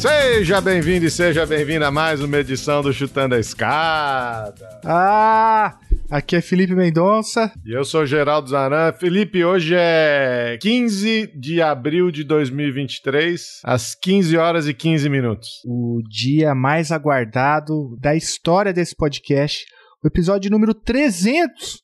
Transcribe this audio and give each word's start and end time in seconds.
Seja 0.00 0.62
bem-vindo 0.62 1.04
e 1.04 1.10
seja 1.10 1.44
bem-vinda 1.44 1.88
a 1.88 1.90
mais 1.90 2.22
uma 2.22 2.38
edição 2.38 2.80
do 2.80 2.90
Chutando 2.90 3.34
a 3.34 3.38
Escada. 3.38 4.80
Ah, 4.82 5.78
aqui 6.10 6.36
é 6.36 6.40
Felipe 6.40 6.74
Mendonça. 6.74 7.52
E 7.66 7.76
eu 7.76 7.84
sou 7.84 8.06
Geraldo 8.06 8.48
Zaran. 8.48 8.94
Felipe, 8.94 9.44
hoje 9.44 9.74
é 9.76 10.56
15 10.62 11.38
de 11.38 11.60
abril 11.60 12.10
de 12.10 12.24
2023, 12.24 13.60
às 13.62 13.94
15 13.94 14.38
horas 14.38 14.66
e 14.66 14.72
15 14.72 15.06
minutos. 15.10 15.50
O 15.66 16.00
dia 16.08 16.54
mais 16.54 16.90
aguardado 16.90 17.94
da 18.00 18.16
história 18.16 18.72
desse 18.72 18.96
podcast, 18.96 19.66
o 20.02 20.08
episódio 20.08 20.50
número 20.50 20.72
300. 20.72 21.82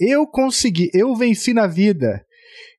Eu 0.00 0.26
consegui, 0.26 0.88
eu 0.94 1.14
venci 1.14 1.52
na 1.52 1.66
vida. 1.66 2.24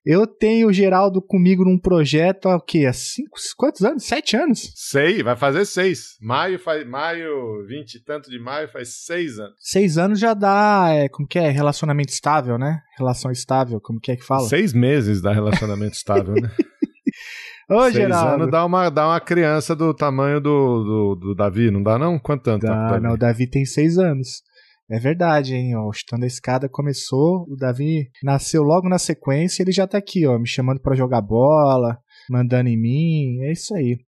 Eu 0.04 0.26
tenho 0.26 0.68
o 0.68 0.72
Geraldo 0.72 1.20
comigo 1.20 1.62
num 1.62 1.78
projeto 1.78 2.48
há 2.48 2.56
o 2.56 2.60
quê? 2.60 2.86
Há 2.86 2.92
cinco, 2.92 3.36
quantos 3.56 3.82
anos? 3.82 4.04
Sete 4.04 4.34
anos? 4.34 4.72
Sei, 4.74 5.22
vai 5.22 5.36
fazer 5.36 5.66
seis. 5.66 6.16
Maio 6.22 6.58
faz 6.58 6.86
maio, 6.88 7.66
vinte 7.66 7.96
e 7.96 8.00
tanto 8.02 8.30
de 8.30 8.38
maio 8.38 8.66
faz 8.68 9.04
seis 9.04 9.38
anos. 9.38 9.56
Seis 9.58 9.98
anos 9.98 10.18
já 10.18 10.32
dá, 10.32 10.86
é, 10.90 11.08
como 11.08 11.28
que 11.28 11.38
é? 11.38 11.50
Relacionamento 11.50 12.12
estável, 12.12 12.56
né? 12.56 12.80
Relação 12.98 13.30
estável, 13.30 13.78
como 13.78 14.00
que 14.00 14.12
é 14.12 14.16
que 14.16 14.24
fala? 14.24 14.48
Seis 14.48 14.72
meses 14.72 15.20
dá 15.20 15.32
relacionamento 15.34 15.94
estável, 15.94 16.34
né? 16.34 16.50
Ô, 17.68 17.82
Seis 17.82 17.94
Geraldo. 17.94 18.34
anos 18.34 18.50
dá 18.50 18.64
uma, 18.64 18.90
dá 18.90 19.06
uma 19.06 19.20
criança 19.20 19.76
do 19.76 19.94
tamanho 19.94 20.40
do, 20.40 20.82
do, 20.82 21.14
do 21.14 21.34
Davi, 21.36 21.70
não 21.70 21.82
dá 21.82 21.98
não? 21.98 22.18
Quanto 22.18 22.42
tanto? 22.42 22.66
Dá, 22.66 22.88
Davi? 22.88 23.02
não, 23.02 23.12
o 23.12 23.18
Davi 23.18 23.46
tem 23.46 23.64
seis 23.64 23.96
anos. 23.98 24.42
É 24.90 24.98
verdade, 24.98 25.54
hein? 25.54 25.76
Ó, 25.76 25.88
o 25.88 25.92
Chutando 25.92 26.24
a 26.24 26.26
Escada 26.26 26.68
começou, 26.68 27.46
o 27.48 27.54
Davi 27.54 28.10
nasceu 28.24 28.62
logo 28.62 28.88
na 28.88 28.98
sequência, 28.98 29.62
ele 29.62 29.70
já 29.70 29.86
tá 29.86 29.96
aqui, 29.96 30.26
ó, 30.26 30.36
me 30.36 30.48
chamando 30.48 30.80
pra 30.80 30.96
jogar 30.96 31.20
bola, 31.20 31.96
mandando 32.28 32.68
em 32.68 32.76
mim, 32.76 33.40
é 33.44 33.52
isso 33.52 33.72
aí. 33.72 34.00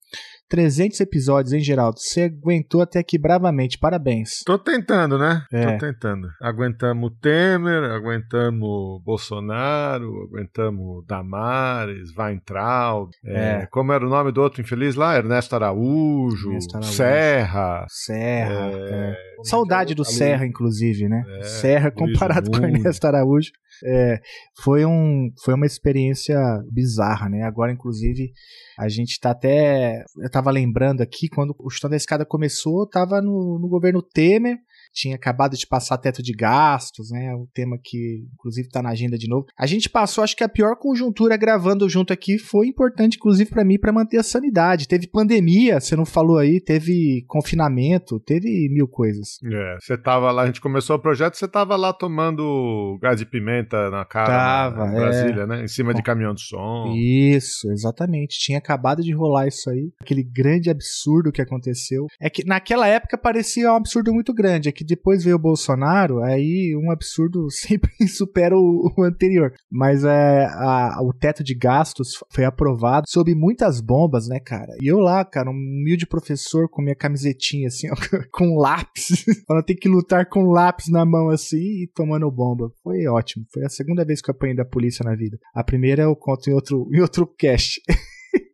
300 0.52 1.00
episódios, 1.00 1.54
hein, 1.54 1.62
Geraldo? 1.62 1.98
Você 1.98 2.24
aguentou 2.24 2.82
até 2.82 3.00
aqui 3.00 3.18
bravamente, 3.18 3.80
parabéns. 3.80 4.44
Tô 4.46 4.60
tentando, 4.60 5.18
né? 5.18 5.46
É. 5.50 5.72
Tô 5.72 5.86
tentando. 5.86 6.28
Aguentamos 6.42 7.10
o 7.10 7.16
Temer, 7.16 7.90
aguentamos 7.90 8.62
o 8.62 9.02
Bolsonaro, 9.02 10.28
aguentamos 10.30 11.06
Damares, 11.08 12.14
Weintraub. 12.18 13.12
é, 13.26 13.62
É. 13.62 13.68
Como 13.72 13.94
era 13.94 14.06
o 14.06 14.10
nome 14.10 14.34
do 14.34 14.42
outro 14.42 14.62
infeliz 14.62 14.96
lá? 14.96 15.16
Ernesto 15.16 15.56
Araújo, 15.56 16.50
Ernesto 16.50 16.76
Araújo. 16.76 16.94
Serra. 16.94 17.86
Serra, 17.88 18.72
É, 18.74 19.14
é. 19.14 19.16
Saudade 19.46 19.96
do 19.96 20.04
Serra, 20.04 20.46
inclusive, 20.46 21.08
né? 21.08 21.24
É, 21.40 21.44
Serra 21.44 21.94
Luiz 21.96 22.12
comparado 22.12 22.52
com 22.52 22.58
Mundo. 22.58 22.76
Ernesto 22.76 23.08
Araújo. 23.08 23.52
É, 23.86 24.20
foi, 24.62 24.86
um, 24.86 25.30
foi 25.44 25.54
uma 25.54 25.66
experiência 25.66 26.38
bizarra, 26.72 27.30
né? 27.30 27.44
Agora, 27.44 27.72
inclusive, 27.72 28.32
a 28.78 28.88
gente 28.90 29.20
tá 29.20 29.32
até. 29.32 30.04
Eu 30.18 30.30
tava 30.30 30.52
lembrando 30.52 31.02
aqui, 31.02 31.28
quando 31.28 31.56
o 31.60 31.70
Chutando 31.70 31.92
da 31.92 31.98
Escada 31.98 32.26
começou, 32.26 32.88
tava 32.88 33.22
no, 33.22 33.60
no 33.60 33.68
governo 33.68 34.02
Temer. 34.02 34.58
Tinha 34.94 35.16
acabado 35.16 35.56
de 35.56 35.67
passar 35.67 35.97
teto 35.97 36.22
de 36.22 36.34
gastos, 36.34 37.11
né? 37.11 37.34
Um 37.36 37.47
tema 37.53 37.77
que, 37.82 38.26
inclusive, 38.33 38.70
tá 38.70 38.82
na 38.82 38.89
agenda 38.89 39.17
de 39.17 39.27
novo. 39.27 39.45
A 39.58 39.66
gente 39.66 39.89
passou, 39.89 40.23
acho 40.23 40.36
que 40.36 40.43
a 40.43 40.49
pior 40.49 40.76
conjuntura 40.77 41.38
gravando 41.38 41.88
junto 41.89 42.14
aqui 42.14 42.38
foi 42.38 42.67
importante, 42.67 43.17
inclusive, 43.17 43.49
pra 43.49 43.64
mim, 43.64 43.80
pra 43.80 43.93
manter 43.93 44.17
a 44.17 44.23
sanidade. 44.23 44.88
Teve 44.88 45.08
pandemia, 45.08 45.80
você 45.80 45.95
não 45.95 46.05
falou 46.05 46.38
aí, 46.38 46.60
teve 46.60 47.23
confinamento, 47.27 48.20
teve 48.20 48.70
mil 48.71 48.88
coisas. 48.88 49.38
É, 49.43 49.77
você 49.80 49.98
tava 49.98 50.32
lá, 50.32 50.43
a 50.43 50.45
gente 50.48 50.61
começou 50.61 50.95
o 50.95 51.02
projeto, 51.02 51.36
você 51.36 51.48
tava 51.48 51.76
lá 51.76 51.93
tomando 51.93 52.98
gás 53.02 53.17
de 53.17 53.26
pimenta 53.26 53.89
na 53.89 54.05
cara 54.05 54.27
Tava, 54.27 54.86
na, 54.86 54.86
é. 54.86 54.89
em 54.89 54.99
Brasília, 54.99 55.48
né? 55.48 55.64
Em 55.64 55.67
cima 55.67 55.93
de 55.93 56.02
caminhão 56.02 56.33
de 56.33 56.42
som. 56.42 56.93
Isso, 56.95 57.71
exatamente. 57.71 58.39
Tinha 58.39 58.58
acabado 58.58 59.02
de 59.02 59.14
rolar 59.14 59.48
isso 59.48 59.70
aí. 59.70 59.92
Aquele 60.02 60.23
grande 60.23 60.70
absurdo 60.70 61.32
que 61.32 61.42
aconteceu. 61.42 62.08
É 62.20 62.30
que 62.30 62.45
naquela 62.45 62.87
época 62.87 63.17
parecia 63.17 63.71
um 63.71 63.76
absurdo 63.76 64.14
muito 64.14 64.33
grande. 64.33 64.70
É 64.70 64.71
que 64.81 64.86
depois 64.95 65.23
veio 65.23 65.36
o 65.36 65.39
Bolsonaro, 65.39 66.21
aí 66.23 66.75
um 66.75 66.92
absurdo 66.92 67.49
sempre 67.53 67.92
supera 68.08 68.58
o, 68.58 68.92
o 68.97 69.03
anterior. 69.03 69.53
Mas 69.71 70.03
é, 70.03 70.45
a- 70.45 70.97
o 71.03 71.14
teto 71.14 71.43
de 71.43 71.53
gastos 71.53 72.14
foi 72.31 72.43
aprovado 72.43 73.05
sob 73.08 73.33
muitas 73.36 73.80
bombas, 73.80 74.27
né, 74.27 74.39
cara? 74.39 74.73
E 74.81 74.87
eu 74.87 74.97
lá, 74.99 75.23
cara, 75.23 75.49
um 75.49 75.53
humilde 75.53 76.08
professor 76.08 76.67
com 76.69 76.81
minha 76.81 76.95
camisetinha 76.95 77.67
assim, 77.67 77.87
ó, 77.92 77.95
com 78.33 78.58
lápis. 78.58 79.23
Falando, 79.47 79.64
tem 79.65 79.75
que 79.75 79.87
lutar 79.87 80.27
com 80.27 80.43
lápis 80.52 80.87
na 80.89 81.05
mão 81.05 81.30
assim 81.30 81.83
e 81.83 81.89
tomando 81.93 82.30
bomba. 82.31 82.71
Foi 82.83 83.05
ótimo. 83.08 83.45
Foi 83.53 83.63
a 83.63 83.69
segunda 83.69 84.03
vez 84.03 84.21
que 84.21 84.30
eu 84.31 84.33
apanhei 84.33 84.55
da 84.55 84.65
polícia 84.65 85.03
na 85.03 85.15
vida. 85.15 85.37
A 85.53 85.63
primeira 85.63 86.03
eu 86.03 86.15
conto 86.15 86.49
em 86.49 86.53
outro, 86.53 86.89
em 86.92 86.99
outro 87.02 87.27
cast. 87.27 87.80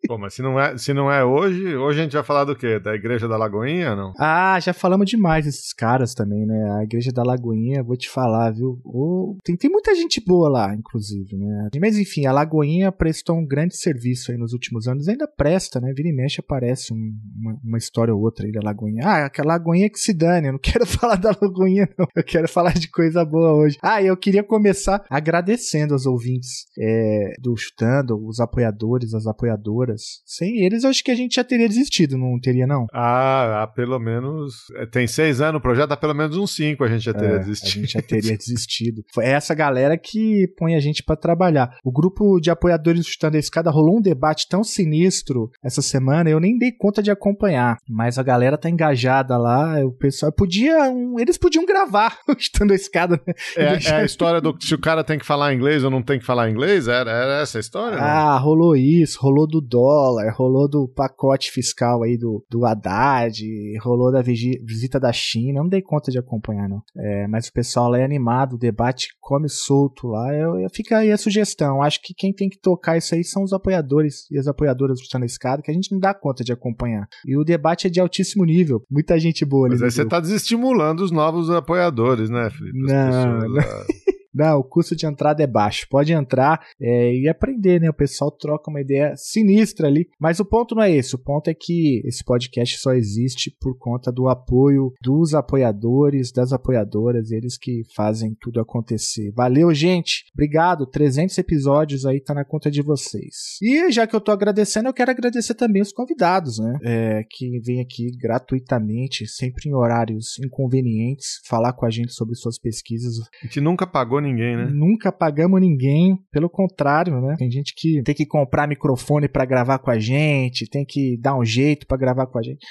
Pô, 0.07 0.17
mas 0.17 0.33
se 0.33 0.41
não, 0.41 0.59
é, 0.59 0.77
se 0.77 0.93
não 0.93 1.11
é 1.11 1.23
hoje, 1.23 1.75
hoje 1.75 1.99
a 1.99 2.03
gente 2.03 2.13
vai 2.13 2.23
falar 2.23 2.45
do 2.45 2.55
quê? 2.55 2.79
Da 2.79 2.95
Igreja 2.95 3.27
da 3.27 3.37
Lagoinha 3.37 3.95
não? 3.95 4.13
Ah, 4.17 4.59
já 4.59 4.73
falamos 4.73 5.09
demais 5.09 5.45
desses 5.45 5.73
caras 5.73 6.13
também, 6.13 6.45
né? 6.45 6.77
A 6.79 6.83
Igreja 6.83 7.11
da 7.11 7.23
Lagoinha, 7.23 7.83
vou 7.83 7.97
te 7.97 8.09
falar, 8.09 8.51
viu? 8.51 8.79
Ô, 8.85 9.37
tem, 9.43 9.55
tem 9.55 9.69
muita 9.69 9.93
gente 9.95 10.23
boa 10.25 10.49
lá, 10.49 10.73
inclusive, 10.75 11.35
né? 11.37 11.69
Mas 11.79 11.97
enfim, 11.97 12.25
a 12.25 12.31
Lagoinha 12.31 12.91
prestou 12.91 13.35
um 13.37 13.45
grande 13.45 13.75
serviço 13.77 14.31
aí 14.31 14.37
nos 14.37 14.53
últimos 14.53 14.87
anos. 14.87 15.07
Ainda 15.07 15.27
presta, 15.27 15.79
né? 15.79 15.91
Vira 15.95 16.09
e 16.09 16.13
mexe 16.13 16.39
aparece 16.39 16.93
um- 16.93 17.13
uma, 17.39 17.59
uma 17.63 17.77
história 17.77 18.13
ou 18.13 18.21
outra 18.21 18.45
aí 18.45 18.51
da 18.51 18.61
Lagoinha. 18.63 19.01
Ah, 19.05 19.25
aquela 19.25 19.53
Lagoinha 19.53 19.89
que 19.89 19.99
se 19.99 20.13
dane. 20.13 20.47
Eu 20.47 20.53
não 20.53 20.59
quero 20.63 20.85
falar 20.85 21.15
da 21.17 21.29
Lagoinha, 21.41 21.87
não. 21.97 22.07
Eu 22.15 22.23
quero 22.23 22.47
falar 22.47 22.73
de 22.73 22.89
coisa 22.89 23.25
boa 23.25 23.53
hoje. 23.53 23.77
Ah, 23.81 24.01
eu 24.01 24.15
queria 24.15 24.43
começar 24.43 25.03
agradecendo 25.09 25.93
aos 25.93 26.05
ouvintes 26.05 26.65
é, 26.79 27.33
do 27.41 27.55
Chutando, 27.57 28.17
os 28.25 28.39
apoiadores, 28.39 29.13
as 29.13 29.25
apoiadoras. 29.27 29.96
Sem 30.25 30.63
eles, 30.65 30.83
eu 30.83 30.89
acho 30.89 31.03
que 31.03 31.11
a 31.11 31.15
gente 31.15 31.35
já 31.35 31.43
teria 31.43 31.67
desistido, 31.67 32.17
não 32.17 32.39
teria, 32.39 32.65
não? 32.67 32.85
Ah, 32.93 33.63
há 33.63 33.67
pelo 33.67 33.99
menos. 33.99 34.53
é, 34.75 34.85
Tem 34.85 35.07
seis 35.07 35.41
anos 35.41 35.59
o 35.59 35.61
projeto, 35.61 35.91
há 35.91 35.97
pelo 35.97 36.13
menos 36.13 36.35
uns 36.37 36.55
cinco 36.55 36.83
a 36.83 36.87
gente 36.87 37.03
já 37.03 37.13
teria 37.13 37.35
É, 37.35 37.39
desistido. 37.39 37.67
A 37.67 37.81
gente 37.81 37.93
já 37.93 38.01
teria 38.01 38.37
desistido. 38.37 39.03
Foi 39.13 39.25
essa 39.25 39.53
galera 39.53 39.97
que 39.97 40.47
põe 40.57 40.75
a 40.75 40.79
gente 40.79 41.03
pra 41.03 41.15
trabalhar. 41.15 41.77
O 41.83 41.91
grupo 41.91 42.39
de 42.39 42.49
apoiadores 42.49 43.01
do 43.01 43.07
Chutando 43.09 43.37
a 43.37 43.39
Escada 43.39 43.69
rolou 43.71 43.97
um 43.97 44.01
debate 44.01 44.47
tão 44.47 44.63
sinistro 44.63 45.49
essa 45.63 45.81
semana, 45.81 46.29
eu 46.29 46.39
nem 46.39 46.57
dei 46.57 46.71
conta 46.71 47.01
de 47.03 47.11
acompanhar. 47.11 47.77
Mas 47.89 48.17
a 48.17 48.23
galera 48.23 48.57
tá 48.57 48.69
engajada 48.69 49.37
lá, 49.37 49.83
o 49.85 49.91
pessoal 49.91 50.31
podia. 50.31 50.89
um- 50.91 51.19
eles 51.19 51.37
podiam 51.37 51.65
gravar 51.65 52.17
o 52.27 52.35
Chutando 52.37 52.73
a 52.73 52.75
Escada, 52.75 53.19
né? 53.27 53.33
É, 53.55 53.89
é 53.89 53.95
a 54.01 54.05
história 54.05 54.39
do 54.41 54.55
se 54.61 54.73
o 54.73 54.79
cara 54.79 55.03
tem 55.03 55.17
que 55.19 55.25
falar 55.25 55.53
inglês 55.53 55.83
ou 55.83 55.89
não 55.91 56.01
tem 56.01 56.19
que 56.19 56.25
falar 56.25 56.49
inglês? 56.49 56.87
Era, 56.87 57.11
era 57.11 57.41
essa 57.41 57.57
a 57.57 57.61
história? 57.61 57.97
Ah, 57.97 58.37
rolou 58.37 58.75
isso, 58.75 59.19
rolou 59.21 59.47
do 59.47 59.61
dólar, 59.87 60.33
rolou 60.35 60.69
do 60.69 60.87
pacote 60.87 61.51
fiscal 61.51 62.03
aí 62.03 62.17
do, 62.17 62.43
do 62.49 62.65
Haddad, 62.65 63.41
rolou 63.81 64.11
da 64.11 64.21
visita 64.21 64.99
da 64.99 65.11
China, 65.11 65.61
não 65.61 65.69
dei 65.69 65.81
conta 65.81 66.11
de 66.11 66.19
acompanhar, 66.19 66.67
não. 66.69 66.81
É, 66.97 67.27
mas 67.27 67.47
o 67.47 67.53
pessoal 67.53 67.89
lá 67.89 67.99
é 67.99 68.03
animado, 68.03 68.53
o 68.53 68.57
debate 68.57 69.07
come 69.19 69.49
solto 69.49 70.07
lá. 70.07 70.33
Eu, 70.33 70.59
eu- 70.59 70.69
fica 70.73 70.97
aí 70.99 71.11
a 71.11 71.17
sugestão. 71.17 71.81
Acho 71.81 71.99
que 72.03 72.13
quem 72.13 72.33
tem 72.33 72.49
que 72.49 72.59
tocar 72.59 72.97
isso 72.97 73.15
aí 73.15 73.23
são 73.23 73.43
os 73.43 73.53
apoiadores 73.53 74.29
e 74.31 74.37
as 74.37 74.47
apoiadoras 74.47 74.99
do 74.99 75.03
Chutando 75.03 75.25
Escada, 75.25 75.61
que 75.61 75.71
a 75.71 75.73
gente 75.73 75.91
não 75.91 75.99
dá 75.99 76.13
conta 76.13 76.43
de 76.43 76.51
acompanhar. 76.51 77.07
E 77.25 77.37
o 77.37 77.43
debate 77.43 77.87
é 77.87 77.89
de 77.89 77.99
altíssimo 77.99 78.45
nível. 78.45 78.81
Muita 78.89 79.19
gente 79.19 79.45
boa 79.45 79.67
ali. 79.67 79.75
Mas 79.75 79.83
aí 79.83 79.91
você 79.91 80.01
grupo. 80.01 80.09
tá 80.11 80.19
desestimulando 80.19 81.03
os 81.03 81.11
novos 81.11 81.49
apoiadores, 81.49 82.29
né, 82.29 82.49
Felipe? 82.49 82.79
As 82.85 82.91
Não, 82.91 83.39
pessoas, 83.39 83.53
não. 83.53 84.06
ah, 84.41 84.57
o 84.57 84.63
custo 84.63 84.95
de 84.95 85.05
entrada 85.05 85.43
é 85.43 85.47
baixo. 85.47 85.87
Pode 85.89 86.13
entrar 86.13 86.61
é, 86.79 87.13
e 87.13 87.27
aprender, 87.27 87.79
né? 87.79 87.89
O 87.89 87.93
pessoal 87.93 88.31
troca 88.31 88.69
uma 88.69 88.81
ideia 88.81 89.13
sinistra 89.15 89.87
ali. 89.87 90.07
Mas 90.19 90.39
o 90.39 90.45
ponto 90.45 90.75
não 90.75 90.83
é 90.83 90.91
esse. 90.91 91.15
O 91.15 91.19
ponto 91.19 91.49
é 91.49 91.53
que 91.53 92.01
esse 92.05 92.23
podcast 92.23 92.77
só 92.79 92.93
existe 92.93 93.55
por 93.59 93.77
conta 93.77 94.11
do 94.11 94.27
apoio 94.27 94.93
dos 95.01 95.33
apoiadores, 95.33 96.31
das 96.31 96.51
apoiadoras, 96.51 97.31
eles 97.31 97.57
que 97.57 97.83
fazem 97.95 98.35
tudo 98.39 98.59
acontecer. 98.59 99.31
Valeu, 99.35 99.73
gente. 99.73 100.25
Obrigado. 100.33 100.85
300 100.85 101.37
episódios 101.37 102.05
aí 102.05 102.21
tá 102.21 102.33
na 102.33 102.45
conta 102.45 102.69
de 102.69 102.81
vocês. 102.81 103.57
E 103.61 103.91
já 103.91 104.05
que 104.07 104.15
eu 104.15 104.21
tô 104.21 104.31
agradecendo, 104.31 104.89
eu 104.89 104.93
quero 104.93 105.11
agradecer 105.11 105.53
também 105.53 105.81
os 105.81 105.91
convidados, 105.91 106.59
né? 106.59 106.77
É, 106.83 107.23
que 107.29 107.59
vêm 107.59 107.81
aqui 107.81 108.11
gratuitamente, 108.17 109.27
sempre 109.27 109.69
em 109.69 109.73
horários 109.73 110.37
inconvenientes, 110.39 111.39
falar 111.45 111.73
com 111.73 111.85
a 111.85 111.89
gente 111.89 112.13
sobre 112.13 112.35
suas 112.35 112.57
pesquisas. 112.59 113.19
a 113.41 113.45
gente 113.45 113.61
nunca 113.61 113.85
pagou 113.85 114.21
ninguém, 114.27 114.55
né? 114.55 114.69
Nunca 114.71 115.11
pagamos 115.11 115.59
ninguém, 115.59 116.17
pelo 116.31 116.49
contrário, 116.49 117.19
né? 117.21 117.35
Tem 117.37 117.49
gente 117.49 117.73
que 117.75 118.01
tem 118.03 118.15
que 118.15 118.25
comprar 118.25 118.67
microfone 118.67 119.27
pra 119.27 119.45
gravar 119.45 119.79
com 119.79 119.91
a 119.91 119.99
gente, 119.99 120.69
tem 120.69 120.85
que 120.87 121.17
dar 121.19 121.37
um 121.37 121.43
jeito 121.43 121.87
pra 121.87 121.97
gravar 121.97 122.27
com 122.27 122.39
a 122.39 122.43
gente. 122.43 122.65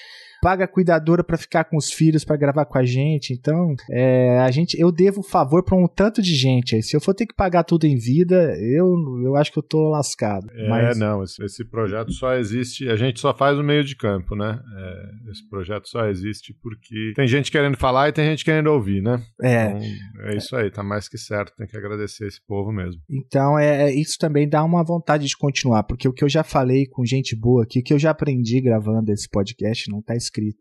Paga 0.47 0.65
a 0.65 0.69
cuidadora 0.69 1.25
para 1.25 1.37
ficar 1.37 1.65
com 1.65 1.77
os 1.77 1.93
filhos 1.93 2.25
para 2.25 2.37
gravar 2.37 2.67
com 2.67 2.79
a 2.79 2.85
gente. 2.85 3.33
Então, 3.33 3.75
é, 3.91 4.39
a 4.39 4.49
gente, 4.53 4.81
eu 4.81 4.93
devo 4.93 5.21
favor 5.21 5.65
para 5.65 5.77
um 5.77 5.89
tanto 5.89 6.23
de 6.23 6.37
gente. 6.37 6.77
Aí, 6.77 6.85
se 6.85 6.97
eu 6.97 7.01
for 7.01 7.13
ter 7.15 7.27
que 7.27 7.35
pagar 7.35 7.65
tudo 7.65 7.85
em 7.85 7.97
vida, 7.97 8.57
eu, 8.61 8.95
eu 9.25 9.35
acho 9.35 9.51
que 9.51 9.59
eu 9.59 9.63
tô 9.65 9.89
lascado. 9.89 10.47
É, 10.55 10.69
Mas, 10.69 10.97
não, 10.97 11.25
esse, 11.25 11.43
esse 11.43 11.65
projeto 11.65 12.13
só 12.13 12.35
existe, 12.35 12.89
a 12.89 12.95
gente 12.95 13.19
só 13.19 13.35
faz 13.35 13.59
o 13.59 13.63
meio 13.65 13.83
de 13.83 13.97
campo, 13.97 14.37
né? 14.37 14.61
É, 14.77 15.33
esse 15.33 15.49
projeto 15.49 15.89
só 15.89 16.07
existe 16.07 16.55
porque 16.63 17.13
tem 17.17 17.27
gente 17.27 17.51
querendo 17.51 17.77
falar 17.77 18.09
e 18.09 18.13
tem 18.13 18.25
gente 18.27 18.45
querendo 18.45 18.69
ouvir, 18.69 19.03
né? 19.03 19.21
é, 19.43 19.71
Então, 19.71 20.27
é 20.27 20.37
isso 20.37 20.55
aí, 20.55 20.71
tá 20.71 20.85
mais 20.85 21.09
que 21.09 21.19
certo, 21.19 21.57
tem 21.57 21.67
que 21.67 21.77
agradecer 21.77 22.25
esse 22.25 22.41
povo 22.47 22.71
mesmo. 22.71 23.03
Então, 23.11 23.59
é, 23.59 23.93
isso 23.93 24.17
também 24.17 24.49
dá 24.49 24.63
uma 24.63 24.85
vontade 24.85 25.27
de 25.27 25.37
continuar, 25.37 25.83
porque 25.83 26.07
o 26.07 26.13
que 26.13 26.23
eu 26.23 26.29
já 26.29 26.45
falei 26.45 26.87
com 26.87 27.05
gente 27.05 27.35
boa 27.35 27.65
aqui, 27.65 27.81
o 27.81 27.83
que 27.83 27.93
eu 27.93 27.99
já 27.99 28.13
aprendi 28.13 28.61
gravando 28.61 29.11
esse 29.11 29.29
podcast, 29.29 29.91
não 29.91 30.01
tá 30.01 30.15
escrito. 30.15 30.36
скрит. 30.37 30.59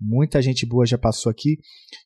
Muita 0.00 0.40
gente 0.40 0.64
boa 0.64 0.86
já 0.86 0.96
passou 0.96 1.28
aqui. 1.28 1.58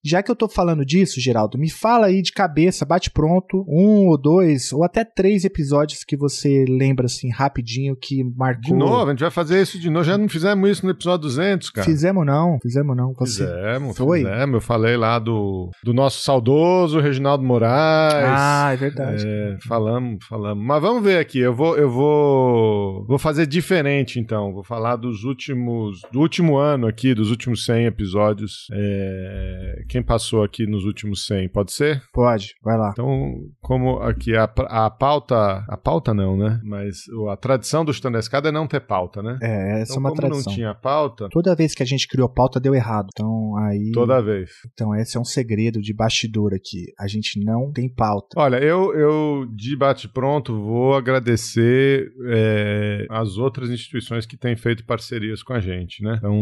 Já 0.03 0.23
que 0.23 0.31
eu 0.31 0.37
tô 0.37 0.49
falando 0.49 0.85
disso, 0.85 1.21
Geraldo, 1.21 1.59
me 1.59 1.69
fala 1.69 2.07
aí 2.07 2.23
de 2.23 2.33
cabeça, 2.33 2.87
bate 2.87 3.11
pronto, 3.11 3.65
um 3.69 4.07
ou 4.09 4.17
dois, 4.17 4.73
ou 4.73 4.83
até 4.83 5.05
três 5.05 5.45
episódios 5.45 6.03
que 6.03 6.17
você 6.17 6.65
lembra 6.67 7.07
assim 7.07 7.31
rapidinho 7.31 7.95
que 7.95 8.25
marcou. 8.25 8.63
De 8.63 8.73
novo, 8.73 9.07
a 9.07 9.11
gente 9.11 9.21
vai 9.21 9.31
fazer 9.31 9.61
isso 9.61 9.79
de 9.79 9.91
novo. 9.91 10.05
Já 10.05 10.17
não 10.17 10.29
fizemos 10.29 10.71
isso 10.71 10.87
no 10.87 10.93
episódio 10.93 11.23
200, 11.23 11.71
cara. 11.71 11.85
Fizemos 11.85 12.25
não, 12.25 12.59
fizemos 12.63 12.97
não. 12.97 13.13
Você... 13.19 13.45
Fizemos, 13.45 13.97
Foi? 13.97 14.21
fizemos. 14.21 14.55
Eu 14.55 14.61
falei 14.61 14.97
lá 14.97 15.19
do, 15.19 15.71
do 15.85 15.93
nosso 15.93 16.23
saudoso 16.23 16.99
Reginaldo 16.99 17.45
Moraes. 17.45 18.25
Ah, 18.27 18.71
é 18.73 18.77
verdade. 18.77 19.25
É, 19.27 19.59
falamos, 19.67 20.25
falamos. 20.25 20.65
Mas 20.65 20.81
vamos 20.81 21.03
ver 21.03 21.19
aqui. 21.19 21.41
Eu 21.41 21.55
vou, 21.55 21.77
eu 21.77 21.91
vou, 21.91 23.05
vou 23.07 23.19
fazer 23.19 23.47
diferente, 23.47 24.19
então. 24.19 24.53
Vou 24.53 24.65
falar 24.65 24.97
dos 24.97 25.25
últimos, 25.25 26.01
do 26.11 26.21
último 26.21 26.57
ano 26.57 26.87
aqui, 26.87 27.15
dos 27.15 27.31
últimos 27.31 27.65
100 27.65 27.82
episódios. 27.87 28.67
É, 28.73 29.85
quem 29.89 30.03
passou 30.03 30.43
aqui 30.43 30.67
nos 30.67 30.85
últimos 30.85 31.27
100, 31.27 31.49
pode 31.49 31.73
ser? 31.73 32.03
Pode, 32.13 32.55
vai 32.63 32.77
lá. 32.77 32.91
Então, 32.93 33.35
como 33.61 33.99
aqui 34.01 34.37
a, 34.37 34.45
a 34.45 34.91
pauta, 34.91 35.65
a 35.69 35.77
pauta 35.77 36.15
não, 36.15 36.37
né? 36.37 36.61
Mas 36.63 37.05
a 37.31 37.37
tradição 37.37 37.85
do 37.85 37.93
Chutando 37.93 38.17
a 38.17 38.21
Escada 38.21 38.49
é 38.49 38.53
não 38.53 38.67
ter 38.67 38.81
pauta, 38.81 39.23
né? 39.23 39.39
É, 39.43 39.81
essa 39.81 39.93
então, 39.93 39.97
é 39.97 40.01
uma 40.01 40.09
como 40.11 40.21
tradição. 40.21 40.51
não 40.51 40.55
tinha 40.55 40.75
pauta, 40.75 41.29
Toda 41.31 41.55
vez 41.55 41.75
que 41.75 41.83
a 41.83 41.87
gente 41.87 42.07
criou 42.07 42.29
pauta 42.29 42.61
deu 42.61 42.75
errado. 42.75 43.09
Então 43.13 43.57
aí, 43.57 43.91
toda 43.93 44.21
vez. 44.21 44.51
então 44.73 44.95
esse 44.95 45.17
é 45.17 45.21
um 45.21 45.25
segredo 45.25 45.81
de 45.81 45.95
bastidor 45.95 46.53
aqui. 46.55 46.93
A 46.99 47.07
gente 47.07 47.43
não 47.43 47.73
tem 47.73 47.89
pauta. 47.89 48.39
Olha, 48.39 48.57
eu, 48.57 48.95
eu 48.95 49.47
de 49.55 49.77
bate-pronto 49.77 50.55
vou 50.55 50.95
agradecer 50.95 52.13
é, 52.27 53.07
as 53.11 53.39
outras 53.39 53.71
instituições 53.71 54.27
que 54.27 54.37
têm 54.37 54.57
feito 54.57 54.85
parcerias 54.85 55.43
com 55.43 55.53
a 55.53 55.61
gente, 55.61 56.03
né? 56.03 56.17
Então, 56.19 56.35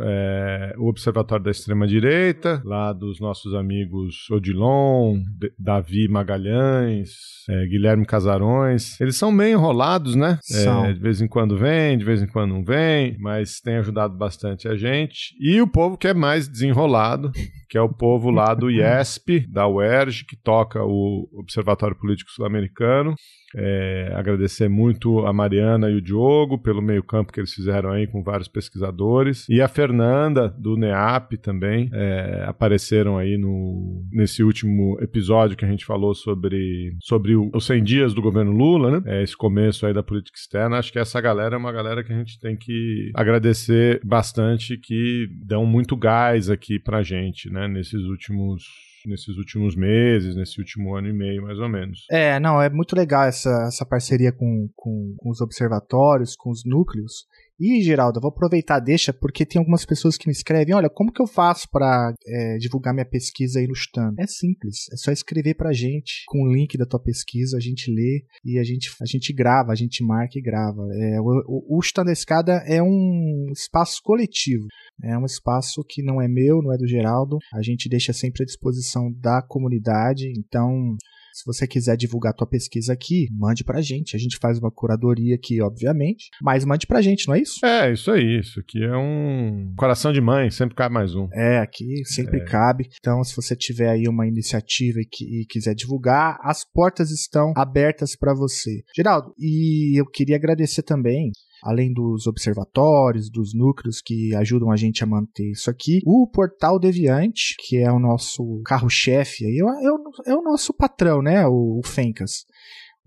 é, 0.00 0.74
o 0.78 0.88
Observatório 0.88 1.44
da 1.44 1.50
Extrema-Direita, 1.50 2.62
lá 2.64 2.92
dos 2.92 3.20
nossos 3.20 3.54
amigos 3.54 4.28
Odilon, 4.30 5.18
D- 5.38 5.52
Davi 5.58 6.08
Magalhães, 6.08 7.10
é, 7.48 7.66
Guilherme 7.66 8.06
Casarões. 8.06 9.00
Eles 9.00 9.16
são 9.16 9.30
meio 9.32 9.58
enrolados, 9.58 10.14
né? 10.14 10.38
É, 10.50 10.54
São. 10.64 10.92
de 10.92 10.98
vez 11.00 11.20
em 11.20 11.28
quando 11.28 11.56
vem, 11.56 11.98
de 11.98 12.04
vez 12.04 12.22
em 12.22 12.26
quando 12.26 12.50
não 12.52 12.64
vem, 12.64 13.16
mas 13.18 13.60
tem 13.60 13.76
ajudado 13.76 14.16
bastante 14.16 14.68
a 14.68 14.76
gente. 14.76 15.34
E 15.40 15.60
o 15.60 15.66
povo 15.66 15.96
que 15.98 16.08
é 16.08 16.14
mais 16.14 16.48
desenrolado, 16.48 17.30
que 17.68 17.76
é 17.76 17.80
o 17.80 17.88
povo 17.92 18.30
lá 18.30 18.54
do 18.54 18.70
IESP, 18.70 19.46
da 19.50 19.66
UERJ, 19.68 20.24
que 20.26 20.36
toca 20.36 20.82
o 20.82 21.28
Observatório 21.34 21.96
Político 21.96 22.30
Sul-Americano. 22.30 23.14
É, 23.56 24.12
agradecer 24.14 24.68
muito 24.68 25.20
a 25.26 25.32
Mariana 25.32 25.90
e 25.90 25.94
o 25.94 26.02
Diogo 26.02 26.58
pelo 26.58 26.82
meio-campo 26.82 27.32
que 27.32 27.40
eles 27.40 27.52
fizeram 27.54 27.90
aí 27.90 28.06
com 28.06 28.22
vários 28.22 28.48
pesquisadores. 28.48 29.46
E 29.48 29.60
a 29.62 29.68
Fernanda, 29.68 30.48
do 30.58 30.76
NEAP, 30.76 31.38
também, 31.38 31.88
é, 31.92 32.44
apareceram 32.46 33.16
aí 33.16 33.36
no, 33.38 34.04
nesse 34.12 34.42
último 34.42 34.98
episódio 35.00 35.56
que 35.56 35.64
a 35.64 35.68
gente 35.68 35.84
falou 35.84 36.14
sobre, 36.14 36.94
sobre 37.00 37.34
o- 37.36 37.50
os 37.54 37.64
100 37.66 37.82
dias 37.82 38.12
do 38.14 38.20
governo 38.22 38.52
Lula, 38.52 39.00
né? 39.00 39.02
É, 39.06 39.22
esse 39.22 39.36
começo 39.36 39.86
aí 39.86 39.94
da 39.94 40.02
política 40.02 40.38
externa. 40.38 40.76
Acho 40.78 40.92
que 40.92 40.98
essa 40.98 41.20
galera 41.20 41.54
é 41.54 41.58
uma 41.58 41.72
galera 41.72 42.04
que 42.04 42.12
a 42.12 42.16
gente 42.16 42.38
tem 42.38 42.56
que 42.56 43.10
agradecer 43.14 44.00
bastante, 44.04 44.76
que 44.76 45.26
dão 45.44 45.64
muito 45.64 45.96
gás 45.96 46.50
aqui 46.50 46.78
pra 46.78 47.02
gente, 47.02 47.50
né? 47.50 47.66
Nesses 47.68 48.02
últimos 48.04 48.62
nesses 49.08 49.36
últimos 49.36 49.74
meses, 49.74 50.36
nesse 50.36 50.58
último 50.58 50.94
ano 50.94 51.08
e 51.08 51.12
meio, 51.12 51.42
mais 51.42 51.58
ou 51.58 51.68
menos. 51.68 52.06
É, 52.10 52.38
não, 52.38 52.60
é 52.60 52.68
muito 52.68 52.94
legal 52.94 53.24
essa, 53.24 53.64
essa 53.66 53.84
parceria 53.84 54.30
com, 54.30 54.68
com, 54.76 55.14
com 55.16 55.30
os 55.30 55.40
observatórios, 55.40 56.36
com 56.36 56.50
os 56.50 56.64
núcleos. 56.64 57.26
E, 57.60 57.82
Geraldo, 57.82 58.18
eu 58.18 58.22
vou 58.22 58.30
aproveitar, 58.30 58.78
deixa, 58.78 59.12
porque 59.12 59.44
tem 59.44 59.58
algumas 59.58 59.84
pessoas 59.84 60.16
que 60.16 60.28
me 60.28 60.32
escrevem, 60.32 60.74
olha, 60.74 60.88
como 60.88 61.12
que 61.12 61.20
eu 61.20 61.26
faço 61.26 61.68
pra 61.70 62.14
é, 62.24 62.56
divulgar 62.56 62.94
minha 62.94 63.04
pesquisa 63.04 63.58
aí 63.58 63.66
no 63.66 63.74
Stano? 63.74 64.14
É 64.16 64.26
simples, 64.28 64.86
é 64.92 64.96
só 64.96 65.10
escrever 65.10 65.54
pra 65.54 65.72
gente, 65.72 66.22
com 66.28 66.42
o 66.42 66.52
link 66.52 66.78
da 66.78 66.86
tua 66.86 67.02
pesquisa, 67.02 67.56
a 67.56 67.60
gente 67.60 67.90
lê 67.90 68.24
e 68.44 68.60
a 68.60 68.62
gente, 68.62 68.90
a 69.02 69.06
gente 69.06 69.32
grava, 69.32 69.72
a 69.72 69.74
gente 69.74 70.04
marca 70.04 70.38
e 70.38 70.42
grava. 70.42 70.82
É, 70.92 71.20
o, 71.20 71.24
o, 71.48 71.78
o 71.78 71.82
Stano 71.82 72.06
da 72.06 72.12
Escada 72.12 72.62
é 72.64 72.80
um 72.80 73.46
espaço 73.50 74.00
coletivo, 74.04 74.66
é 75.02 75.18
um 75.18 75.24
espaço 75.24 75.82
que 75.88 76.00
não 76.00 76.22
é 76.22 76.28
meu, 76.28 76.62
não 76.62 76.72
é 76.72 76.76
do 76.76 76.86
Geraldo, 76.86 77.38
a 77.52 77.62
gente 77.62 77.88
deixa 77.88 78.12
sempre 78.12 78.44
à 78.44 78.46
disposição 78.46 79.12
da 79.20 79.42
comunidade, 79.42 80.32
então 80.36 80.96
se 81.32 81.44
você 81.46 81.66
quiser 81.66 81.96
divulgar 81.96 82.32
tua 82.34 82.46
pesquisa 82.46 82.92
aqui, 82.92 83.28
mande 83.32 83.64
pra 83.64 83.80
gente. 83.80 84.16
A 84.16 84.18
gente 84.18 84.38
faz 84.38 84.58
uma 84.58 84.70
curadoria 84.70 85.34
aqui, 85.34 85.60
obviamente, 85.62 86.28
mas 86.42 86.64
mande 86.64 86.86
pra 86.86 87.00
gente, 87.02 87.26
não 87.28 87.34
é 87.34 87.40
isso? 87.40 87.64
É, 87.64 87.92
isso 87.92 88.10
aí. 88.10 88.38
Isso 88.40 88.60
aqui 88.60 88.82
é 88.82 88.96
um 88.96 89.74
coração 89.76 90.12
de 90.12 90.20
mãe, 90.20 90.50
sempre 90.50 90.74
cabe 90.74 90.94
mais 90.94 91.14
um. 91.14 91.28
É, 91.32 91.58
aqui 91.58 92.04
sempre 92.04 92.44
cabe. 92.44 92.88
Então, 92.98 93.22
se 93.24 93.34
você 93.34 93.54
tiver 93.56 93.88
aí 93.88 94.08
uma 94.08 94.26
iniciativa 94.26 95.00
e, 95.00 95.04
que- 95.04 95.42
e 95.42 95.46
quiser 95.46 95.74
divulgar, 95.74 96.38
as 96.42 96.64
portas 96.64 97.10
estão 97.10 97.52
abertas 97.56 98.16
para 98.16 98.34
você. 98.34 98.82
Geraldo, 98.94 99.34
e 99.38 99.98
eu 100.00 100.06
queria 100.06 100.36
agradecer 100.36 100.82
também. 100.82 101.30
Além 101.62 101.92
dos 101.92 102.26
observatórios, 102.26 103.30
dos 103.30 103.54
núcleos 103.54 104.00
que 104.00 104.34
ajudam 104.36 104.70
a 104.70 104.76
gente 104.76 105.02
a 105.02 105.06
manter 105.06 105.50
isso 105.50 105.70
aqui, 105.70 106.00
o 106.04 106.26
Portal 106.26 106.78
Deviante, 106.78 107.54
que 107.58 107.76
é 107.78 107.90
o 107.90 107.98
nosso 107.98 108.60
carro-chefe, 108.64 109.44
é, 109.44 109.48
é 109.48 110.32
é 110.32 110.34
o 110.34 110.42
nosso 110.42 110.72
patrão, 110.72 111.22
né? 111.22 111.46
O, 111.46 111.78
o 111.78 111.86
Fencas. 111.86 112.44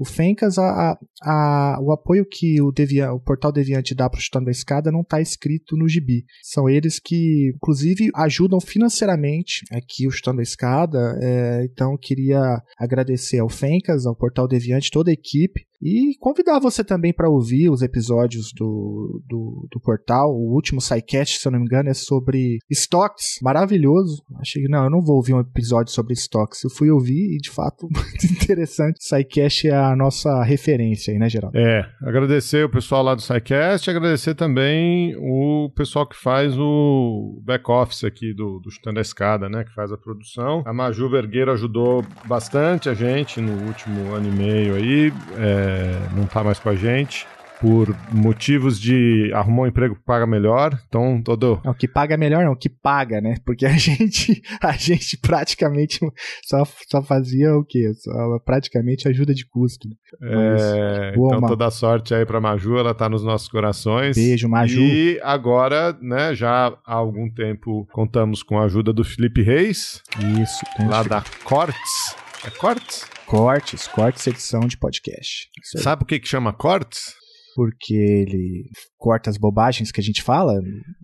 O 0.01 0.05
Fencas, 0.05 0.57
a, 0.57 0.97
a- 1.23 1.77
o 1.81 1.91
apoio 1.93 2.25
que 2.25 2.59
o, 2.61 2.71
Devian, 2.71 3.11
o 3.13 3.19
Portal 3.19 3.51
Deviante 3.51 3.93
dá 3.93 4.09
para 4.09 4.17
o 4.17 4.21
Chutando 4.21 4.49
a 4.49 4.51
Escada 4.51 4.91
não 4.91 5.01
está 5.01 5.21
escrito 5.21 5.77
no 5.77 5.87
gibi. 5.87 6.25
São 6.41 6.67
eles 6.67 6.99
que, 6.99 7.51
inclusive, 7.55 8.09
ajudam 8.15 8.59
financeiramente 8.59 9.61
aqui 9.71 10.07
o 10.07 10.11
Chutando 10.11 10.39
a 10.39 10.43
Escada. 10.43 11.17
é, 11.21 11.63
então, 11.71 11.95
queria 12.01 12.39
agradecer 12.79 13.39
ao 13.39 13.49
Fencas, 13.49 14.05
ao 14.05 14.15
Portal 14.15 14.47
Deviante, 14.47 14.89
toda 14.91 15.11
a 15.11 15.13
equipe. 15.13 15.61
E 15.83 16.15
convidar 16.19 16.59
você 16.59 16.83
também 16.83 17.11
para 17.11 17.27
ouvir 17.27 17.67
os 17.71 17.81
episódios 17.81 18.51
do, 18.55 19.19
do, 19.27 19.67
do 19.71 19.79
portal. 19.79 20.29
O 20.31 20.53
último 20.53 20.79
SciCast, 20.79 21.39
se 21.39 21.47
eu 21.47 21.51
não 21.51 21.57
me 21.59 21.65
engano, 21.65 21.89
é 21.89 21.93
sobre 21.95 22.59
estoques. 22.69 23.39
Maravilhoso. 23.41 24.21
Achei 24.39 24.61
que, 24.61 24.69
não, 24.69 24.83
eu 24.83 24.91
não 24.91 25.01
vou 25.01 25.15
ouvir 25.15 25.33
um 25.33 25.39
episódio 25.39 25.91
sobre 25.91 26.13
estoques. 26.13 26.63
Eu 26.63 26.69
fui 26.69 26.91
ouvir 26.91 27.35
e, 27.35 27.37
de 27.39 27.49
fato, 27.49 27.87
muito 27.91 28.25
interessante. 28.27 29.03
SciCast 29.03 29.69
é 29.69 29.73
a 29.75 29.90
nossa 29.95 30.43
referência 30.43 31.11
aí, 31.13 31.19
né, 31.19 31.29
Geraldo? 31.29 31.57
É, 31.57 31.87
agradecer 32.01 32.65
o 32.65 32.69
pessoal 32.69 33.03
lá 33.03 33.15
do 33.15 33.21
SciCast, 33.21 33.89
agradecer 33.89 34.35
também 34.35 35.15
o 35.17 35.71
pessoal 35.75 36.05
que 36.05 36.15
faz 36.15 36.57
o 36.57 37.41
back-office 37.43 38.03
aqui 38.03 38.33
do, 38.33 38.59
do 38.59 38.71
Chutando 38.71 38.99
a 38.99 39.01
Escada, 39.01 39.49
né, 39.49 39.63
que 39.63 39.73
faz 39.73 39.91
a 39.91 39.97
produção. 39.97 40.63
A 40.65 40.73
Maju 40.73 41.09
Vergueiro 41.09 41.51
ajudou 41.51 42.03
bastante 42.25 42.89
a 42.89 42.93
gente 42.93 43.39
no 43.41 43.67
último 43.67 44.13
ano 44.13 44.27
e 44.27 44.31
meio 44.31 44.75
aí, 44.75 45.13
é, 45.37 46.15
não 46.15 46.25
tá 46.25 46.43
mais 46.43 46.59
com 46.59 46.69
a 46.69 46.75
gente. 46.75 47.27
Por 47.61 47.95
motivos 48.11 48.79
de 48.79 49.31
arrumar 49.33 49.63
um 49.63 49.67
emprego 49.67 49.95
que 49.95 50.03
paga 50.03 50.25
melhor, 50.25 50.77
então 50.87 51.21
todo. 51.23 51.61
Não, 51.63 51.71
o 51.71 51.75
que 51.75 51.87
paga 51.87 52.15
é 52.15 52.17
melhor 52.17 52.43
não, 52.43 52.53
o 52.53 52.57
que 52.57 52.69
paga, 52.69 53.21
né? 53.21 53.35
Porque 53.45 53.65
a 53.65 53.73
gente, 53.77 54.41
a 54.61 54.71
gente 54.71 55.17
praticamente 55.17 55.99
só, 56.43 56.63
só 56.89 57.03
fazia 57.03 57.55
o 57.55 57.63
quê? 57.63 57.91
Só 57.93 58.39
praticamente 58.39 59.07
ajuda 59.07 59.33
de 59.33 59.45
custo. 59.47 59.87
É, 60.23 61.11
Boa, 61.15 61.27
então 61.27 61.41
Maju. 61.41 61.53
toda 61.53 61.69
sorte 61.71 62.15
aí 62.15 62.25
pra 62.25 62.41
Maju, 62.41 62.77
ela 62.77 62.95
tá 62.95 63.07
nos 63.07 63.23
nossos 63.23 63.47
corações. 63.47 64.15
Beijo, 64.15 64.49
Maju. 64.49 64.79
E 64.81 65.19
agora, 65.21 65.95
né, 66.01 66.33
já 66.33 66.75
há 66.85 66.93
algum 66.93 67.29
tempo 67.31 67.87
contamos 67.91 68.41
com 68.41 68.57
a 68.57 68.65
ajuda 68.65 68.91
do 68.91 69.03
Felipe 69.03 69.41
Reis, 69.43 70.01
Isso, 70.41 70.65
tem 70.75 70.87
lá 70.87 71.03
da 71.03 71.23
Cortes. 71.43 72.15
É 72.43 72.49
Cortes? 72.49 73.05
cortes, 73.31 73.87
cortes 73.87 74.27
edição 74.27 74.61
de 74.61 74.77
podcast. 74.77 75.47
Sabe 75.77 75.99
por 75.99 76.05
que 76.05 76.19
que 76.19 76.27
chama 76.27 76.51
Cortes? 76.51 77.20
Porque 77.55 77.93
ele 77.93 78.69
corta 78.97 79.29
as 79.29 79.37
bobagens 79.37 79.91
que 79.91 79.99
a 79.99 80.03
gente 80.03 80.21
fala. 80.23 80.53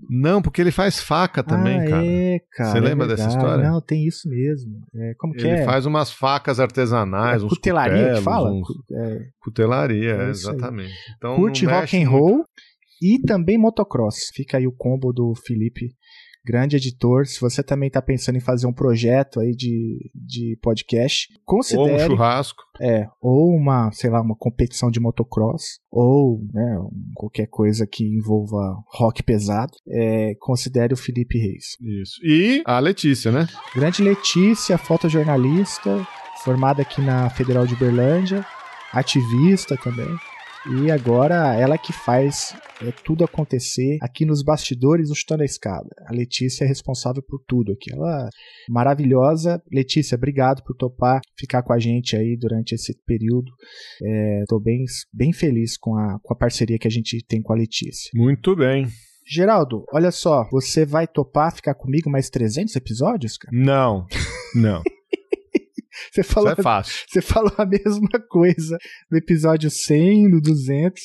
Não, 0.09 0.41
porque 0.41 0.61
ele 0.61 0.71
faz 0.71 0.99
faca 0.99 1.43
também, 1.43 1.79
ah, 1.81 1.89
cara. 1.89 2.05
É, 2.05 2.39
cara. 2.53 2.71
Você 2.71 2.77
é 2.77 2.81
lembra 2.81 3.07
dessa 3.07 3.23
verdade. 3.27 3.43
história? 3.45 3.69
Não, 3.69 3.81
tem 3.81 4.05
isso 4.07 4.29
mesmo. 4.29 4.71
É, 4.95 5.13
como 5.17 5.33
que 5.33 5.41
Ele 5.41 5.59
é? 5.61 5.65
faz 5.65 5.85
umas 5.85 6.09
facas 6.11 6.59
artesanais, 6.59 7.43
É 7.43 7.47
cutelaria 7.47 8.13
que 8.13 8.21
fala? 8.21 8.51
uns- 8.51 8.67
é, 8.93 9.19
Cutelaria, 9.41 10.11
É 10.13 10.29
exatamente. 10.29 10.93
Então, 11.17 11.35
curte 11.35 11.65
rock 11.65 11.97
and 11.97 12.09
muito. 12.09 12.11
roll 12.11 12.43
e 13.01 13.19
também 13.23 13.57
motocross. 13.57 14.15
Fica 14.33 14.57
aí 14.57 14.65
o 14.65 14.71
combo 14.75 15.11
do 15.11 15.33
Felipe 15.45 15.91
grande 16.47 16.77
editor. 16.77 17.25
Se 17.25 17.41
você 17.41 17.61
também 17.61 17.87
está 17.87 18.01
pensando 18.01 18.37
em 18.37 18.41
fazer 18.41 18.65
um 18.67 18.73
projeto 18.73 19.41
aí 19.41 19.51
de, 19.51 20.09
de 20.15 20.57
podcast, 20.61 21.27
considere. 21.43 21.91
Ou 21.91 21.95
um 21.97 21.99
churrasco. 21.99 22.63
É, 22.79 23.07
ou 23.19 23.49
uma, 23.53 23.91
sei 23.91 24.09
lá, 24.09 24.21
uma 24.21 24.35
competição 24.35 24.89
de 24.89 24.99
motocross, 24.99 25.79
ou 25.91 26.39
né, 26.53 26.77
qualquer 27.15 27.47
coisa 27.47 27.85
que 27.85 28.05
envolva 28.05 28.77
rock 28.93 29.23
pesado, 29.23 29.73
é, 29.89 30.35
considere 30.39 30.93
o 30.93 30.97
Felipe 30.97 31.37
Reis. 31.37 31.75
Isso. 31.81 32.19
E 32.23 32.61
a 32.65 32.79
Letícia, 32.79 33.31
né? 33.31 33.47
Grande 33.75 34.03
Letícia, 34.03 34.77
fotojornalista, 34.77 36.07
formada 36.43 36.83
aqui 36.83 37.01
na 37.01 37.29
Federal 37.29 37.65
de 37.65 37.73
Uberlândia, 37.73 38.45
ativista 38.93 39.75
também. 39.75 40.07
E 40.69 40.91
agora 40.91 41.55
ela 41.55 41.77
que 41.77 41.93
faz 41.93 42.53
é, 42.81 42.91
tudo 43.05 43.23
acontecer 43.23 43.97
aqui 44.01 44.25
nos 44.25 44.43
bastidores 44.43 45.07
do 45.07 45.15
Chutando 45.15 45.43
a 45.43 45.45
Escada. 45.45 45.89
A 46.05 46.13
Letícia 46.13 46.65
é 46.65 46.67
responsável 46.67 47.23
por 47.23 47.41
tudo 47.47 47.71
aqui. 47.71 47.93
Ela 47.93 48.27
é 48.27 48.71
maravilhosa. 48.71 49.61
Letícia, 49.71 50.15
obrigado 50.15 50.61
por 50.63 50.75
topar 50.75 51.21
ficar 51.39 51.63
com 51.63 51.71
a 51.71 51.79
gente 51.79 52.17
aí 52.17 52.35
durante 52.37 52.75
esse 52.75 52.93
período. 53.05 53.49
Estou 54.41 54.59
é, 54.59 54.63
bem, 54.63 54.83
bem 55.13 55.31
feliz 55.31 55.77
com 55.77 55.95
a, 55.95 56.19
com 56.21 56.33
a 56.33 56.37
parceria 56.37 56.77
que 56.77 56.87
a 56.87 56.91
gente 56.91 57.23
tem 57.25 57.41
com 57.41 57.53
a 57.53 57.55
Letícia. 57.55 58.11
Muito 58.13 58.53
bem. 58.53 58.87
Geraldo, 59.25 59.85
olha 59.93 60.11
só, 60.11 60.47
você 60.51 60.85
vai 60.85 61.07
topar 61.07 61.53
ficar 61.53 61.75
comigo 61.75 62.09
mais 62.09 62.29
300 62.29 62.75
episódios, 62.75 63.37
cara? 63.37 63.55
Não, 63.57 64.05
não. 64.53 64.81
Você 66.17 66.23
falou, 66.23 66.51
Isso 66.51 66.59
é 66.59 66.63
fácil. 66.63 67.05
Você 67.07 67.21
falou 67.21 67.53
a 67.57 67.65
mesma 67.65 68.19
coisa 68.27 68.77
no 69.11 69.17
episódio 69.17 69.69
100, 69.69 70.29
no 70.29 70.41
200. 70.41 71.01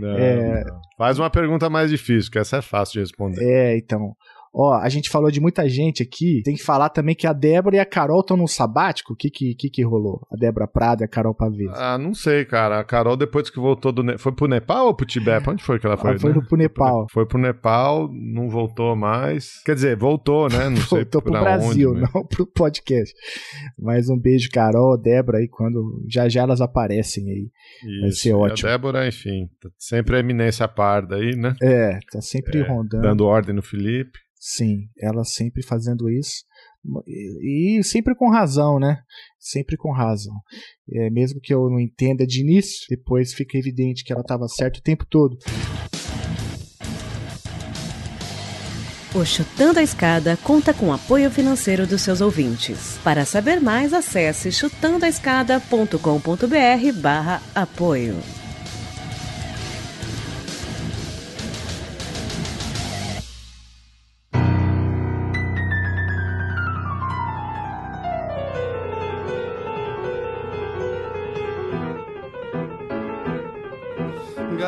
Não, 0.00 0.16
é... 0.16 0.64
não. 0.64 0.80
Faz 0.96 1.18
uma 1.18 1.28
pergunta 1.28 1.68
mais 1.68 1.90
difícil, 1.90 2.30
que 2.30 2.38
essa 2.38 2.56
é 2.56 2.62
fácil 2.62 2.94
de 2.94 3.00
responder. 3.00 3.44
É, 3.44 3.76
então. 3.76 4.14
Ó, 4.58 4.72
a 4.72 4.88
gente 4.88 5.10
falou 5.10 5.30
de 5.30 5.38
muita 5.38 5.68
gente 5.68 6.02
aqui. 6.02 6.40
Tem 6.42 6.54
que 6.54 6.62
falar 6.62 6.88
também 6.88 7.14
que 7.14 7.26
a 7.26 7.32
Débora 7.34 7.76
e 7.76 7.78
a 7.78 7.84
Carol 7.84 8.20
estão 8.20 8.38
num 8.38 8.46
sabático. 8.46 9.12
O 9.12 9.16
que 9.16 9.28
que, 9.28 9.54
que 9.54 9.68
que 9.68 9.82
rolou? 9.84 10.26
A 10.32 10.36
Débora 10.36 10.66
Prada 10.66 11.04
e 11.04 11.04
a 11.04 11.08
Carol 11.08 11.34
Pavês. 11.34 11.70
Ah, 11.74 11.98
não 11.98 12.14
sei, 12.14 12.46
cara. 12.46 12.80
A 12.80 12.84
Carol, 12.84 13.18
depois 13.18 13.50
que 13.50 13.60
voltou 13.60 13.92
do. 13.92 14.02
Ne... 14.02 14.16
Foi 14.16 14.32
pro 14.32 14.48
Nepal 14.48 14.86
ou 14.86 14.94
pro 14.94 15.04
Tibete? 15.04 15.50
Onde 15.50 15.62
foi 15.62 15.78
que 15.78 15.86
ela 15.86 15.98
foi? 15.98 16.12
Ela 16.12 16.18
foi 16.18 16.32
né? 16.32 16.40
pro 16.48 16.56
Nepal. 16.56 17.06
Foi 17.12 17.26
pro 17.26 17.38
Nepal, 17.38 18.10
não 18.10 18.48
voltou 18.48 18.96
mais. 18.96 19.62
Quer 19.62 19.74
dizer, 19.74 19.94
voltou, 19.94 20.48
né? 20.48 20.70
Não 20.70 20.76
sei 20.78 21.00
voltou 21.02 21.20
pro 21.20 21.32
Brasil, 21.32 21.90
onde, 21.90 22.00
mas- 22.00 22.14
não 22.14 22.24
pro 22.24 22.46
podcast. 22.46 23.14
Mas 23.78 24.08
um 24.08 24.18
beijo, 24.18 24.48
Carol, 24.50 24.96
Débora, 24.96 25.36
aí 25.36 25.48
quando. 25.48 26.02
Já 26.08 26.30
já 26.30 26.40
elas 26.40 26.62
aparecem 26.62 27.28
aí. 27.28 27.50
Vai 28.00 28.08
Isso. 28.08 28.20
ser 28.22 28.30
E 28.30 28.32
ótimo. 28.32 28.68
A 28.68 28.72
Débora, 28.72 29.06
enfim, 29.06 29.50
tá 29.60 29.68
sempre 29.76 30.16
a 30.16 30.20
eminência 30.20 30.66
parda 30.66 31.16
aí, 31.16 31.36
né? 31.36 31.54
É, 31.60 31.98
tá 32.10 32.22
sempre 32.22 32.60
É, 32.60 32.62
rondando. 32.62 33.02
Dando 33.02 33.26
ordem 33.26 33.54
no 33.54 33.62
Felipe. 33.62 34.24
Sim, 34.48 34.88
ela 34.96 35.24
sempre 35.24 35.60
fazendo 35.60 36.08
isso. 36.08 36.44
E, 37.04 37.80
sempre 37.82 38.14
com 38.14 38.30
razão, 38.30 38.78
né? 38.78 39.00
Sempre 39.40 39.76
com 39.76 39.90
razão. 39.90 40.36
É, 40.88 41.10
mesmo 41.10 41.40
que 41.40 41.52
eu 41.52 41.68
não 41.68 41.80
entenda 41.80 42.24
de 42.24 42.42
início, 42.42 42.86
depois 42.88 43.34
fica 43.34 43.58
evidente 43.58 44.04
que 44.04 44.12
ela 44.12 44.20
estava 44.20 44.46
certa 44.46 44.78
o 44.78 44.82
tempo 44.82 45.04
todo. 45.04 45.36
O 49.12 49.24
Chutando 49.24 49.80
a 49.80 49.82
Escada 49.82 50.36
conta 50.36 50.72
com 50.72 50.92
apoio 50.92 51.28
financeiro 51.28 51.84
dos 51.84 52.02
seus 52.02 52.20
ouvintes. 52.20 53.00
Para 53.02 53.24
saber 53.24 53.60
mais, 53.60 53.92
acesse 53.92 54.52
chutandoaescada.com.br 54.52 57.00
barra 57.00 57.42
apoio. 57.52 58.14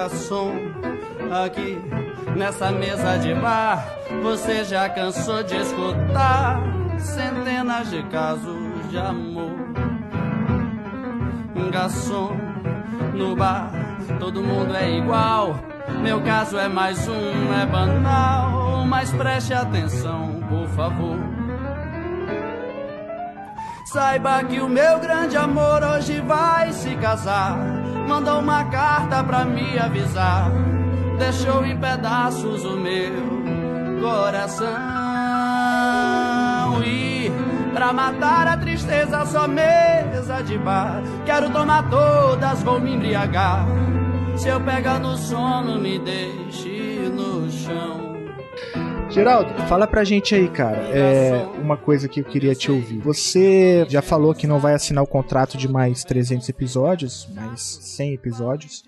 Garçom, 0.08 0.54
aqui 1.44 1.78
nessa 2.34 2.70
mesa 2.70 3.18
de 3.18 3.34
bar, 3.34 3.84
você 4.22 4.64
já 4.64 4.88
cansou 4.88 5.42
de 5.42 5.54
escutar 5.54 6.62
centenas 6.98 7.90
de 7.90 8.02
casos 8.04 8.88
de 8.88 8.96
amor. 8.96 9.52
Garçom, 11.70 12.34
no 13.12 13.36
bar, 13.36 13.70
todo 14.18 14.42
mundo 14.42 14.74
é 14.74 14.96
igual. 14.96 15.60
Meu 16.00 16.22
caso 16.22 16.56
é 16.56 16.68
mais 16.68 17.06
um, 17.06 17.60
é 17.62 17.66
banal, 17.66 18.86
mas 18.86 19.12
preste 19.12 19.52
atenção, 19.52 20.40
por 20.48 20.66
favor. 20.68 21.18
Saiba 23.84 24.42
que 24.44 24.58
o 24.58 24.70
meu 24.70 25.00
grande 25.00 25.36
amor 25.36 25.82
hoje 25.82 26.18
vai 26.22 26.72
se 26.72 26.94
casar. 26.96 27.58
Mandou 28.08 28.40
uma 28.40 28.64
carta 28.64 29.22
pra 29.22 29.44
me 29.44 29.78
avisar. 29.78 30.50
Deixou 31.18 31.64
em 31.64 31.78
pedaços 31.78 32.64
o 32.64 32.76
meu 32.76 34.00
coração. 34.00 34.66
E 36.82 37.30
pra 37.74 37.92
matar 37.92 38.48
a 38.48 38.56
tristeza, 38.56 39.26
só 39.26 39.46
mesa 39.46 40.40
de 40.42 40.56
bar. 40.56 41.02
Quero 41.26 41.50
tomar 41.50 41.90
todas, 41.90 42.62
vou 42.62 42.80
me 42.80 42.94
embriagar. 42.94 43.66
Se 44.36 44.48
eu 44.48 44.58
pegar 44.60 44.98
no 44.98 45.14
sono, 45.16 45.78
me 45.78 45.98
deixe 45.98 47.12
no 47.14 47.50
chão. 47.50 48.07
Geraldo, 49.10 49.50
fala 49.66 49.86
pra 49.86 50.04
gente 50.04 50.34
aí, 50.34 50.48
cara. 50.48 50.76
É 50.76 51.46
uma 51.58 51.78
coisa 51.78 52.06
que 52.06 52.20
eu 52.20 52.24
queria 52.24 52.54
te 52.54 52.70
ouvir. 52.70 52.98
Você 52.98 53.86
já 53.88 54.02
falou 54.02 54.34
que 54.34 54.46
não 54.46 54.58
vai 54.58 54.74
assinar 54.74 55.02
o 55.02 55.06
contrato 55.06 55.56
de 55.56 55.66
mais 55.66 56.04
300 56.04 56.46
episódios, 56.48 57.26
mais 57.34 57.60
100 57.60 58.12
episódios. 58.12 58.84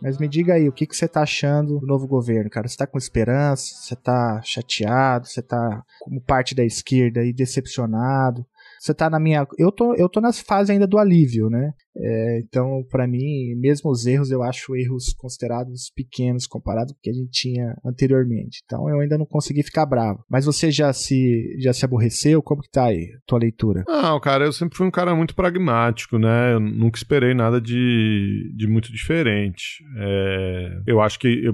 Mas 0.00 0.16
me 0.16 0.26
diga 0.26 0.54
aí, 0.54 0.66
o 0.66 0.72
que, 0.72 0.86
que 0.86 0.96
você 0.96 1.06
tá 1.06 1.22
achando 1.22 1.78
do 1.78 1.86
novo 1.86 2.06
governo, 2.06 2.48
cara? 2.48 2.66
Você 2.66 2.76
tá 2.76 2.86
com 2.86 2.96
esperança? 2.96 3.66
Você 3.74 3.94
tá 3.94 4.40
chateado? 4.42 5.26
Você 5.26 5.42
tá 5.42 5.82
como 6.00 6.22
parte 6.22 6.54
da 6.54 6.64
esquerda 6.64 7.22
e 7.22 7.32
decepcionado? 7.32 8.46
Você 8.78 8.94
tá 8.94 9.10
na 9.10 9.20
minha. 9.20 9.46
Eu 9.58 9.70
tô, 9.70 9.94
eu 9.94 10.08
tô 10.08 10.22
nessa 10.22 10.42
fase 10.42 10.72
ainda 10.72 10.86
do 10.86 10.96
alívio, 10.96 11.50
né? 11.50 11.74
É, 11.96 12.40
então, 12.40 12.84
pra 12.88 13.06
mim, 13.06 13.54
mesmo 13.56 13.90
os 13.90 14.06
erros, 14.06 14.30
eu 14.30 14.42
acho 14.42 14.76
erros 14.76 15.12
considerados 15.16 15.90
pequenos 15.94 16.46
comparado 16.46 16.92
com 16.92 16.98
o 16.98 17.02
que 17.02 17.10
a 17.10 17.14
gente 17.14 17.30
tinha 17.30 17.74
anteriormente. 17.84 18.60
Então, 18.64 18.88
eu 18.88 19.00
ainda 19.00 19.18
não 19.18 19.26
consegui 19.26 19.62
ficar 19.62 19.86
bravo. 19.86 20.24
Mas 20.30 20.44
você 20.44 20.70
já 20.70 20.92
se, 20.92 21.56
já 21.60 21.72
se 21.72 21.84
aborreceu? 21.84 22.42
Como 22.42 22.62
que 22.62 22.70
tá 22.70 22.86
aí 22.86 23.08
tua 23.26 23.38
leitura? 23.38 23.84
Não, 23.86 24.18
cara, 24.20 24.44
eu 24.44 24.52
sempre 24.52 24.76
fui 24.76 24.86
um 24.86 24.90
cara 24.90 25.14
muito 25.14 25.34
pragmático, 25.34 26.18
né? 26.18 26.54
Eu 26.54 26.60
nunca 26.60 26.98
esperei 26.98 27.34
nada 27.34 27.60
de, 27.60 28.52
de 28.56 28.66
muito 28.66 28.92
diferente. 28.92 29.84
É, 29.96 30.82
eu 30.86 31.00
acho 31.00 31.18
que, 31.18 31.52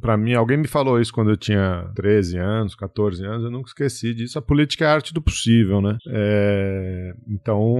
pra 0.00 0.16
mim, 0.16 0.34
alguém 0.34 0.56
me 0.56 0.68
falou 0.68 1.00
isso 1.00 1.12
quando 1.12 1.30
eu 1.30 1.36
tinha 1.36 1.90
13 1.94 2.38
anos, 2.38 2.74
14 2.74 3.24
anos, 3.24 3.44
eu 3.44 3.50
nunca 3.50 3.68
esqueci 3.68 4.14
disso. 4.14 4.38
A 4.38 4.42
política 4.42 4.84
é 4.84 4.88
a 4.88 4.94
arte 4.94 5.12
do 5.12 5.22
possível, 5.22 5.80
né? 5.80 5.96
É, 6.08 7.12
então, 7.28 7.76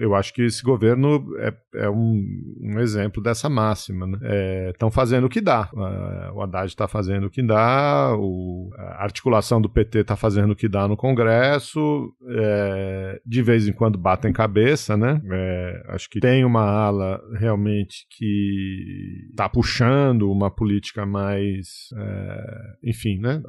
eu 0.00 0.14
acho 0.14 0.32
que 0.32 0.42
esse 0.42 0.62
governo 0.62 0.77
é, 0.86 1.54
é 1.74 1.90
um, 1.90 2.24
um 2.60 2.80
exemplo 2.80 3.22
dessa 3.22 3.48
máxima, 3.48 4.06
né? 4.06 4.70
Estão 4.70 4.90
fazendo 4.90 5.24
o 5.24 5.28
que 5.28 5.40
dá. 5.40 5.70
É, 5.74 6.30
o 6.32 6.42
Haddad 6.42 6.66
está 6.66 6.86
fazendo 6.86 7.26
o 7.26 7.30
que 7.30 7.42
dá, 7.42 8.14
o, 8.16 8.70
a 8.76 9.02
articulação 9.02 9.60
do 9.60 9.68
PT 9.68 10.00
está 10.00 10.16
fazendo 10.16 10.52
o 10.52 10.56
que 10.56 10.68
dá 10.68 10.86
no 10.86 10.96
Congresso, 10.96 12.12
é, 12.28 13.20
de 13.24 13.42
vez 13.42 13.66
em 13.68 13.72
quando 13.72 13.98
batem 13.98 14.32
cabeça, 14.32 14.96
né? 14.96 15.20
É, 15.30 15.82
acho 15.88 16.08
que 16.08 16.20
tem 16.20 16.44
uma 16.44 16.62
ala 16.62 17.20
realmente 17.38 18.06
que 18.10 19.26
está 19.30 19.48
puxando 19.48 20.30
uma 20.30 20.50
política 20.50 21.06
mais, 21.06 21.88
é, 21.96 22.90
enfim, 22.90 23.18
né? 23.18 23.42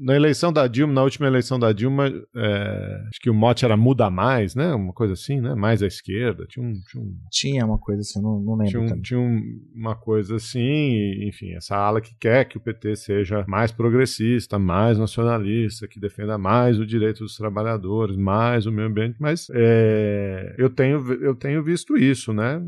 Na 0.00 0.14
eleição 0.14 0.52
da 0.52 0.66
Dilma, 0.66 0.92
na 0.92 1.02
última 1.02 1.26
eleição 1.26 1.58
da 1.58 1.72
Dilma, 1.72 2.08
é, 2.34 3.02
acho 3.08 3.20
que 3.20 3.30
o 3.30 3.34
mote 3.34 3.64
era 3.64 3.76
muda 3.76 4.10
mais, 4.10 4.54
né? 4.54 4.72
Uma 4.74 4.92
coisa 4.92 5.14
assim, 5.14 5.40
né? 5.40 5.54
Mais 5.54 5.82
à 5.82 5.86
esquerda, 5.86 6.46
tinha 6.48 6.64
um, 6.64 6.71
tinha 6.90 7.02
um 7.02 7.14
Tinha 7.30 7.66
uma 7.66 7.78
coisa 7.78 8.00
assim, 8.02 8.20
não, 8.22 8.40
não 8.40 8.54
lembro 8.56 8.70
tinha, 8.70 8.80
um- 8.96 9.00
tinha 9.02 9.20
um- 9.20 9.60
uma 9.74 9.94
coisa 9.94 10.36
assim, 10.36 10.60
e, 10.60 11.28
enfim, 11.28 11.52
essa 11.54 11.76
ala 11.76 12.00
que 12.00 12.14
quer 12.18 12.44
que 12.46 12.56
o 12.56 12.60
PT 12.60 12.96
seja 12.96 13.44
mais 13.48 13.70
progressista, 13.72 14.58
mais 14.58 14.98
nacionalista, 14.98 15.86
que 15.88 16.00
defenda 16.00 16.36
mais 16.38 16.78
o 16.78 16.86
direito 16.86 17.20
dos 17.20 17.36
trabalhadores, 17.36 18.16
mais 18.16 18.66
o 18.66 18.72
meio 18.72 18.88
ambiente, 18.88 19.16
mas 19.20 19.48
é, 19.54 20.54
eu, 20.58 20.70
tenho, 20.70 21.00
eu 21.22 21.34
tenho 21.34 21.62
visto 21.62 21.96
isso, 21.96 22.32
né? 22.32 22.60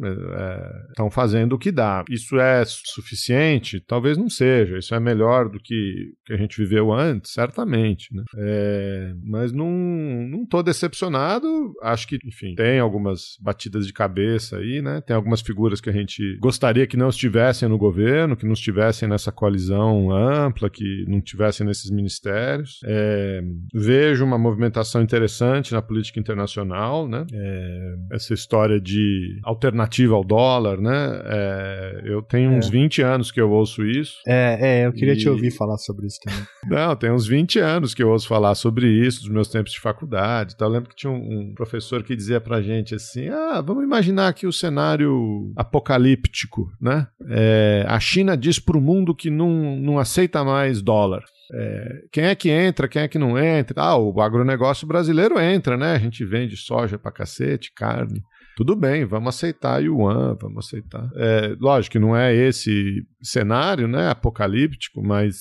Estão 0.90 1.10
fazendo 1.10 1.54
o 1.54 1.58
que 1.58 1.70
dá. 1.72 2.04
Isso 2.10 2.38
é 2.38 2.62
suficiente? 2.64 3.80
Talvez 3.80 4.16
não 4.16 4.28
seja. 4.28 4.78
Isso 4.78 4.94
é 4.94 5.00
melhor 5.00 5.48
do 5.48 5.58
que, 5.60 6.12
que 6.24 6.32
a 6.32 6.36
gente 6.36 6.56
viveu 6.58 6.92
antes, 6.92 7.32
certamente, 7.32 8.14
né? 8.14 8.22
É, 8.36 9.14
mas 9.22 9.52
não, 9.52 9.70
não 9.70 10.46
tô 10.46 10.62
decepcionado. 10.62 11.72
Acho 11.82 12.06
que, 12.08 12.18
enfim, 12.24 12.54
tem 12.54 12.78
algumas 12.78 13.36
batidas 13.40 13.86
de 13.86 13.92
cabeça 13.94 14.58
aí, 14.58 14.82
né? 14.82 15.00
Tem 15.00 15.14
algumas 15.14 15.40
figuras 15.40 15.80
que 15.80 15.88
a 15.88 15.92
gente 15.92 16.36
gostaria 16.40 16.86
que 16.86 16.96
não 16.96 17.08
estivessem 17.08 17.68
no 17.68 17.78
governo, 17.78 18.36
que 18.36 18.44
não 18.44 18.52
estivessem 18.52 19.08
nessa 19.08 19.32
coalizão 19.32 20.10
ampla, 20.10 20.68
que 20.68 21.04
não 21.08 21.18
estivessem 21.18 21.66
nesses 21.66 21.90
ministérios. 21.90 22.80
É, 22.84 23.42
vejo 23.72 24.24
uma 24.24 24.38
movimentação 24.38 25.02
interessante 25.02 25.72
na 25.72 25.80
política 25.80 26.20
internacional, 26.20 27.08
né? 27.08 27.26
É, 27.32 27.94
essa 28.12 28.34
história 28.34 28.80
de 28.80 29.38
alternativa 29.42 30.14
ao 30.14 30.24
dólar, 30.24 30.80
né? 30.80 31.22
É, 31.24 32.02
eu 32.04 32.22
tenho 32.22 32.50
uns 32.50 32.68
20 32.68 33.02
é. 33.02 33.04
anos 33.04 33.30
que 33.30 33.40
eu 33.40 33.50
ouço 33.50 33.84
isso. 33.84 34.18
É, 34.26 34.58
é 34.60 34.86
eu 34.86 34.92
queria 34.92 35.14
e... 35.14 35.16
te 35.16 35.28
ouvir 35.28 35.50
falar 35.50 35.78
sobre 35.78 36.06
isso 36.06 36.18
também. 36.22 36.44
Não, 36.68 36.96
tem 36.96 37.10
uns 37.10 37.26
20 37.26 37.58
anos 37.58 37.94
que 37.94 38.02
eu 38.02 38.10
ouço 38.10 38.26
falar 38.26 38.54
sobre 38.54 38.88
isso, 38.88 39.20
dos 39.20 39.30
meus 39.30 39.48
tempos 39.48 39.72
de 39.72 39.80
faculdade. 39.80 40.54
Então, 40.54 40.68
eu 40.68 40.72
lembro 40.72 40.88
que 40.88 40.96
tinha 40.96 41.12
um, 41.12 41.50
um 41.50 41.54
professor 41.54 42.02
que 42.02 42.16
dizia 42.16 42.40
pra 42.40 42.62
gente 42.62 42.94
assim: 42.94 43.28
ah, 43.28 43.60
vamos 43.60 43.83
imaginar 43.84 44.28
aqui 44.28 44.46
o 44.46 44.52
cenário 44.52 45.52
apocalíptico, 45.56 46.70
né? 46.80 47.06
É, 47.28 47.84
a 47.88 48.00
China 48.00 48.36
diz 48.36 48.58
pro 48.58 48.80
mundo 48.80 49.14
que 49.14 49.30
não, 49.30 49.76
não 49.76 49.98
aceita 49.98 50.44
mais 50.44 50.82
dólar. 50.82 51.22
É, 51.52 52.02
quem 52.10 52.24
é 52.24 52.34
que 52.34 52.50
entra, 52.50 52.88
quem 52.88 53.02
é 53.02 53.08
que 53.08 53.18
não 53.18 53.38
entra? 53.38 53.82
Ah, 53.82 53.96
o 53.96 54.20
agronegócio 54.20 54.86
brasileiro 54.86 55.38
entra, 55.38 55.76
né? 55.76 55.92
A 55.92 55.98
gente 55.98 56.24
vende 56.24 56.56
soja 56.56 56.98
pra 56.98 57.12
cacete, 57.12 57.72
carne. 57.74 58.22
Tudo 58.56 58.76
bem, 58.76 59.04
vamos 59.04 59.34
aceitar 59.34 59.82
Yuan, 59.82 60.36
vamos 60.40 60.66
aceitar. 60.66 61.08
É, 61.16 61.56
lógico 61.60 61.92
que 61.92 61.98
não 61.98 62.16
é 62.16 62.34
esse 62.34 63.04
cenário, 63.20 63.88
né, 63.88 64.08
apocalíptico, 64.08 65.02
mas 65.02 65.34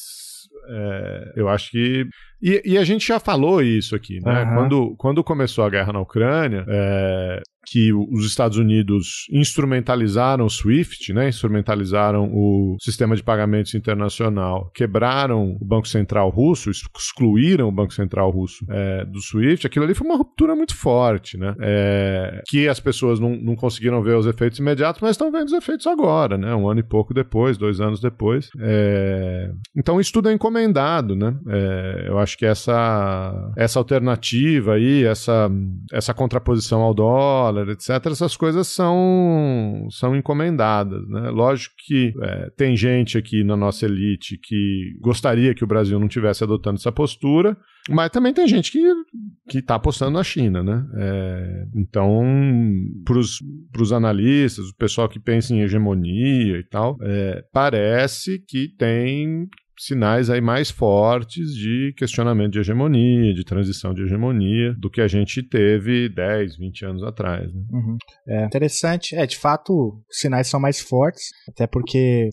é, 0.67 1.33
eu 1.35 1.47
acho 1.47 1.71
que. 1.71 2.07
E, 2.41 2.61
e, 2.65 2.77
a 2.77 2.83
gente 2.83 3.07
já 3.07 3.19
falou 3.19 3.61
isso 3.61 3.95
aqui, 3.95 4.19
né? 4.21 4.43
Uhum. 4.43 4.55
Quando, 4.55 4.95
quando 4.97 5.23
começou 5.23 5.63
a 5.63 5.69
guerra 5.69 5.93
na 5.93 6.01
Ucrânia, 6.01 6.65
é, 6.67 7.41
que 7.65 7.93
os 7.93 8.25
Estados 8.25 8.57
Unidos 8.57 9.25
instrumentalizaram 9.31 10.45
o 10.45 10.49
SWIFT, 10.49 11.13
né, 11.13 11.29
instrumentalizaram 11.29 12.29
o 12.33 12.75
sistema 12.79 13.15
de 13.15 13.23
pagamentos 13.23 13.73
internacional, 13.73 14.71
quebraram 14.73 15.57
o 15.59 15.65
Banco 15.65 15.87
Central 15.87 16.29
russo, 16.29 16.69
excluíram 16.69 17.67
o 17.67 17.71
Banco 17.71 17.93
Central 17.93 18.29
russo 18.29 18.65
é, 18.69 19.05
do 19.05 19.21
SWIFT, 19.21 19.67
aquilo 19.67 19.85
ali 19.85 19.93
foi 19.93 20.07
uma 20.07 20.17
ruptura 20.17 20.55
muito 20.55 20.75
forte, 20.75 21.37
né, 21.37 21.55
é, 21.61 22.41
que 22.47 22.67
as 22.67 22.79
pessoas 22.79 23.19
não, 23.19 23.35
não 23.35 23.55
conseguiram 23.55 24.01
ver 24.01 24.17
os 24.17 24.25
efeitos 24.25 24.59
imediatos, 24.59 25.01
mas 25.01 25.11
estão 25.11 25.31
vendo 25.31 25.47
os 25.47 25.53
efeitos 25.53 25.87
agora, 25.87 26.37
né, 26.37 26.53
um 26.53 26.69
ano 26.69 26.79
e 26.79 26.83
pouco 26.83 27.13
depois, 27.13 27.57
dois 27.57 27.79
anos 27.79 27.99
depois. 27.99 28.49
É, 28.59 29.51
então 29.75 29.99
isso 29.99 30.11
tudo 30.11 30.29
é 30.29 30.33
encomendado, 30.33 31.15
né, 31.15 31.35
é, 31.47 32.05
eu 32.07 32.19
acho 32.19 32.37
que 32.37 32.45
essa, 32.45 33.51
essa 33.55 33.79
alternativa 33.79 34.73
aí, 34.73 35.03
essa, 35.03 35.49
essa 35.91 36.13
contraposição 36.13 36.81
ao 36.81 36.93
dólar, 36.93 37.52
dólar, 37.53 37.69
etc., 37.69 37.89
essas 38.07 38.35
coisas 38.35 38.67
são, 38.67 39.87
são 39.91 40.15
encomendadas. 40.15 41.07
Né? 41.07 41.29
Lógico 41.29 41.75
que 41.85 42.13
é, 42.21 42.49
tem 42.57 42.75
gente 42.75 43.17
aqui 43.17 43.43
na 43.43 43.55
nossa 43.55 43.85
elite 43.85 44.39
que 44.41 44.97
gostaria 44.99 45.53
que 45.53 45.63
o 45.63 45.67
Brasil 45.67 45.99
não 45.99 46.07
tivesse 46.07 46.43
adotando 46.43 46.77
essa 46.77 46.91
postura, 46.91 47.55
mas 47.89 48.09
também 48.09 48.33
tem 48.33 48.47
gente 48.47 48.71
que 48.71 49.57
está 49.57 49.75
apostando 49.75 50.11
na 50.11 50.23
China. 50.23 50.63
Né? 50.63 50.85
É, 50.95 51.65
então, 51.75 52.23
para 53.05 53.81
os 53.81 53.93
analistas, 53.93 54.69
o 54.69 54.75
pessoal 54.75 55.07
que 55.07 55.19
pensa 55.19 55.53
em 55.53 55.61
hegemonia 55.61 56.57
e 56.57 56.63
tal, 56.63 56.97
é, 57.01 57.43
parece 57.53 58.39
que 58.47 58.69
tem 58.77 59.47
sinais 59.77 60.29
aí 60.29 60.41
mais 60.41 60.69
fortes 60.69 61.53
de 61.53 61.93
questionamento 61.97 62.53
de 62.53 62.59
hegemonia, 62.59 63.33
de 63.33 63.43
transição 63.43 63.93
de 63.93 64.03
hegemonia, 64.03 64.73
do 64.77 64.89
que 64.89 65.01
a 65.01 65.07
gente 65.07 65.41
teve 65.41 66.09
10, 66.09 66.57
20 66.57 66.85
anos 66.85 67.03
atrás. 67.03 67.53
Né? 67.53 67.61
Uhum. 67.71 67.97
É 68.27 68.45
interessante. 68.45 69.15
É, 69.15 69.25
de 69.25 69.37
fato, 69.37 70.01
os 70.09 70.19
sinais 70.19 70.47
são 70.47 70.59
mais 70.59 70.79
fortes, 70.79 71.31
até 71.47 71.67
porque 71.67 72.29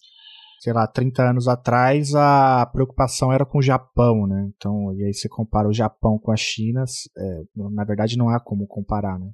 sei 0.61 0.75
lá, 0.75 0.87
30 0.87 1.31
anos 1.31 1.49
atrás 1.49 2.15
a 2.15 2.67
preocupação 2.67 3.33
era 3.33 3.47
com 3.47 3.59
o 3.59 3.63
Japão, 3.63 4.27
né? 4.27 4.51
Então, 4.55 4.93
e 4.95 5.05
aí 5.05 5.15
você 5.15 5.27
compara 5.27 5.67
o 5.67 5.73
Japão 5.73 6.19
com 6.19 6.31
a 6.31 6.37
China, 6.37 6.85
é, 7.17 7.41
na 7.73 7.83
verdade 7.83 8.19
não 8.19 8.29
há 8.29 8.39
como 8.39 8.67
comparar, 8.67 9.19
né? 9.19 9.31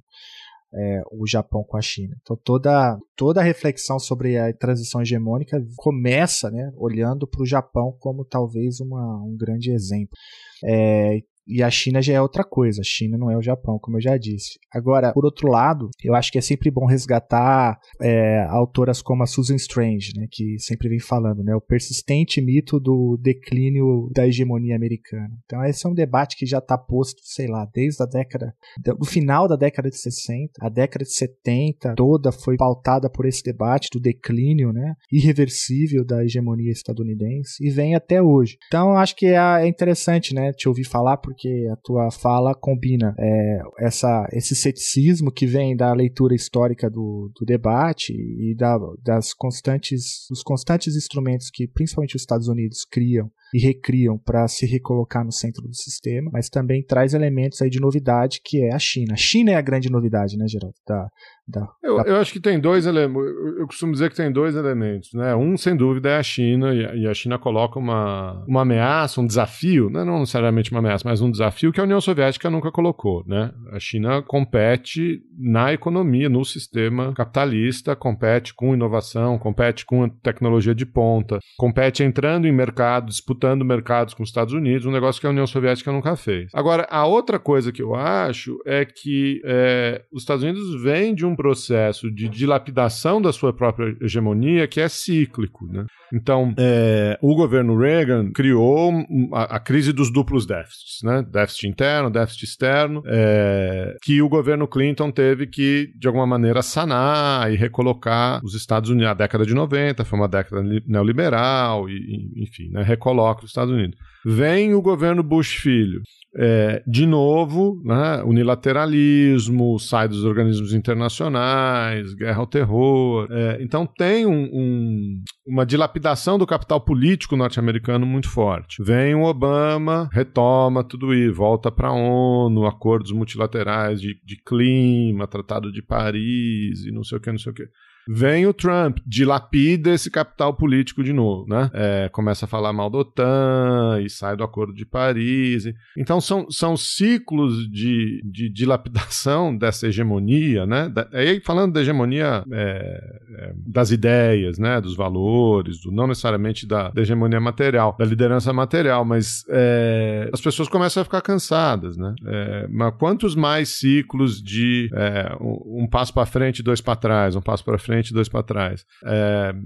É, 0.73 1.01
o 1.11 1.25
Japão 1.25 1.63
com 1.63 1.77
a 1.77 1.81
China. 1.81 2.15
Então 2.21 2.37
toda, 2.43 2.97
toda 3.15 3.41
a 3.41 3.43
reflexão 3.43 3.99
sobre 3.99 4.37
a 4.37 4.53
transição 4.53 5.01
hegemônica 5.01 5.63
começa 5.77 6.49
né, 6.51 6.71
olhando 6.75 7.27
para 7.27 7.41
o 7.41 7.45
Japão 7.45 7.95
como 7.99 8.25
talvez 8.25 8.79
uma, 8.79 9.21
um 9.23 9.35
grande 9.35 9.71
exemplo. 9.71 10.15
É, 10.63 11.19
e 11.47 11.63
a 11.63 11.69
China 11.69 12.01
já 12.01 12.13
é 12.13 12.21
outra 12.21 12.43
coisa. 12.43 12.81
A 12.81 12.83
China 12.83 13.17
não 13.17 13.31
é 13.31 13.37
o 13.37 13.41
Japão, 13.41 13.79
como 13.79 13.97
eu 13.97 14.01
já 14.01 14.17
disse. 14.17 14.59
Agora, 14.73 15.13
por 15.13 15.25
outro 15.25 15.47
lado, 15.47 15.89
eu 16.03 16.13
acho 16.13 16.31
que 16.31 16.37
é 16.37 16.41
sempre 16.41 16.69
bom 16.69 16.85
resgatar 16.85 17.79
é, 18.01 18.43
autoras 18.49 19.01
como 19.01 19.23
a 19.23 19.27
Susan 19.27 19.55
Strange, 19.55 20.11
né, 20.15 20.27
que 20.29 20.59
sempre 20.59 20.89
vem 20.89 20.99
falando, 20.99 21.43
né, 21.43 21.55
o 21.55 21.61
persistente 21.61 22.41
mito 22.41 22.79
do 22.79 23.17
declínio 23.21 24.09
da 24.13 24.27
hegemonia 24.27 24.75
americana. 24.75 25.29
Então, 25.45 25.63
esse 25.63 25.85
é 25.85 25.89
um 25.89 25.93
debate 25.93 26.35
que 26.35 26.45
já 26.45 26.57
está 26.57 26.77
posto, 26.77 27.21
sei 27.23 27.47
lá, 27.47 27.67
desde 27.73 28.03
a 28.03 28.05
década, 28.05 28.53
do 28.97 29.05
final 29.05 29.47
da 29.47 29.55
década 29.55 29.89
de 29.89 29.97
60, 29.97 30.53
a 30.61 30.69
década 30.69 31.05
de 31.05 31.13
70 31.13 31.95
toda 31.95 32.31
foi 32.31 32.57
pautada 32.57 33.09
por 33.09 33.25
esse 33.25 33.43
debate 33.43 33.89
do 33.91 33.99
declínio, 33.99 34.73
né, 34.73 34.95
irreversível 35.11 36.05
da 36.05 36.23
hegemonia 36.23 36.71
estadunidense 36.71 37.63
e 37.65 37.69
vem 37.69 37.95
até 37.95 38.21
hoje. 38.21 38.57
Então, 38.67 38.97
acho 38.97 39.15
que 39.15 39.27
é, 39.27 39.35
é 39.35 39.67
interessante, 39.67 40.33
né, 40.33 40.51
te 40.51 40.67
ouvir 40.67 40.85
falar 40.85 41.17
porque 41.17 41.36
porque 41.37 41.67
a 41.71 41.75
tua 41.75 42.09
fala 42.09 42.55
combina 42.55 43.15
é, 43.19 43.59
essa, 43.79 44.27
esse 44.33 44.55
ceticismo 44.55 45.31
que 45.31 45.45
vem 45.45 45.75
da 45.75 45.93
leitura 45.93 46.33
histórica 46.33 46.89
do, 46.89 47.31
do 47.39 47.45
debate 47.45 48.11
e 48.11 48.55
da, 48.55 48.75
das 49.03 49.35
constantes, 49.35 50.25
dos 50.31 50.41
constantes 50.41 50.95
instrumentos 50.95 51.51
que 51.53 51.67
principalmente 51.67 52.15
os 52.15 52.23
Estados 52.23 52.47
Unidos 52.47 52.83
criam 52.89 53.31
e 53.53 53.59
recriam 53.59 54.17
para 54.17 54.47
se 54.47 54.65
recolocar 54.65 55.23
no 55.23 55.31
centro 55.31 55.61
do 55.61 55.75
sistema, 55.75 56.29
mas 56.33 56.49
também 56.49 56.83
traz 56.83 57.13
elementos 57.13 57.61
aí 57.61 57.69
de 57.69 57.79
novidade 57.79 58.41
que 58.43 58.63
é 58.63 58.73
a 58.73 58.79
China. 58.79 59.13
A 59.13 59.17
China 59.17 59.51
é 59.51 59.55
a 59.55 59.61
grande 59.61 59.91
novidade, 59.91 60.35
né, 60.37 60.45
Geraldo? 60.47 60.75
Da, 60.85 61.07
da, 61.47 61.67
eu, 61.81 61.97
da... 61.97 62.03
eu, 62.03 62.15
acho 62.17 62.33
que 62.33 62.39
tem 62.39 62.59
dois 62.59 62.85
elementos. 62.85 63.57
Eu 63.57 63.67
costumo 63.67 63.91
dizer 63.93 64.09
que 64.09 64.15
tem 64.15 64.31
dois 64.31 64.55
elementos, 64.55 65.13
né? 65.13 65.35
Um, 65.35 65.57
sem 65.57 65.75
dúvida, 65.75 66.09
é 66.09 66.17
a 66.17 66.23
China, 66.23 66.73
e 66.73 67.07
a 67.07 67.13
China 67.13 67.37
coloca 67.39 67.79
uma, 67.79 68.43
uma 68.47 68.61
ameaça, 68.61 69.21
um 69.21 69.25
desafio, 69.25 69.89
né? 69.89 70.03
não 70.03 70.19
necessariamente 70.19 70.71
uma 70.71 70.79
ameaça, 70.79 71.07
mas 71.07 71.21
um 71.21 71.31
desafio 71.31 71.71
que 71.71 71.79
a 71.79 71.83
União 71.83 72.01
Soviética 72.01 72.49
nunca 72.49 72.71
colocou, 72.71 73.23
né? 73.25 73.51
A 73.71 73.79
China 73.79 74.21
compete 74.21 75.21
na 75.37 75.73
economia, 75.73 76.29
no 76.29 76.43
sistema 76.43 77.13
capitalista, 77.13 77.95
compete 77.95 78.53
com 78.53 78.73
inovação, 78.73 79.37
compete 79.37 79.85
com 79.85 80.07
tecnologia 80.09 80.75
de 80.75 80.85
ponta, 80.85 81.39
compete 81.57 82.03
entrando 82.03 82.47
em 82.47 82.51
mercado, 82.51 83.07
disputando 83.07 83.37
disputando 83.37 83.63
mercados 83.63 84.13
com 84.13 84.23
os 84.23 84.29
Estados 84.29 84.53
Unidos, 84.53 84.85
um 84.85 84.91
negócio 84.91 85.21
que 85.21 85.27
a 85.27 85.29
União 85.29 85.45
Soviética 85.45 85.91
nunca 85.91 86.15
fez. 86.15 86.49
Agora, 86.53 86.87
a 86.89 87.05
outra 87.05 87.39
coisa 87.39 87.71
que 87.71 87.81
eu 87.81 87.95
acho 87.95 88.57
é 88.65 88.83
que 88.85 89.41
é, 89.45 90.03
os 90.11 90.23
Estados 90.23 90.43
Unidos 90.43 90.81
vêm 90.81 91.13
de 91.13 91.25
um 91.25 91.35
processo 91.37 92.11
de 92.11 92.27
dilapidação 92.27 93.21
da 93.21 93.31
sua 93.31 93.53
própria 93.53 93.95
hegemonia 94.01 94.67
que 94.67 94.81
é 94.81 94.89
cíclico, 94.89 95.65
né? 95.67 95.85
Então, 96.13 96.53
é, 96.57 97.17
o 97.21 97.35
governo 97.35 97.77
Reagan 97.77 98.31
criou 98.31 98.91
a, 99.33 99.57
a, 99.57 99.59
crise 99.59 99.91
dos 99.91 100.11
duplos 100.11 100.45
déficits, 100.45 100.99
né? 101.03 101.23
Déficit 101.29 101.67
interno, 101.67 102.09
déficit 102.09 102.45
externo, 102.45 103.03
é, 103.05 103.95
que 104.01 104.21
o 104.21 104.29
governo 104.29 104.67
Clinton 104.67 105.11
teve 105.11 105.47
que, 105.47 105.91
de 105.97 106.07
alguma 106.07 106.25
maneira, 106.25 106.61
sanar 106.61 107.51
e 107.51 107.55
recolocar 107.55 108.43
os 108.43 108.55
Estados 108.55 108.89
Unidos. 108.89 109.11
A 109.11 109.13
década 109.13 109.45
de 109.45 109.53
90 109.53 110.03
foi 110.05 110.17
uma 110.17 110.27
década 110.27 110.63
neoliberal, 110.85 111.89
e, 111.89 112.31
enfim, 112.37 112.69
né? 112.71 112.83
recoloca 112.83 113.43
os 113.43 113.49
Estados 113.51 113.73
Unidos. 113.73 113.97
Vem 114.29 114.73
o 114.73 114.81
governo 114.81 115.23
Bush 115.23 115.55
filho, 115.55 116.01
é, 116.35 116.83
de 116.85 117.05
novo, 117.05 117.81
né, 117.81 118.21
unilateralismo, 118.25 119.79
sai 119.79 120.09
dos 120.09 120.25
organismos 120.25 120.73
internacionais, 120.73 122.13
guerra 122.13 122.39
ao 122.39 122.45
terror. 122.45 123.27
É, 123.31 123.57
então 123.61 123.87
tem 123.87 124.25
um, 124.25 124.49
um, 124.51 125.23
uma 125.47 125.65
dilapidação 125.65 126.37
do 126.37 126.45
capital 126.45 126.81
político 126.81 127.37
norte-americano 127.37 128.05
muito 128.05 128.29
forte. 128.29 128.83
Vem 128.83 129.15
o 129.15 129.23
Obama, 129.23 130.09
retoma 130.11 130.83
tudo 130.83 131.13
isso, 131.13 131.33
volta 131.33 131.71
para 131.71 131.87
a 131.87 131.93
ONU, 131.93 132.67
acordos 132.67 133.13
multilaterais 133.13 134.01
de, 134.01 134.19
de 134.25 134.35
clima, 134.43 135.25
Tratado 135.25 135.71
de 135.71 135.81
Paris 135.81 136.85
e 136.85 136.91
não 136.91 137.03
sei 137.03 137.17
o 137.17 137.21
que, 137.21 137.31
não 137.31 137.39
sei 137.39 137.53
o 137.53 137.55
que. 137.55 137.67
Vem 138.07 138.45
o 138.47 138.53
Trump, 138.53 138.99
dilapida 139.05 139.91
esse 139.91 140.09
capital 140.09 140.53
político 140.53 141.03
de 141.03 141.13
novo, 141.13 141.47
né? 141.47 141.69
É, 141.73 142.09
começa 142.09 142.45
a 142.45 142.47
falar 142.47 142.73
mal 142.73 142.89
da 142.89 142.99
OTAN 142.99 144.01
e 144.03 144.09
sai 144.09 144.35
do 144.35 144.43
Acordo 144.43 144.73
de 144.73 144.85
Paris. 144.85 145.65
Então 145.97 146.21
são, 146.21 146.49
são 146.49 146.77
ciclos 146.77 147.69
de, 147.69 148.21
de 148.25 148.49
dilapidação 148.49 149.55
dessa 149.57 149.87
hegemonia, 149.87 150.65
né? 150.65 150.89
Da, 150.89 151.07
aí 151.13 151.39
falando 151.41 151.73
da 151.73 151.81
hegemonia 151.81 152.43
é, 152.51 153.19
é, 153.37 153.53
das 153.65 153.91
ideias, 153.91 154.57
né? 154.57 154.79
Dos 154.79 154.95
valores, 154.95 155.81
do, 155.81 155.91
não 155.91 156.07
necessariamente 156.07 156.65
da, 156.65 156.89
da, 156.89 157.01
hegemonia 157.01 157.39
material, 157.39 157.95
da 157.97 158.05
liderança 158.05 158.51
material, 158.53 159.03
mas 159.03 159.43
é, 159.49 160.29
as 160.33 160.41
pessoas 160.41 160.67
começam 160.69 161.01
a 161.01 161.03
ficar 161.03 161.21
cansadas, 161.21 161.97
né? 161.97 162.13
É, 162.25 162.67
mas 162.69 162.93
quantos 162.97 163.35
mais 163.35 163.69
ciclos 163.69 164.41
de 164.41 164.89
é, 164.93 165.35
um, 165.41 165.83
um, 165.83 165.87
passo 165.87 166.13
para 166.13 166.25
frente, 166.25 166.63
dois 166.63 166.81
para 166.81 166.95
trás, 166.95 167.35
um 167.35 167.41
passo 167.41 167.63
para 167.63 167.77
frente, 167.77 167.96
dois 168.13 168.29
para 168.29 168.43
trás. 168.43 168.85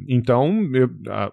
então, 0.08 0.70
eu, 0.74 0.90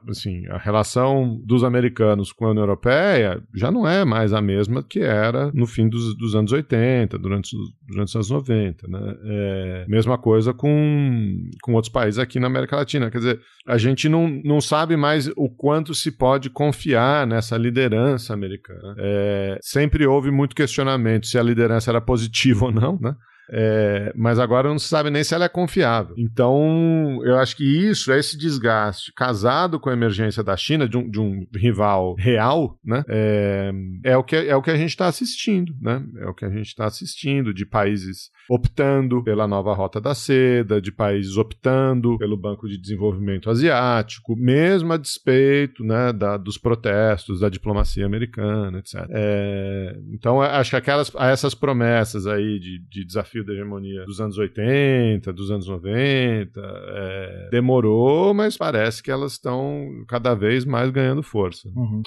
assim, 0.08 0.46
a 0.48 0.58
relação 0.58 1.40
dos 1.44 1.64
americanos 1.64 2.32
com 2.32 2.46
a 2.46 2.50
União 2.50 2.62
Europeia 2.62 3.42
já 3.54 3.70
não 3.70 3.88
é 3.88 4.04
mais 4.04 4.32
a 4.32 4.40
mesma 4.40 4.82
que 4.82 5.00
era 5.00 5.50
no 5.52 5.66
fim 5.66 5.88
dos, 5.88 6.16
dos 6.16 6.34
anos 6.34 6.52
80, 6.52 7.18
durante, 7.18 7.56
durante 7.87 8.08
os 8.08 8.14
anos 8.14 8.30
90. 8.30 8.88
Né? 8.88 9.16
É, 9.24 9.84
mesma 9.88 10.18
coisa 10.18 10.52
com, 10.52 11.50
com 11.62 11.74
outros 11.74 11.92
países 11.92 12.18
aqui 12.18 12.38
na 12.38 12.46
América 12.46 12.76
Latina. 12.76 13.11
Quer 13.11 13.18
dizer, 13.18 13.40
a 13.66 13.76
gente 13.76 14.08
não, 14.08 14.28
não 14.44 14.61
sabe 14.61 14.96
mais 14.96 15.28
o 15.37 15.48
quanto 15.48 15.94
se 15.94 16.11
pode 16.11 16.50
confiar 16.50 17.26
nessa 17.26 17.56
liderança 17.56 18.32
americana. 18.32 18.94
É, 18.98 19.58
sempre 19.61 20.06
houve 20.06 20.30
muito 20.30 20.56
questionamento 20.56 21.26
se 21.26 21.38
a 21.38 21.42
liderança 21.42 21.90
era 21.90 22.00
positiva 22.00 22.66
ou 22.66 22.72
não, 22.72 22.98
né? 23.00 23.14
É, 23.50 24.12
mas 24.14 24.38
agora 24.38 24.68
não 24.68 24.78
se 24.78 24.88
sabe 24.88 25.11
nem 25.11 25.24
se 25.24 25.34
ela 25.34 25.46
é 25.46 25.48
confiável. 25.48 26.14
Então, 26.18 27.20
eu 27.24 27.37
acho 27.38 27.56
que 27.56 27.64
isso, 27.64 28.12
esse 28.12 28.37
desgaste, 28.37 29.12
casado 29.14 29.80
com 29.80 29.88
a 29.88 29.92
emergência 29.92 30.42
da 30.42 30.56
China, 30.56 30.88
de 30.88 30.96
um, 30.96 31.08
de 31.08 31.20
um 31.20 31.46
rival 31.54 32.14
real, 32.18 32.78
né, 32.84 33.02
é, 33.08 33.70
é, 34.04 34.16
o 34.16 34.22
que, 34.22 34.37
é 34.37 34.54
o 34.54 34.62
que 34.62 34.70
a 34.70 34.76
gente 34.76 34.90
está 34.90 35.06
assistindo. 35.06 35.72
Né? 35.80 36.04
É 36.18 36.26
o 36.26 36.34
que 36.34 36.44
a 36.44 36.50
gente 36.50 36.66
está 36.66 36.87
assistindo, 36.87 37.54
de 37.54 37.64
países 37.64 38.30
optando 38.48 39.22
pela 39.22 39.46
nova 39.46 39.74
rota 39.74 40.00
da 40.00 40.14
seda, 40.14 40.80
de 40.80 40.90
países 40.90 41.37
optando 41.37 42.16
pelo 42.18 42.37
Banco 42.37 42.68
de 42.68 42.78
Desenvolvimento 42.78 43.50
Asiático, 43.50 44.34
mesmo 44.37 44.92
a 44.92 44.96
despeito 44.96 45.84
né, 45.84 46.12
da, 46.12 46.37
dos 46.37 46.56
protestos, 46.56 47.40
da 47.40 47.48
diplomacia 47.48 48.06
americana, 48.06 48.78
etc. 48.78 49.06
É, 49.11 49.98
então, 50.12 50.40
acho 50.40 50.70
que 50.70 50.76
aquelas, 50.76 51.12
essas 51.16 51.54
promessas 51.54 52.26
aí 52.26 52.58
de, 52.58 52.78
de 52.88 53.04
desafio 53.04 53.44
da 53.44 53.52
hegemonia 53.52 54.04
dos 54.06 54.20
anos 54.20 54.38
80, 54.38 55.32
dos 55.32 55.50
anos 55.50 55.68
90. 55.68 56.61
É, 56.61 57.48
demorou, 57.50 58.32
mas 58.32 58.56
parece 58.56 59.02
que 59.02 59.11
elas 59.11 59.32
estão 59.32 60.04
cada 60.08 60.34
vez 60.34 60.64
mais 60.64 60.90
ganhando 60.90 61.22
força. 61.22 61.68
Uhum. 61.68 62.02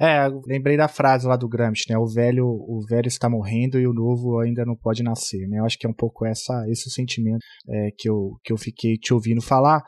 É, 0.00 0.26
lembrei 0.46 0.78
da 0.78 0.88
frase 0.88 1.26
lá 1.26 1.36
do 1.36 1.46
Gramsci, 1.46 1.84
né? 1.90 1.98
O 1.98 2.06
velho, 2.06 2.46
o 2.46 2.80
velho 2.88 3.06
está 3.06 3.28
morrendo 3.28 3.78
e 3.78 3.86
o 3.86 3.92
novo 3.92 4.38
ainda 4.38 4.64
não 4.64 4.74
pode 4.74 5.02
nascer, 5.02 5.46
né? 5.46 5.58
Eu 5.58 5.66
acho 5.66 5.78
que 5.78 5.86
é 5.86 5.90
um 5.90 5.94
pouco 5.94 6.24
essa, 6.24 6.64
esse 6.68 6.90
sentimento 6.90 7.44
é, 7.68 7.90
que, 7.98 8.08
eu, 8.08 8.38
que 8.42 8.50
eu 8.50 8.56
fiquei 8.56 8.96
te 8.96 9.12
ouvindo 9.12 9.42
falar. 9.42 9.82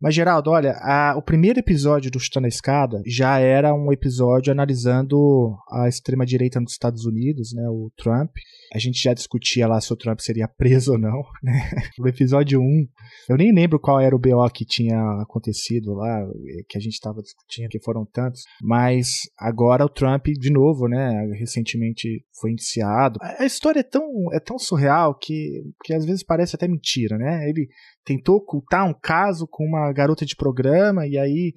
Mas, 0.00 0.14
Geraldo, 0.14 0.50
olha, 0.50 0.72
a, 0.80 1.14
o 1.16 1.22
primeiro 1.22 1.58
episódio 1.58 2.10
do 2.10 2.20
Chutando 2.20 2.46
a 2.46 2.48
Escada 2.48 3.00
já 3.06 3.38
era 3.38 3.74
um 3.74 3.92
episódio 3.92 4.52
analisando 4.52 5.56
a 5.70 5.88
extrema-direita 5.88 6.60
nos 6.60 6.72
Estados 6.72 7.04
Unidos, 7.06 7.52
né, 7.54 7.66
o 7.68 7.90
Trump. 7.96 8.30
A 8.74 8.78
gente 8.78 9.00
já 9.00 9.14
discutia 9.14 9.68
lá 9.68 9.80
se 9.80 9.92
o 9.92 9.96
Trump 9.96 10.18
seria 10.20 10.48
preso 10.48 10.92
ou 10.92 10.98
não, 10.98 11.22
né? 11.42 11.70
No 11.98 12.08
episódio 12.08 12.60
1, 12.60 12.86
eu 13.28 13.36
nem 13.36 13.54
lembro 13.54 13.78
qual 13.78 14.00
era 14.00 14.14
o 14.14 14.18
BO 14.18 14.50
que 14.52 14.64
tinha 14.64 14.98
acontecido 15.22 15.94
lá, 15.94 16.26
que 16.68 16.76
a 16.76 16.80
gente 16.80 16.94
estava 16.94 17.22
discutindo, 17.22 17.68
que 17.68 17.82
foram 17.82 18.04
tantos. 18.04 18.42
Mas 18.62 19.20
agora 19.38 19.84
o 19.84 19.88
Trump, 19.88 20.26
de 20.26 20.50
novo, 20.50 20.88
né, 20.88 21.12
recentemente 21.38 22.24
foi 22.40 22.50
indiciado. 22.50 23.18
A 23.38 23.46
história 23.46 23.80
é 23.80 23.84
tão, 23.84 24.04
é 24.32 24.40
tão 24.40 24.58
surreal 24.58 25.16
que, 25.16 25.62
que 25.84 25.94
às 25.94 26.04
vezes 26.04 26.24
parece 26.24 26.56
até 26.56 26.66
mentira, 26.66 27.16
né? 27.16 27.48
Ele 27.48 27.68
tentou 28.04 28.36
ocultar 28.36 28.86
um 28.86 28.94
caso 28.94 29.46
com 29.50 29.64
uma 29.64 29.92
garota 29.92 30.24
de 30.24 30.36
programa 30.36 31.06
e 31.06 31.18
aí 31.18 31.52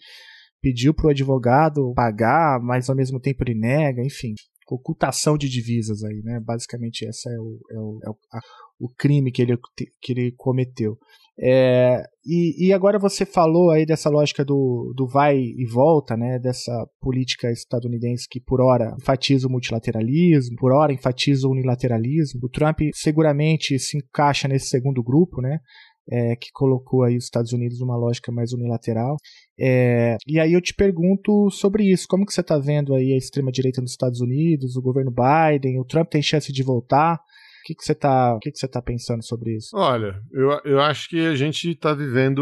pediu 0.62 0.94
para 0.94 1.08
o 1.08 1.10
advogado 1.10 1.94
pagar, 1.96 2.60
mas 2.62 2.90
ao 2.90 2.96
mesmo 2.96 3.20
tempo 3.20 3.44
ele 3.44 3.56
nega, 3.56 4.02
enfim. 4.04 4.34
Ocultação 4.70 5.38
de 5.38 5.48
divisas 5.48 6.04
aí, 6.04 6.22
né? 6.24 6.42
Basicamente, 6.44 7.04
esse 7.04 7.30
é 7.30 7.40
o, 7.40 7.60
é 7.72 7.80
o, 7.80 8.00
é 8.04 8.10
o, 8.10 8.18
a, 8.34 8.40
o 8.80 8.90
crime 8.90 9.32
que 9.32 9.42
ele, 9.42 9.58
que 10.02 10.12
ele 10.12 10.34
cometeu. 10.36 10.98
É, 11.40 12.02
e, 12.26 12.68
e, 12.68 12.74
agora 12.74 12.98
você 12.98 13.24
falou 13.24 13.70
aí 13.70 13.86
dessa 13.86 14.10
lógica 14.10 14.44
do, 14.44 14.92
do 14.96 15.08
vai 15.08 15.38
e 15.38 15.66
volta, 15.66 16.18
né? 16.18 16.40
Dessa 16.40 16.74
política 17.00 17.52
estadunidense 17.52 18.28
que 18.28 18.42
por 18.42 18.60
hora 18.60 18.96
enfatiza 19.00 19.48
o 19.48 19.52
multilateralismo, 19.52 20.56
por 20.58 20.74
hora 20.74 20.92
enfatiza 20.92 21.48
o 21.48 21.52
unilateralismo. 21.52 22.40
O 22.44 22.50
Trump 22.50 22.80
seguramente 22.92 23.78
se 23.78 23.98
encaixa 23.98 24.48
nesse 24.48 24.68
segundo 24.68 25.04
grupo, 25.04 25.40
né? 25.40 25.60
É, 26.10 26.36
que 26.36 26.52
colocou 26.52 27.04
aí 27.04 27.18
os 27.18 27.26
Estados 27.26 27.54
Unidos 27.54 27.80
numa 27.80 27.98
lógica 27.98 28.32
mais 28.32 28.54
unilateral. 28.54 29.18
É, 29.60 30.18
e 30.28 30.40
aí 30.40 30.54
eu 30.54 30.62
te 30.62 30.74
pergunto 30.74 31.50
sobre 31.50 31.84
isso, 31.84 32.08
como 32.08 32.26
que 32.26 32.34
você 32.34 32.42
está 32.42 32.58
vendo 32.58 32.94
aí 32.94 33.14
a 33.14 33.18
extrema-direita 33.18 33.82
nos 33.82 33.92
Estados 33.92 34.22
Unidos, 34.22 34.76
o 34.76 34.82
governo 34.82 35.12
Biden, 35.12 35.80
o 35.80 35.86
Trump 35.86 36.10
tem 36.10 36.22
chance 36.22 36.52
de 36.52 36.64
voltar? 36.64 37.16
O 37.16 37.68
que, 37.68 37.76
que 37.76 37.84
você 37.84 37.92
está 37.92 38.38
que 38.42 38.50
que 38.50 38.58
você 38.58 38.68
tá 38.68 38.82
pensando 38.82 39.22
sobre 39.22 39.58
isso? 39.58 39.76
Olha, 39.76 40.22
eu, 40.32 40.52
eu 40.64 40.80
acho 40.80 41.10
que 41.10 41.28
a 41.28 41.36
gente 41.36 41.72
está 41.72 41.94
vivendo 41.94 42.42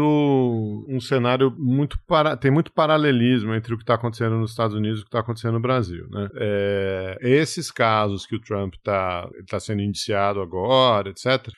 um 0.88 1.00
cenário 1.00 1.52
muito 1.58 1.98
para, 2.06 2.36
tem 2.36 2.48
muito 2.48 2.70
paralelismo 2.70 3.52
entre 3.52 3.74
o 3.74 3.76
que 3.76 3.82
está 3.82 3.94
acontecendo 3.94 4.36
nos 4.36 4.52
Estados 4.52 4.76
Unidos 4.76 5.00
e 5.00 5.02
o 5.02 5.04
que 5.04 5.08
está 5.08 5.18
acontecendo 5.18 5.54
no 5.54 5.60
Brasil, 5.60 6.06
né? 6.10 6.28
É, 6.36 7.18
esses 7.22 7.72
casos 7.72 8.24
que 8.24 8.36
o 8.36 8.40
Trump 8.40 8.74
está 8.74 9.28
tá 9.48 9.58
sendo 9.58 9.82
indiciado 9.82 10.40
agora, 10.40 11.10
etc 11.10 11.52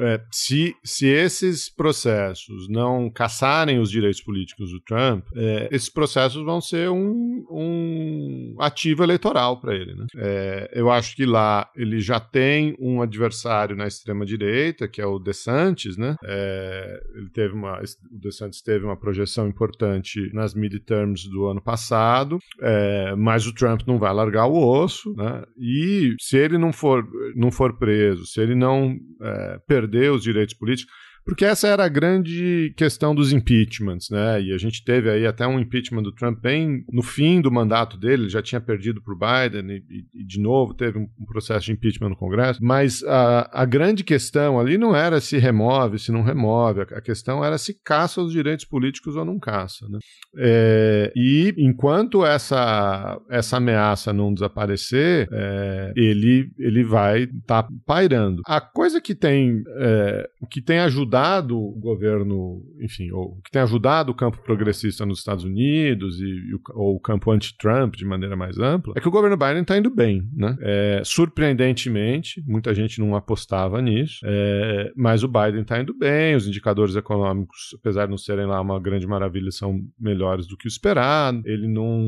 é, 0.00 0.20
se, 0.30 0.74
se 0.84 1.06
esses 1.06 1.68
processos 1.68 2.68
não 2.68 3.10
caçarem 3.10 3.78
os 3.78 3.90
direitos 3.90 4.20
políticos 4.20 4.70
do 4.70 4.80
Trump, 4.80 5.26
é, 5.34 5.68
esses 5.70 5.88
processos 5.88 6.44
vão 6.44 6.60
ser 6.60 6.90
um, 6.90 7.44
um 7.50 8.56
ativo 8.58 9.02
eleitoral 9.02 9.60
para 9.60 9.74
ele. 9.74 9.94
Né? 9.94 10.06
É, 10.16 10.70
eu 10.72 10.90
acho 10.90 11.16
que 11.16 11.24
lá 11.24 11.68
ele 11.76 12.00
já 12.00 12.20
tem 12.20 12.76
um 12.78 13.02
adversário 13.02 13.76
na 13.76 13.86
extrema-direita, 13.86 14.88
que 14.88 15.00
é 15.00 15.06
o 15.06 15.18
DeSantis. 15.18 15.96
Né? 15.96 16.16
É, 16.24 17.02
ele 17.14 17.30
teve 17.30 17.54
uma, 17.54 17.80
o 17.80 18.18
DeSantis 18.18 18.62
teve 18.62 18.84
uma 18.84 18.96
projeção 18.96 19.48
importante 19.48 20.30
nas 20.32 20.54
midterms 20.54 21.28
do 21.28 21.46
ano 21.46 21.60
passado, 21.60 22.38
é, 22.60 23.14
mas 23.16 23.46
o 23.46 23.54
Trump 23.54 23.82
não 23.86 23.98
vai 23.98 24.12
largar 24.12 24.46
o 24.46 24.56
osso. 24.56 25.14
Né? 25.16 25.44
E 25.58 26.14
se 26.20 26.36
ele 26.36 26.58
não 26.58 26.72
for, 26.72 27.06
não 27.34 27.50
for 27.50 27.76
preso, 27.78 28.26
se 28.26 28.40
ele 28.40 28.54
não 28.54 28.96
é, 29.20 29.58
perder 29.88 30.10
os 30.10 30.22
direitos 30.22 30.54
políticos, 30.54 30.94
porque 31.28 31.44
essa 31.44 31.68
era 31.68 31.84
a 31.84 31.88
grande 31.88 32.72
questão 32.74 33.14
dos 33.14 33.34
impeachments, 33.34 34.08
né? 34.08 34.40
E 34.40 34.50
a 34.50 34.56
gente 34.56 34.82
teve 34.82 35.10
aí 35.10 35.26
até 35.26 35.46
um 35.46 35.60
impeachment 35.60 36.02
do 36.02 36.10
Trump 36.10 36.40
bem 36.40 36.86
no 36.90 37.02
fim 37.02 37.42
do 37.42 37.52
mandato 37.52 37.98
dele, 37.98 38.22
ele 38.22 38.28
já 38.30 38.40
tinha 38.40 38.62
perdido 38.62 39.02
para 39.02 39.12
o 39.12 39.18
Biden 39.18 39.84
e, 39.90 40.06
e, 40.14 40.24
de 40.24 40.40
novo 40.40 40.72
teve 40.72 40.98
um, 40.98 41.06
processo 41.26 41.66
de 41.66 41.72
impeachment 41.72 42.08
no 42.08 42.16
Congresso. 42.16 42.64
Mas 42.64 43.04
a, 43.04 43.60
a, 43.60 43.66
grande 43.66 44.02
questão 44.04 44.58
ali 44.58 44.78
não 44.78 44.96
era 44.96 45.20
se 45.20 45.36
remove, 45.36 45.98
se 45.98 46.10
não 46.10 46.22
remove, 46.22 46.80
a, 46.80 46.84
a 46.96 47.00
questão 47.02 47.44
era 47.44 47.58
se 47.58 47.74
caça 47.84 48.22
os 48.22 48.32
direitos 48.32 48.64
políticos 48.64 49.14
ou 49.14 49.24
não 49.26 49.38
caça, 49.38 49.86
né? 49.86 49.98
É, 50.38 51.12
e 51.14 51.54
enquanto 51.58 52.24
essa, 52.24 53.20
essa 53.28 53.58
ameaça 53.58 54.14
não 54.14 54.32
desaparecer, 54.32 55.28
é, 55.30 55.92
ele, 55.94 56.50
ele 56.58 56.84
vai 56.84 57.24
estar 57.24 57.64
tá 57.64 57.68
pairando. 57.84 58.40
A 58.46 58.62
coisa 58.62 58.98
que 58.98 59.14
tem, 59.14 59.62
é, 59.76 60.26
que 60.50 60.62
tem 60.62 60.78
ajudado 60.78 61.17
ajudado 61.18 61.58
o 61.58 61.72
governo, 61.78 62.62
enfim, 62.80 63.10
ou 63.10 63.40
que 63.44 63.50
tem 63.50 63.62
ajudado 63.62 64.12
o 64.12 64.14
campo 64.14 64.38
progressista 64.42 65.04
nos 65.04 65.18
Estados 65.18 65.44
Unidos 65.44 66.20
e, 66.20 66.24
e 66.24 66.54
o, 66.54 66.60
ou 66.74 66.96
o 66.96 67.00
campo 67.00 67.30
anti-Trump 67.30 67.94
de 67.96 68.04
maneira 68.04 68.36
mais 68.36 68.58
ampla, 68.58 68.94
é 68.96 69.00
que 69.00 69.08
o 69.08 69.10
governo 69.10 69.36
Biden 69.36 69.62
está 69.62 69.76
indo 69.76 69.90
bem, 69.90 70.28
né? 70.32 70.56
É, 70.60 71.02
surpreendentemente, 71.04 72.42
muita 72.46 72.74
gente 72.74 73.00
não 73.00 73.14
apostava 73.16 73.80
nisso, 73.82 74.20
é, 74.24 74.92
mas 74.96 75.22
o 75.22 75.28
Biden 75.28 75.62
está 75.62 75.80
indo 75.80 75.94
bem, 75.94 76.36
os 76.36 76.46
indicadores 76.46 76.96
econômicos, 76.96 77.74
apesar 77.78 78.04
de 78.04 78.10
não 78.10 78.18
serem 78.18 78.46
lá 78.46 78.60
uma 78.60 78.80
grande 78.80 79.06
maravilha, 79.06 79.50
são 79.50 79.80
melhores 79.98 80.46
do 80.46 80.56
que 80.56 80.66
o 80.66 80.68
esperado. 80.68 81.42
Ele 81.44 81.66
não 81.66 81.98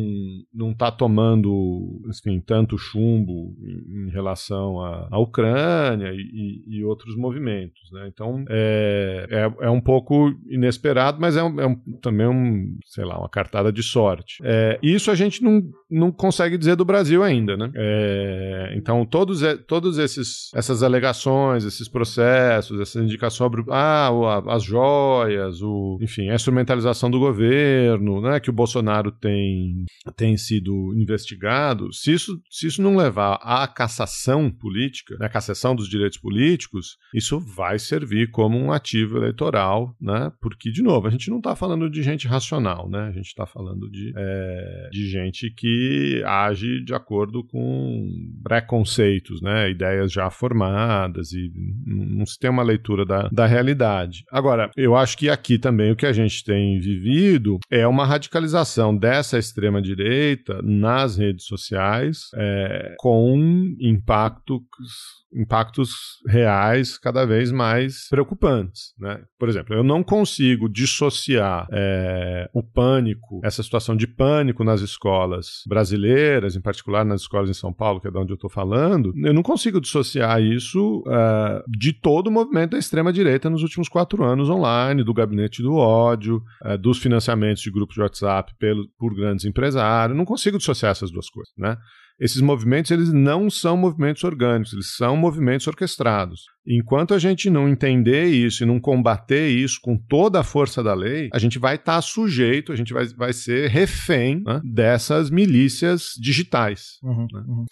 não 0.53 0.71
está 0.73 0.91
tomando, 0.91 2.03
enfim, 2.09 2.41
tanto 2.41 2.79
chumbo 2.79 3.55
em, 3.63 4.07
em 4.07 4.11
relação 4.11 4.81
à, 4.81 5.09
à 5.11 5.19
Ucrânia 5.19 6.13
e, 6.13 6.21
e, 6.21 6.79
e, 6.79 6.85
outros 6.85 7.17
movimentos, 7.17 7.91
né? 7.93 8.09
Então, 8.09 8.45
é, 8.49 9.00
é, 9.01 9.45
é, 9.47 9.67
é 9.67 9.71
um 9.71 9.81
pouco 9.81 10.33
inesperado, 10.49 11.19
mas 11.21 11.37
é, 11.37 11.43
um, 11.43 11.61
é 11.61 11.67
um, 11.67 11.77
também 12.01 12.27
um, 12.27 12.79
sei 12.87 13.05
lá, 13.05 13.19
uma 13.19 13.29
cartada 13.29 13.73
de 13.73 13.83
sorte. 13.83 14.39
É, 14.45 14.79
isso 14.83 15.11
a 15.11 15.15
gente 15.15 15.43
não, 15.43 15.63
não 15.91 16.13
consegue 16.13 16.57
dizer 16.57 16.77
do 16.77 16.85
Brasil 16.85 17.23
ainda, 17.23 17.57
né? 17.57 17.71
É, 17.75 18.75
então, 18.77 19.05
todos, 19.05 19.41
todos 19.67 19.99
esses 19.99 20.51
essas 20.55 20.83
alegações, 20.83 21.65
esses 21.65 21.89
processos, 21.89 22.81
essas 22.81 23.03
indicações 23.03 23.41
sobre 23.41 23.65
ah, 23.71 24.11
as 24.49 24.63
joias, 24.63 25.63
o, 25.63 25.99
enfim, 26.03 26.29
a 26.29 26.35
instrumentalização 26.35 27.11
do 27.11 27.19
governo, 27.19 28.21
né, 28.21 28.39
que 28.39 28.51
o 28.51 28.53
Bolsonaro 28.53 29.11
tem, 29.11 29.87
tem 30.15 30.37
sido 30.37 30.93
investigado, 30.95 31.91
se 31.91 32.13
isso, 32.13 32.39
se 32.51 32.67
isso 32.67 32.83
não 32.83 32.97
levar 32.97 33.39
à 33.43 33.67
cassação 33.67 34.51
política, 34.51 35.17
né, 35.19 35.25
a 35.25 35.31
cassação 35.31 35.75
dos 35.75 35.89
direitos 35.89 36.19
políticos, 36.19 36.99
isso 37.15 37.41
vai 37.41 37.79
servir 37.79 38.31
como 38.31 38.59
um 38.59 38.71
ativo 38.81 39.19
eleitoral, 39.19 39.95
né, 40.01 40.33
porque, 40.41 40.71
de 40.71 40.83
novo, 40.83 41.07
a 41.07 41.11
gente 41.11 41.31
não 41.31 41.39
está 41.39 41.55
falando 41.55 41.89
de 41.89 42.03
gente 42.03 42.27
racional, 42.27 42.89
né, 42.89 43.09
a 43.09 43.13
gente 43.13 43.27
está 43.27 43.47
falando 43.47 43.89
de, 43.91 44.13
é, 44.17 44.89
de 44.91 45.09
gente 45.09 45.51
que 45.51 46.23
age 46.27 46.83
de 46.83 46.95
acordo 46.95 47.45
com 47.45 48.09
preconceitos, 48.43 49.41
né, 49.41 49.71
ideias 49.71 50.13
já 50.13 50.31
formadas 50.31 51.33
e 51.33 51.51
não 51.87 52.25
se 52.27 52.39
tem 52.39 52.51
uma 52.51 52.63
leitura 52.63 53.05
da, 53.05 53.29
da 53.29 53.47
realidade. 53.47 54.25
Agora, 54.31 54.71
eu 54.77 54.97
acho 54.97 55.17
que 55.17 55.29
aqui 55.29 55.59
também 55.59 55.93
o 55.93 55.97
que 55.97 56.07
a 56.07 56.13
gente 56.13 56.45
tem 56.45 56.79
vivido 56.81 57.59
é 57.71 57.87
uma 57.87 58.07
radicalização 58.07 58.97
dessa 58.97 59.39
extrema-direita 59.39 60.61
nas 60.63 61.17
redes 61.17 61.45
sociais 61.45 62.31
é, 62.35 62.95
com 62.99 63.75
impactos 63.81 65.21
impactos 65.33 65.91
reais 66.27 66.99
cada 66.99 67.25
vez 67.25 67.53
mais 67.53 68.09
preocupantes. 68.09 68.93
Né? 68.99 69.23
Por 69.39 69.49
exemplo, 69.49 69.75
eu 69.75 69.83
não 69.83 70.03
consigo 70.03 70.69
dissociar 70.69 71.67
é, 71.73 72.49
o 72.53 72.63
pânico, 72.63 73.41
essa 73.45 73.63
situação 73.63 73.97
de 73.97 74.07
pânico 74.07 74.65
nas 74.65 74.81
escolas 74.81 75.63
brasileiras, 75.67 76.57
em 76.57 76.61
particular 76.61 77.05
nas 77.05 77.23
escolas 77.23 77.49
em 77.49 77.55
São 77.55 77.73
Paulo, 77.73 78.01
que 78.01 78.09
é 78.09 78.11
de 78.11 78.19
onde 78.19 78.33
eu 78.33 78.35
estou 78.35 78.51
falando, 78.51 79.13
eu 79.25 79.33
não 79.33 79.43
consigo 79.43 79.81
dissociar 79.81 80.43
isso 80.43 81.03
é, 81.07 81.63
de 81.69 81.93
todo 81.93 82.27
o 82.27 82.31
movimento 82.31 82.73
da 82.73 82.79
extrema-direita 82.79 83.49
nos 83.49 83.63
últimos 83.63 83.89
quatro 83.89 84.25
anos 84.25 84.49
online, 84.49 85.05
do 85.05 85.15
gabinete 85.15 85.63
do 85.63 85.75
ódio, 85.75 86.43
é, 86.65 86.77
dos 86.77 86.99
financiamentos 86.99 87.63
de 87.63 87.71
grupos 87.71 87.95
de 87.95 88.03
WhatsApp 88.03 88.53
pelo, 88.59 88.89
por 88.99 89.15
grandes 89.15 89.45
empresários. 89.45 90.17
Não 90.17 90.25
consigo 90.25 90.59
dissociar 90.59 90.93
essas 90.93 91.11
duas 91.11 91.29
coisas. 91.31 91.53
Né? 91.57 91.77
Esses 92.21 92.43
movimentos 92.43 92.91
eles 92.91 93.11
não 93.11 93.49
são 93.49 93.77
movimentos 93.77 94.23
orgânicos, 94.25 94.75
eles 94.75 94.95
são 94.95 95.17
movimentos 95.17 95.67
orquestrados. 95.67 96.45
Enquanto 96.71 97.15
a 97.15 97.19
gente 97.19 97.51
não 97.51 97.69
entender 97.69 98.27
isso 98.27 98.63
e 98.63 98.67
não 98.67 98.81
combater 98.81 99.49
isso 99.49 99.81
com 99.83 99.97
toda 99.97 100.41
a 100.41 100.45
força 100.45 100.83
da 100.83 100.95
lei, 100.95 101.29
a 101.33 101.39
gente 101.39 101.59
vai 101.59 101.77
estar 101.77 101.97
tá 101.97 102.03
sujeito, 102.03 102.73
a 102.73 102.77
gente 102.77 102.93
vai, 102.93 103.07
vai 103.09 103.33
ser 103.33 103.69
refém 103.69 104.43
né, 104.45 104.61
dessas 104.65 105.31
milícias 105.31 106.11
digitais. 106.21 106.99
Uhum, 107.03 107.27
né? 107.33 107.45
uhum. 107.47 107.65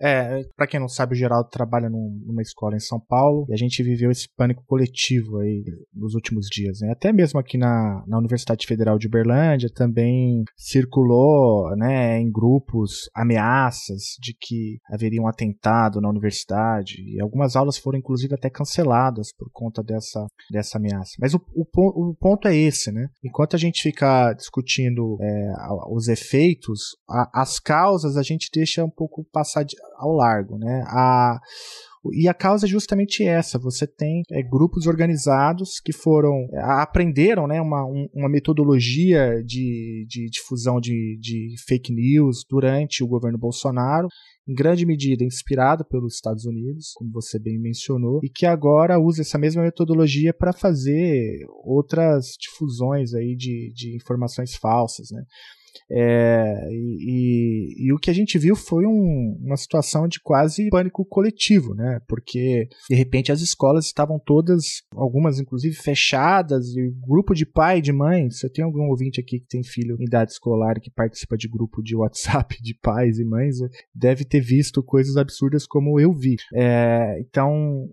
É, 0.00 0.42
para 0.56 0.66
quem 0.66 0.78
não 0.80 0.88
sabe, 0.88 1.14
o 1.14 1.18
Geraldo 1.18 1.48
trabalha 1.50 1.88
num, 1.88 2.22
numa 2.26 2.42
escola 2.42 2.76
em 2.76 2.80
São 2.80 3.00
Paulo 3.00 3.46
e 3.48 3.54
a 3.54 3.56
gente 3.56 3.82
viveu 3.82 4.10
esse 4.10 4.28
pânico 4.36 4.64
coletivo 4.66 5.38
aí 5.38 5.64
nos 5.94 6.14
últimos 6.14 6.46
dias. 6.46 6.80
Né? 6.80 6.92
Até 6.92 7.12
mesmo 7.12 7.40
aqui 7.40 7.58
na, 7.58 8.04
na 8.06 8.18
Universidade 8.18 8.66
Federal 8.66 8.98
de 8.98 9.06
Uberlândia 9.06 9.68
também 9.74 10.44
circulou 10.56 11.74
né, 11.76 12.20
em 12.20 12.30
grupos 12.30 13.08
ameaças 13.14 13.48
ameaças 13.58 14.16
de 14.20 14.34
que 14.34 14.78
haveria 14.90 15.22
um 15.22 15.28
atentado 15.28 16.00
na 16.00 16.08
universidade, 16.08 17.02
e 17.06 17.20
algumas 17.20 17.56
aulas 17.56 17.78
foram 17.78 17.98
inclusive 17.98 18.27
até 18.34 18.50
canceladas 18.50 19.32
por 19.32 19.50
conta 19.52 19.82
dessa, 19.82 20.26
dessa 20.50 20.78
ameaça. 20.78 21.12
Mas 21.18 21.34
o, 21.34 21.40
o, 21.54 22.10
o 22.10 22.14
ponto 22.14 22.48
é 22.48 22.56
esse, 22.56 22.90
né? 22.92 23.08
Enquanto 23.24 23.56
a 23.56 23.58
gente 23.58 23.82
fica 23.82 24.32
discutindo 24.32 25.18
é, 25.20 25.52
os 25.90 26.08
efeitos, 26.08 26.96
a, 27.08 27.42
as 27.42 27.58
causas 27.58 28.16
a 28.16 28.22
gente 28.22 28.48
deixa 28.52 28.84
um 28.84 28.90
pouco 28.90 29.24
passar 29.32 29.64
de, 29.64 29.76
ao 29.96 30.12
largo, 30.12 30.58
né? 30.58 30.84
A, 30.86 31.38
e 32.12 32.28
a 32.28 32.34
causa 32.34 32.66
é 32.66 32.68
justamente 32.68 33.24
essa: 33.24 33.58
você 33.58 33.86
tem 33.86 34.22
é, 34.30 34.42
grupos 34.42 34.86
organizados 34.86 35.80
que 35.80 35.92
foram 35.92 36.48
é, 36.52 36.60
aprenderam 36.82 37.46
né, 37.46 37.60
uma, 37.60 37.84
um, 37.84 38.08
uma 38.14 38.28
metodologia 38.28 39.42
de, 39.44 40.06
de 40.08 40.28
difusão 40.30 40.80
de, 40.80 41.18
de 41.20 41.54
fake 41.66 41.92
news 41.92 42.44
durante 42.48 43.02
o 43.02 43.08
governo 43.08 43.38
Bolsonaro 43.38 44.08
em 44.48 44.54
grande 44.54 44.86
medida 44.86 45.22
inspirado 45.22 45.84
pelos 45.84 46.14
Estados 46.14 46.46
Unidos, 46.46 46.92
como 46.94 47.10
você 47.12 47.38
bem 47.38 47.58
mencionou, 47.58 48.20
e 48.24 48.30
que 48.30 48.46
agora 48.46 48.98
usa 48.98 49.20
essa 49.20 49.36
mesma 49.36 49.62
metodologia 49.62 50.32
para 50.32 50.54
fazer 50.54 51.44
outras 51.62 52.28
difusões 52.40 53.12
aí 53.12 53.36
de, 53.36 53.70
de 53.74 53.94
informações 53.94 54.54
falsas, 54.56 55.10
né? 55.10 55.22
É, 55.90 56.68
e, 56.70 57.86
e, 57.86 57.92
o 57.92 57.98
que 57.98 58.10
a 58.10 58.12
gente 58.14 58.38
viu 58.38 58.54
foi 58.54 58.86
um, 58.86 59.38
uma 59.40 59.56
situação 59.56 60.06
de 60.06 60.20
quase 60.20 60.68
pânico 60.68 61.04
coletivo, 61.04 61.74
né? 61.74 62.00
Porque 62.06 62.68
de 62.88 62.94
repente 62.94 63.32
as 63.32 63.40
escolas 63.40 63.86
estavam 63.86 64.18
todas, 64.18 64.82
algumas 64.94 65.38
inclusive 65.40 65.74
fechadas, 65.74 66.68
e 66.76 66.92
grupo 67.06 67.34
de 67.34 67.46
pai 67.46 67.80
de 67.80 67.92
mãe. 67.92 68.30
Se 68.30 68.46
eu 68.46 68.52
tenho 68.52 68.66
algum 68.66 68.88
ouvinte 68.88 69.20
aqui 69.20 69.40
que 69.40 69.48
tem 69.48 69.62
filho 69.62 69.96
em 69.98 70.04
idade 70.04 70.32
escolar 70.32 70.80
que 70.80 70.90
participa 70.90 71.36
de 71.36 71.48
grupo 71.48 71.82
de 71.82 71.96
WhatsApp 71.96 72.56
de 72.62 72.74
pais 72.74 73.18
e 73.18 73.24
mães, 73.24 73.56
deve 73.94 74.24
ter 74.24 74.40
visto 74.40 74.82
coisas 74.82 75.16
absurdas 75.16 75.66
como 75.66 75.98
eu 75.98 76.12
vi. 76.12 76.36
É, 76.54 77.18
então 77.20 77.88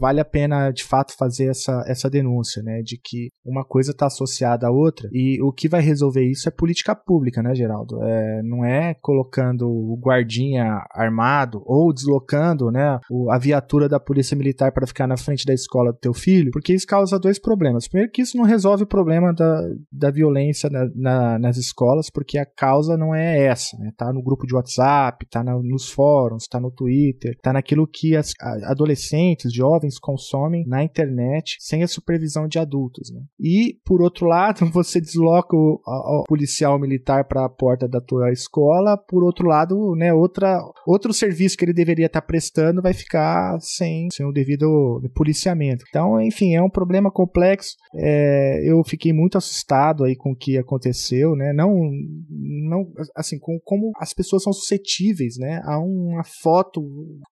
vale 0.00 0.18
a 0.18 0.24
pena 0.24 0.70
de 0.70 0.82
fato 0.82 1.14
fazer 1.14 1.50
essa, 1.50 1.84
essa 1.86 2.08
denúncia, 2.08 2.62
né, 2.62 2.80
de 2.82 2.96
que 2.96 3.28
uma 3.44 3.64
coisa 3.64 3.90
está 3.90 4.06
associada 4.06 4.66
à 4.66 4.70
outra 4.70 5.10
e 5.12 5.38
o 5.42 5.52
que 5.52 5.68
vai 5.68 5.82
resolver 5.82 6.24
isso 6.24 6.48
é 6.48 6.52
política 6.52 6.96
pública, 6.96 7.42
né, 7.42 7.54
Geraldo? 7.54 8.02
É, 8.02 8.42
não 8.42 8.64
é 8.64 8.94
colocando 8.94 9.68
o 9.68 9.98
guardinha 10.02 10.82
armado 10.90 11.62
ou 11.66 11.92
deslocando, 11.92 12.70
né, 12.70 12.98
a 13.30 13.38
viatura 13.38 13.88
da 13.88 14.00
polícia 14.00 14.36
militar 14.36 14.72
para 14.72 14.86
ficar 14.86 15.06
na 15.06 15.18
frente 15.18 15.44
da 15.44 15.52
escola 15.52 15.92
do 15.92 15.98
teu 15.98 16.14
filho, 16.14 16.50
porque 16.50 16.72
isso 16.72 16.86
causa 16.86 17.18
dois 17.18 17.38
problemas. 17.38 17.86
Primeiro 17.86 18.10
que 18.10 18.22
isso 18.22 18.38
não 18.38 18.44
resolve 18.44 18.84
o 18.84 18.86
problema 18.86 19.34
da, 19.34 19.60
da 19.92 20.10
violência 20.10 20.70
na, 20.70 20.88
na, 20.94 21.38
nas 21.38 21.58
escolas, 21.58 22.08
porque 22.08 22.38
a 22.38 22.46
causa 22.46 22.96
não 22.96 23.14
é 23.14 23.44
essa, 23.44 23.76
né? 23.76 23.92
Tá 23.96 24.10
no 24.12 24.22
grupo 24.22 24.46
de 24.46 24.54
WhatsApp, 24.54 25.26
tá 25.28 25.44
na, 25.44 25.58
nos 25.58 25.90
fóruns, 25.90 26.46
tá 26.46 26.58
no 26.58 26.70
Twitter, 26.70 27.36
tá 27.42 27.52
naquilo 27.52 27.86
que 27.86 28.16
as 28.16 28.32
adolescentes, 28.64 29.52
jovens 29.52 29.89
jovens 29.90 29.98
consomem 29.98 30.64
na 30.66 30.84
internet 30.84 31.56
sem 31.58 31.82
a 31.82 31.88
supervisão 31.88 32.46
de 32.46 32.58
adultos. 32.58 33.10
Né? 33.10 33.20
E, 33.38 33.78
por 33.84 34.00
outro 34.00 34.26
lado, 34.26 34.66
você 34.70 35.00
desloca 35.00 35.56
o, 35.56 35.80
o 35.84 36.24
policial 36.26 36.78
militar 36.78 37.24
para 37.24 37.44
a 37.44 37.48
porta 37.48 37.88
da 37.88 38.00
tua 38.00 38.30
escola, 38.30 38.96
por 38.96 39.24
outro 39.24 39.48
lado, 39.48 39.94
né, 39.96 40.12
outra, 40.12 40.60
outro 40.86 41.12
serviço 41.12 41.56
que 41.56 41.64
ele 41.64 41.72
deveria 41.72 42.06
estar 42.06 42.20
tá 42.20 42.26
prestando 42.26 42.82
vai 42.82 42.92
ficar 42.92 43.58
sem, 43.60 44.08
sem 44.12 44.26
o 44.26 44.32
devido 44.32 45.00
policiamento. 45.14 45.84
Então, 45.88 46.20
enfim, 46.20 46.54
é 46.54 46.62
um 46.62 46.70
problema 46.70 47.10
complexo. 47.10 47.76
É, 47.94 48.60
eu 48.64 48.82
fiquei 48.84 49.12
muito 49.12 49.38
assustado 49.38 50.04
aí 50.04 50.14
com 50.14 50.32
o 50.32 50.36
que 50.36 50.58
aconteceu, 50.58 51.34
né? 51.34 51.52
Não, 51.52 51.74
não 52.28 52.86
assim, 53.16 53.38
com 53.38 53.58
como 53.64 53.90
as 53.98 54.12
pessoas 54.12 54.42
são 54.42 54.52
suscetíveis, 54.52 55.36
né, 55.38 55.60
a 55.64 55.78
uma 55.78 56.22
foto 56.24 56.82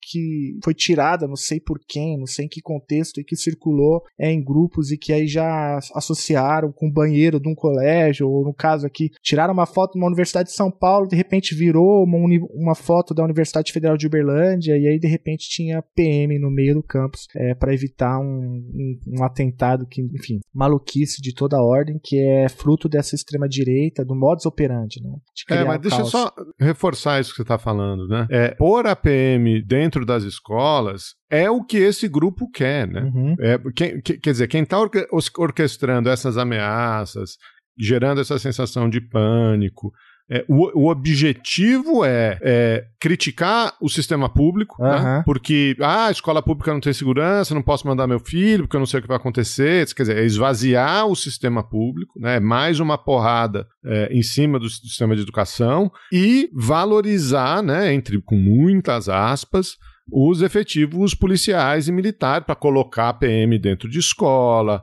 que 0.01 0.59
foi 0.65 0.75
tirada, 0.75 1.27
não 1.27 1.37
sei 1.37 1.61
por 1.61 1.79
quem, 1.87 2.19
não 2.19 2.27
sei 2.27 2.47
em 2.47 2.49
que 2.49 2.61
contexto, 2.61 3.21
e 3.21 3.25
que 3.25 3.37
circulou 3.37 4.03
é, 4.19 4.31
em 4.31 4.43
grupos 4.43 4.91
e 4.91 4.99
que 4.99 5.13
aí 5.13 5.27
já 5.27 5.79
associaram 5.95 6.73
com 6.73 6.89
o 6.89 6.93
banheiro 6.93 7.41
de 7.41 7.49
um 7.49 7.55
colégio, 7.55 8.29
ou 8.29 8.45
no 8.45 8.55
caso 8.55 8.87
aqui, 8.87 9.11
tiraram 9.23 9.53
uma 9.53 9.67
foto 9.67 9.93
de 9.93 9.99
uma 9.99 10.07
Universidade 10.07 10.49
de 10.49 10.55
São 10.55 10.71
Paulo, 10.71 11.09
de 11.09 11.17
repente 11.17 11.55
virou 11.55 12.05
uma, 12.05 12.19
uma 12.55 12.75
foto 12.75 13.15
da 13.15 13.25
Universidade 13.25 13.73
Federal 13.73 13.97
de 13.97 14.07
Uberlândia, 14.07 14.77
e 14.77 14.87
aí 14.87 14.99
de 14.99 15.09
repente 15.09 15.49
tinha 15.49 15.83
PM 15.95 16.39
no 16.39 16.51
meio 16.51 16.75
do 16.75 16.83
campus 16.83 17.27
é, 17.35 17.55
para 17.55 17.75
evitar 17.75 18.19
um, 18.19 18.25
um, 18.25 19.01
um, 19.19 19.25
atentado 19.25 19.87
que, 19.87 20.03
enfim, 20.03 20.41
maluquice 20.53 21.21
de 21.21 21.35
toda 21.35 21.57
a 21.57 21.63
ordem, 21.63 22.01
que 22.03 22.19
é 22.19 22.49
fruto 22.49 22.89
dessa 22.89 23.15
extrema-direita, 23.15 24.05
do 24.05 24.15
modus 24.15 24.47
operandi, 24.47 25.01
né? 25.03 25.11
De 25.35 25.55
é, 25.55 25.65
mas 25.65 25.81
deixa 25.81 26.01
eu 26.01 26.05
só 26.07 26.33
reforçar 26.59 27.21
isso 27.21 27.31
que 27.31 27.37
você 27.37 27.43
está 27.43 27.59
falando, 27.59 28.07
né? 28.07 28.27
É, 28.31 28.55
por 28.55 28.87
a 28.87 28.95
PM 28.95 29.63
dentro 29.63 29.90
dentro 29.91 30.07
das 30.07 30.23
escolas 30.23 31.15
é 31.29 31.51
o 31.51 31.65
que 31.65 31.77
esse 31.77 32.09
grupo 32.09 32.49
quer, 32.49 32.87
né? 32.87 33.03
Uhum. 33.03 33.35
É, 33.41 33.59
quem, 33.75 34.01
que, 34.01 34.19
quer 34.19 34.31
dizer, 34.31 34.47
quem 34.47 34.63
está 34.63 34.79
orque 34.79 35.05
orquestrando 35.37 36.09
essas 36.09 36.39
ameaças, 36.39 37.37
gerando 37.77 38.21
essa 38.21 38.39
sensação 38.39 38.89
de 38.89 39.01
pânico, 39.01 39.93
é, 40.31 40.45
o, 40.49 40.85
o, 40.85 40.91
objetivo 40.91 42.05
é, 42.05 42.39
é, 42.41 42.85
criticar 43.01 43.75
o 43.81 43.89
sistema 43.89 44.29
público, 44.29 44.81
uhum. 44.81 44.89
né? 44.89 45.23
porque 45.25 45.77
ah, 45.81 46.07
a 46.07 46.11
escola 46.11 46.41
pública 46.41 46.73
não 46.73 46.81
tem 46.81 46.93
segurança, 46.93 47.55
não 47.55 47.63
posso 47.63 47.87
mandar 47.87 48.07
meu 48.07 48.21
filho, 48.21 48.65
porque 48.65 48.77
eu 48.77 48.81
não 48.81 48.87
sei 48.87 49.01
o 49.01 49.03
que 49.03 49.09
vai 49.09 49.17
acontecer. 49.17 49.93
Quer 49.93 50.03
dizer, 50.05 50.19
é 50.19 50.25
esvaziar 50.25 51.07
o 51.07 51.17
sistema 51.17 51.63
público, 51.63 52.21
né? 52.21 52.39
mais 52.39 52.79
uma 52.79 52.97
porrada 52.97 53.67
é, 53.85 54.09
em 54.13 54.23
cima 54.23 54.59
do, 54.59 54.67
do, 54.67 54.71
sistema 54.71 55.17
de 55.17 55.23
educação 55.23 55.91
e 56.13 56.49
valorizar, 56.55 57.63
né, 57.63 57.93
entre 57.93 58.21
com 58.21 58.37
muitas 58.37 59.09
aspas, 59.09 59.77
os 60.13 60.43
efetivos 60.43 61.15
policiais 61.15 61.89
e 61.89 61.93
militares 61.93 62.45
para 62.45 62.55
colocar 62.55 63.09
a 63.09 63.15
PM 63.15 63.59
dentro 63.59 63.89
de 63.89 63.99
escola, 63.99 64.83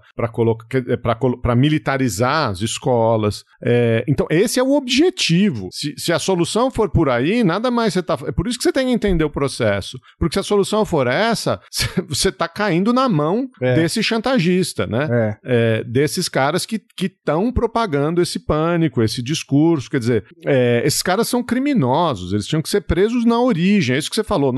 para 1.41 1.55
militarizar 1.55 2.49
as 2.49 2.61
escolas. 2.61 3.43
É, 3.61 4.03
então, 4.07 4.27
esse 4.29 4.59
é 4.59 4.63
o 4.63 4.75
objetivo. 4.75 5.69
Se, 5.71 5.93
se, 5.97 6.13
a 6.13 6.19
solução 6.19 6.69
for 6.71 6.89
por 6.89 7.09
aí, 7.09 7.43
nada 7.43 7.69
mais 7.71 7.93
você 7.93 7.99
está. 7.99 8.17
É 8.25 8.31
por 8.31 8.47
isso 8.47 8.57
que 8.57 8.63
você 8.63 8.71
tem 8.71 8.87
que 8.87 8.93
entender 8.93 9.23
o 9.23 9.29
processo. 9.29 9.99
Porque 10.19 10.33
se 10.33 10.39
a 10.39 10.43
solução 10.43 10.85
for 10.85 11.07
essa, 11.07 11.59
você 12.07 12.29
está 12.29 12.47
caindo 12.47 12.93
na 12.93 13.09
mão 13.09 13.49
é. 13.61 13.75
desse 13.75 14.01
chantagista, 14.03 14.85
né? 14.85 15.07
É. 15.11 15.37
é 15.43 15.83
desses 15.83 16.29
caras 16.29 16.65
que 16.65 16.81
estão 17.01 17.51
propagando 17.51 18.21
esse 18.21 18.39
pânico, 18.39 19.01
esse 19.01 19.21
discurso. 19.21 19.89
Quer 19.89 19.99
dizer, 19.99 20.25
é, 20.45 20.81
esses 20.85 21.01
caras 21.01 21.27
são 21.27 21.43
criminosos, 21.43 22.33
eles 22.33 22.47
tinham 22.47 22.61
que 22.61 22.69
ser 22.69 22.81
presos 22.81 23.25
na 23.25 23.39
origem. 23.39 23.95
É 23.95 23.99
isso 23.99 24.09
que 24.09 24.15
você 24.15 24.23
falou. 24.23 24.53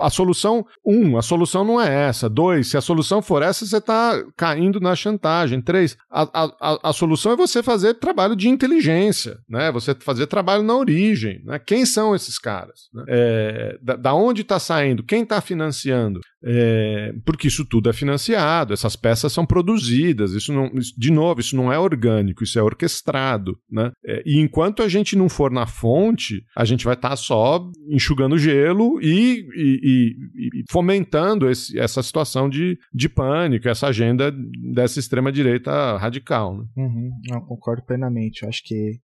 A, 0.00 0.01
a 0.02 0.10
solução, 0.10 0.66
um, 0.84 1.16
a 1.16 1.22
solução 1.22 1.64
não 1.64 1.80
é 1.80 2.08
essa. 2.08 2.28
Dois, 2.28 2.68
se 2.68 2.76
a 2.76 2.80
solução 2.80 3.22
for 3.22 3.42
essa, 3.42 3.64
você 3.64 3.76
está 3.76 4.22
caindo 4.36 4.80
na 4.80 4.94
chantagem. 4.94 5.60
Três, 5.60 5.96
a, 6.10 6.28
a, 6.32 6.90
a 6.90 6.92
solução 6.92 7.32
é 7.32 7.36
você 7.36 7.62
fazer 7.62 7.94
trabalho 7.94 8.36
de 8.36 8.48
inteligência, 8.48 9.38
né? 9.48 9.70
Você 9.72 9.94
fazer 9.94 10.26
trabalho 10.26 10.62
na 10.62 10.74
origem. 10.74 11.42
Né? 11.44 11.58
Quem 11.58 11.86
são 11.86 12.14
esses 12.14 12.38
caras? 12.38 12.88
Né? 12.92 13.04
É, 13.08 13.78
da, 13.80 13.96
da, 13.96 14.14
onde 14.14 14.42
está 14.42 14.58
saindo? 14.58 15.04
Quem 15.04 15.22
está 15.22 15.40
financiando? 15.40 16.20
É, 16.44 17.14
porque 17.24 17.48
isso 17.48 17.64
tudo 17.64 17.88
é 17.88 17.92
financiado, 17.92 18.72
essas 18.72 18.96
peças 18.96 19.32
são 19.32 19.46
produzidas, 19.46 20.32
isso 20.32 20.52
não, 20.52 20.66
isso, 20.74 20.92
de 20.98 21.10
novo, 21.10 21.40
isso 21.40 21.56
não 21.56 21.72
é 21.72 21.78
orgânico, 21.78 22.42
isso 22.42 22.58
é 22.58 22.62
orquestrado, 22.62 23.58
né? 23.70 23.92
É, 24.04 24.22
e 24.26 24.40
enquanto 24.40 24.82
a 24.82 24.88
gente 24.88 25.16
não 25.16 25.28
for 25.28 25.50
na 25.50 25.66
fonte, 25.66 26.44
a 26.56 26.64
gente 26.64 26.84
vai 26.84 26.94
estar 26.94 27.10
tá 27.10 27.16
só 27.16 27.70
enxugando 27.88 28.38
gelo 28.38 29.00
e, 29.00 29.46
e, 29.54 30.16
e 30.60 30.64
fomentando 30.70 31.48
esse, 31.48 31.78
essa 31.78 32.02
situação 32.02 32.48
de, 32.48 32.78
de 32.92 33.08
pânico, 33.08 33.68
essa 33.68 33.86
agenda 33.86 34.32
dessa 34.74 34.98
extrema-direita 34.98 35.96
radical. 35.96 36.56
Né? 36.56 36.64
Uhum, 36.76 37.10
concordo 37.46 37.82
plenamente. 37.84 38.42
Eu 38.42 38.48
acho 38.48 38.62
que 38.64 38.98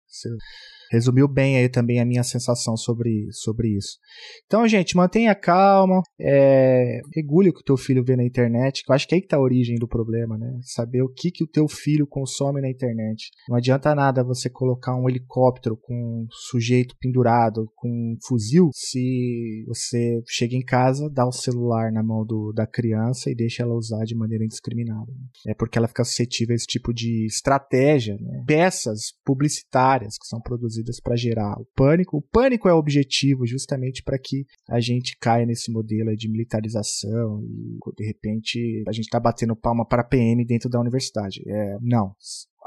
resumiu 0.90 1.28
bem 1.28 1.56
aí 1.56 1.68
também 1.68 2.00
a 2.00 2.04
minha 2.04 2.22
sensação 2.22 2.76
sobre, 2.76 3.28
sobre 3.32 3.76
isso. 3.76 3.98
Então, 4.46 4.66
gente, 4.66 4.96
mantenha 4.96 5.34
calma, 5.34 6.02
é, 6.20 7.00
regule 7.14 7.50
o 7.50 7.52
que 7.52 7.60
o 7.60 7.64
teu 7.64 7.76
filho 7.76 8.04
vê 8.04 8.16
na 8.16 8.24
internet, 8.24 8.82
que 8.84 8.90
eu 8.90 8.94
acho 8.94 9.06
que 9.06 9.14
é 9.14 9.18
aí 9.18 9.22
que 9.22 9.28
tá 9.28 9.36
a 9.36 9.40
origem 9.40 9.76
do 9.76 9.88
problema, 9.88 10.38
né? 10.38 10.58
Saber 10.62 11.02
o 11.02 11.08
que, 11.08 11.30
que 11.30 11.44
o 11.44 11.48
teu 11.48 11.68
filho 11.68 12.06
consome 12.06 12.60
na 12.60 12.70
internet. 12.70 13.30
Não 13.48 13.56
adianta 13.56 13.94
nada 13.94 14.24
você 14.24 14.48
colocar 14.48 14.96
um 14.96 15.08
helicóptero 15.08 15.76
com 15.76 15.94
um 15.94 16.26
sujeito 16.30 16.94
pendurado 17.00 17.70
com 17.76 17.88
um 17.88 18.16
fuzil 18.26 18.70
se 18.72 19.64
você 19.66 20.22
chega 20.26 20.56
em 20.56 20.64
casa, 20.64 21.08
dá 21.10 21.26
o 21.26 21.32
celular 21.32 21.92
na 21.92 22.02
mão 22.02 22.24
do, 22.24 22.52
da 22.52 22.66
criança 22.66 23.30
e 23.30 23.34
deixa 23.34 23.62
ela 23.62 23.74
usar 23.74 24.04
de 24.04 24.14
maneira 24.14 24.44
indiscriminada. 24.44 25.12
É 25.46 25.54
porque 25.54 25.78
ela 25.78 25.88
fica 25.88 26.04
suscetível 26.04 26.54
a 26.54 26.56
esse 26.56 26.66
tipo 26.66 26.92
de 26.92 27.26
estratégia, 27.26 28.16
né? 28.20 28.44
Peças 28.46 29.12
publicitárias 29.24 30.16
que 30.18 30.26
são 30.26 30.40
produzidas 30.40 30.77
produzidas 30.78 31.00
para 31.00 31.16
gerar 31.16 31.58
o 31.60 31.66
pânico. 31.74 32.16
O 32.18 32.22
pânico 32.22 32.68
é 32.68 32.74
o 32.74 32.78
objetivo 32.78 33.46
justamente 33.46 34.02
para 34.02 34.18
que 34.18 34.44
a 34.68 34.80
gente 34.80 35.16
caia 35.20 35.46
nesse 35.46 35.70
modelo 35.72 36.14
de 36.16 36.30
militarização 36.30 37.42
e 37.42 37.78
de 37.96 38.06
repente 38.06 38.84
a 38.86 38.92
gente 38.92 39.04
está 39.04 39.18
batendo 39.18 39.56
palma 39.56 39.86
para 39.86 40.02
a 40.02 40.04
PM 40.04 40.44
dentro 40.44 40.70
da 40.70 40.80
universidade. 40.80 41.42
É, 41.46 41.76
não, 41.80 42.14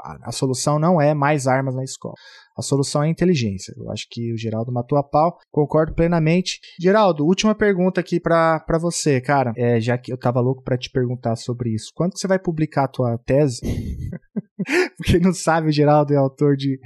a, 0.02 0.32
solução 0.32 0.78
não 0.78 1.00
é 1.00 1.14
mais 1.14 1.46
armas 1.46 1.74
na 1.74 1.84
escola. 1.84 2.14
A 2.56 2.62
solução 2.62 3.02
é 3.02 3.08
inteligência. 3.08 3.72
Eu 3.76 3.90
acho 3.90 4.06
que 4.10 4.32
o 4.32 4.36
Geraldo 4.36 4.72
matou 4.72 4.98
a 4.98 5.02
pau. 5.02 5.38
Concordo 5.50 5.94
plenamente. 5.94 6.60
Geraldo, 6.78 7.24
última 7.24 7.54
pergunta 7.54 8.00
aqui 8.00 8.20
para 8.20 8.78
você, 8.80 9.20
cara. 9.20 9.52
É, 9.56 9.80
já 9.80 9.96
que 9.96 10.12
eu 10.12 10.18
tava 10.18 10.40
louco 10.40 10.62
para 10.62 10.76
te 10.76 10.90
perguntar 10.90 11.36
sobre 11.36 11.70
isso. 11.70 11.90
Quando 11.94 12.18
você 12.18 12.26
vai 12.26 12.38
publicar 12.38 12.84
a 12.84 12.88
tua 12.88 13.18
tese? 13.18 13.60
Porque 14.96 15.18
não 15.18 15.32
sabe, 15.32 15.68
o 15.68 15.72
Geraldo 15.72 16.12
é 16.12 16.16
autor 16.16 16.56
de 16.56 16.78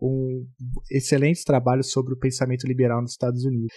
um 0.00 0.46
excelente 0.90 1.44
trabalho 1.44 1.82
sobre 1.82 2.14
o 2.14 2.18
pensamento 2.18 2.66
liberal 2.66 3.00
nos 3.00 3.12
Estados 3.12 3.44
Unidos. 3.44 3.68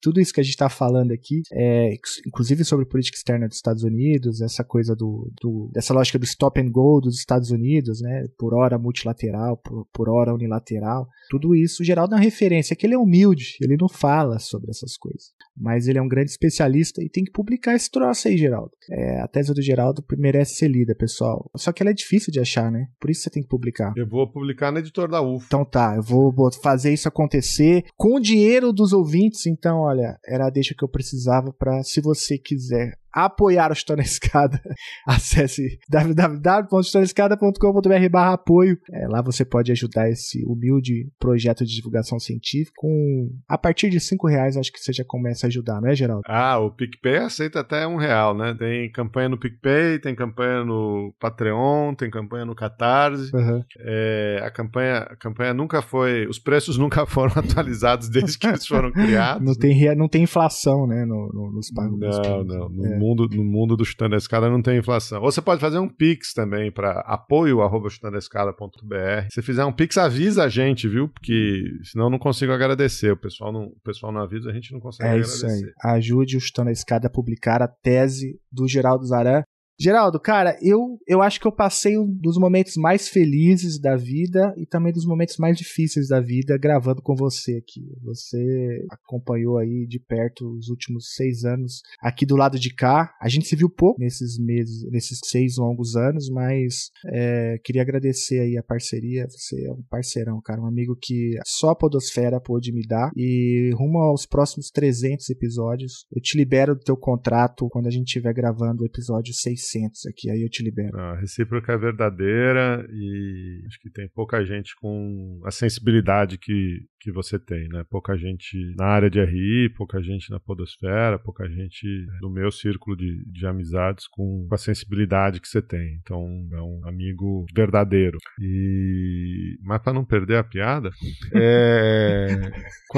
tudo 0.00 0.20
isso 0.20 0.32
que 0.32 0.40
a 0.40 0.42
gente 0.42 0.52
está 0.52 0.68
falando 0.68 1.12
aqui, 1.12 1.42
é, 1.52 1.94
inclusive 2.26 2.64
sobre 2.64 2.86
política 2.86 3.16
externa 3.16 3.48
dos 3.48 3.56
Estados 3.56 3.82
Unidos, 3.82 4.40
essa 4.40 4.62
coisa 4.62 4.94
do, 4.94 5.30
do, 5.40 5.70
dessa 5.72 5.92
lógica 5.92 6.18
do 6.18 6.24
stop 6.24 6.60
and 6.60 6.70
go 6.70 7.00
dos 7.00 7.18
Estados 7.18 7.50
Unidos, 7.50 8.00
né, 8.00 8.26
por 8.38 8.54
hora 8.54 8.78
multilateral, 8.78 9.56
por, 9.56 9.86
por 9.92 10.08
hora 10.08 10.34
unilateral, 10.34 11.08
tudo 11.28 11.54
isso, 11.54 11.82
o 11.82 11.84
Geraldo 11.84 12.14
é 12.14 12.18
uma 12.18 12.24
referência, 12.24 12.76
que 12.76 12.86
ele 12.86 12.94
é 12.94 12.98
humilde, 12.98 13.56
ele 13.60 13.76
não 13.76 13.88
fala 13.88 14.38
sobre 14.38 14.70
essas 14.70 14.96
coisas, 14.96 15.32
mas 15.56 15.88
ele 15.88 15.98
é 15.98 16.02
um 16.02 16.08
grande 16.08 16.30
especialista 16.30 17.02
e 17.02 17.08
tem 17.08 17.24
que 17.24 17.32
publicar 17.32 17.74
esse 17.74 17.90
troço 17.90 18.28
aí, 18.28 18.36
Geraldo. 18.36 18.70
É, 18.90 19.20
a 19.20 19.28
tese 19.28 19.52
do 19.52 19.62
Geraldo 19.62 20.04
merece 20.18 20.56
ser 20.56 20.68
lida, 20.68 20.94
pessoal. 20.94 21.50
Só 21.56 21.72
que 21.72 21.82
ela 21.82 21.90
é 21.90 21.94
difícil 21.94 22.32
de 22.32 22.40
achar, 22.40 22.70
né? 22.70 22.88
Por 23.00 23.10
isso 23.10 23.22
você 23.22 23.30
tem 23.30 23.42
que 23.42 23.48
publicar. 23.48 23.92
Eu 23.96 24.06
vou 24.06 24.30
publicar 24.30 24.72
na 24.72 24.80
editor 24.80 25.08
da 25.08 25.22
UF. 25.22 25.46
Então 25.46 25.59
tá, 25.64 25.94
eu 25.96 26.02
vou 26.02 26.32
fazer 26.62 26.92
isso 26.92 27.08
acontecer 27.08 27.84
com 27.96 28.16
o 28.16 28.20
dinheiro 28.20 28.72
dos 28.72 28.92
ouvintes. 28.92 29.46
Então, 29.46 29.78
olha, 29.80 30.18
era 30.26 30.46
a 30.46 30.50
deixa 30.50 30.74
que 30.76 30.84
eu 30.84 30.88
precisava 30.88 31.52
para, 31.52 31.82
se 31.82 32.00
você 32.00 32.38
quiser 32.38 32.98
apoiar 33.12 33.70
o 33.70 33.72
Estou 33.72 33.96
na 33.96 34.02
Escada, 34.02 34.60
acesse 35.06 35.78
www.estonaescada.com.br 35.88 38.08
barra 38.10 38.34
apoio. 38.34 38.78
É, 38.92 39.06
lá 39.08 39.22
você 39.22 39.44
pode 39.44 39.72
ajudar 39.72 40.10
esse 40.10 40.44
humilde 40.46 41.10
projeto 41.18 41.64
de 41.64 41.74
divulgação 41.74 42.18
científica. 42.18 42.74
Com, 42.76 43.30
a 43.48 43.58
partir 43.58 43.90
de 43.90 44.00
cinco 44.00 44.28
reais, 44.28 44.56
acho 44.56 44.72
que 44.72 44.78
você 44.78 44.92
já 44.92 45.04
começa 45.04 45.46
a 45.46 45.48
ajudar, 45.48 45.80
né, 45.80 45.94
Geraldo? 45.94 46.22
Ah, 46.26 46.58
o 46.58 46.70
PicPay 46.70 47.18
aceita 47.18 47.60
até 47.60 47.86
um 47.86 47.96
real, 47.96 48.36
né? 48.36 48.54
Tem 48.58 48.90
campanha 48.90 49.28
no 49.28 49.38
PicPay, 49.38 49.98
tem 49.98 50.14
campanha 50.14 50.64
no 50.64 51.14
Patreon, 51.18 51.94
tem 51.94 52.10
campanha 52.10 52.44
no 52.44 52.54
Catarse. 52.54 53.34
Uhum. 53.34 53.64
É, 53.78 54.42
a, 54.44 54.50
campanha, 54.50 54.98
a 54.98 55.16
campanha 55.16 55.54
nunca 55.54 55.82
foi... 55.82 56.26
Os 56.26 56.38
preços 56.38 56.76
nunca 56.78 57.06
foram 57.06 57.32
atualizados 57.36 58.08
desde 58.08 58.38
que 58.38 58.46
eles 58.46 58.66
foram 58.66 58.92
criados. 58.92 59.44
Não 59.44 59.54
tem, 59.54 59.96
não 59.96 60.08
tem 60.08 60.22
inflação, 60.22 60.86
né, 60.86 61.04
no, 61.04 61.30
no, 61.32 61.52
nos 61.52 61.70
pagos. 61.70 61.98
Não, 61.98 62.44
não. 62.44 62.68
No 62.68 62.86
é 62.86 62.98
mundo, 63.00 63.28
no 63.30 63.44
mundo 63.44 63.76
do 63.76 63.84
Chutando 63.84 64.14
a 64.14 64.18
Escada 64.18 64.50
não 64.50 64.62
tem 64.62 64.78
inflação. 64.78 65.22
Ou 65.22 65.32
você 65.32 65.40
pode 65.40 65.60
fazer 65.60 65.78
um 65.78 65.88
Pix 65.88 66.34
também 66.34 66.70
para 66.70 67.00
apoio.chutandoescada.br. 67.00 69.28
Se 69.32 69.42
fizer 69.42 69.64
um 69.64 69.72
Pix, 69.72 69.96
avisa 69.96 70.44
a 70.44 70.48
gente, 70.48 70.86
viu? 70.88 71.08
Porque 71.08 71.64
senão 71.84 72.06
eu 72.06 72.10
não 72.10 72.18
consigo 72.18 72.52
agradecer. 72.52 73.12
O 73.12 73.16
pessoal 73.16 73.52
não, 73.52 73.64
o 73.64 73.80
pessoal 73.82 74.12
não 74.12 74.20
avisa, 74.20 74.50
a 74.50 74.52
gente 74.52 74.72
não 74.72 74.80
consegue 74.80 75.08
é 75.08 75.12
agradecer. 75.12 75.46
É 75.46 75.54
isso 75.54 75.64
aí. 75.64 75.72
Ajude 75.96 76.36
o 76.36 76.40
Chutando 76.40 76.68
a 76.68 76.72
Escada 76.72 77.06
a 77.06 77.10
publicar 77.10 77.62
a 77.62 77.68
tese 77.68 78.38
do 78.52 78.68
Geraldo 78.68 79.06
Zaran 79.06 79.42
Geraldo, 79.82 80.20
cara, 80.20 80.58
eu, 80.60 81.00
eu 81.06 81.22
acho 81.22 81.40
que 81.40 81.46
eu 81.46 81.52
passei 81.52 81.96
um 81.96 82.06
dos 82.06 82.36
momentos 82.36 82.76
mais 82.76 83.08
felizes 83.08 83.80
da 83.80 83.96
vida 83.96 84.52
e 84.58 84.66
também 84.66 84.92
dos 84.92 85.06
momentos 85.06 85.38
mais 85.38 85.56
difíceis 85.56 86.08
da 86.08 86.20
vida 86.20 86.58
gravando 86.58 87.00
com 87.00 87.16
você 87.16 87.56
aqui. 87.56 87.90
Você 88.02 88.84
acompanhou 88.90 89.56
aí 89.56 89.86
de 89.86 89.98
perto 89.98 90.46
os 90.50 90.68
últimos 90.68 91.14
seis 91.14 91.46
anos 91.46 91.80
aqui 91.98 92.26
do 92.26 92.36
lado 92.36 92.58
de 92.58 92.74
cá. 92.74 93.16
A 93.22 93.26
gente 93.30 93.48
se 93.48 93.56
viu 93.56 93.70
pouco 93.70 93.98
nesses 93.98 94.38
meses, 94.38 94.86
nesses 94.90 95.18
seis 95.24 95.56
longos 95.56 95.96
anos, 95.96 96.28
mas 96.28 96.90
é, 97.06 97.56
queria 97.64 97.80
agradecer 97.80 98.38
aí 98.40 98.58
a 98.58 98.62
parceria. 98.62 99.26
Você 99.30 99.64
é 99.64 99.72
um 99.72 99.82
parceirão, 99.88 100.42
cara, 100.42 100.60
um 100.60 100.66
amigo 100.66 100.94
que 100.94 101.38
só 101.46 101.70
a 101.70 101.74
Podosfera 101.74 102.38
pôde 102.38 102.70
me 102.70 102.86
dar. 102.86 103.10
E 103.16 103.70
rumo 103.78 103.96
aos 104.00 104.26
próximos 104.26 104.70
300 104.70 105.30
episódios, 105.30 106.04
eu 106.14 106.20
te 106.20 106.36
libero 106.36 106.74
do 106.74 106.82
teu 106.82 106.98
contrato 106.98 107.66
quando 107.70 107.86
a 107.86 107.90
gente 107.90 108.08
estiver 108.08 108.34
gravando 108.34 108.82
o 108.82 108.86
episódio 108.86 109.32
600 109.32 109.69
600 109.70 110.06
aqui, 110.06 110.30
aí 110.30 110.42
eu 110.42 110.48
te 110.48 110.62
libero. 110.62 110.98
A 110.98 111.16
recíproca 111.20 111.72
é 111.72 111.78
verdadeira 111.78 112.86
e 112.90 113.62
acho 113.66 113.78
que 113.80 113.90
tem 113.90 114.08
pouca 114.08 114.44
gente 114.44 114.74
com 114.80 115.40
a 115.44 115.50
sensibilidade 115.50 116.38
que, 116.38 116.80
que 117.00 117.12
você 117.12 117.38
tem, 117.38 117.68
né? 117.68 117.84
Pouca 117.88 118.16
gente 118.16 118.56
na 118.76 118.86
área 118.86 119.10
de 119.10 119.22
RI, 119.22 119.70
pouca 119.76 120.02
gente 120.02 120.30
na 120.30 120.40
podosfera, 120.40 121.18
pouca 121.18 121.48
gente 121.48 121.86
no 122.20 122.30
meu 122.30 122.50
círculo 122.50 122.96
de, 122.96 123.24
de 123.30 123.46
amizades 123.46 124.06
com, 124.08 124.46
com 124.48 124.54
a 124.54 124.58
sensibilidade 124.58 125.40
que 125.40 125.48
você 125.48 125.62
tem. 125.62 125.98
Então, 126.02 126.24
é 126.52 126.60
um 126.60 126.80
amigo 126.84 127.46
verdadeiro. 127.54 128.18
E... 128.40 129.58
Mas 129.62 129.82
para 129.82 129.92
não 129.92 130.04
perder 130.04 130.36
a 130.36 130.44
piada, 130.44 130.90
é... 131.34 132.26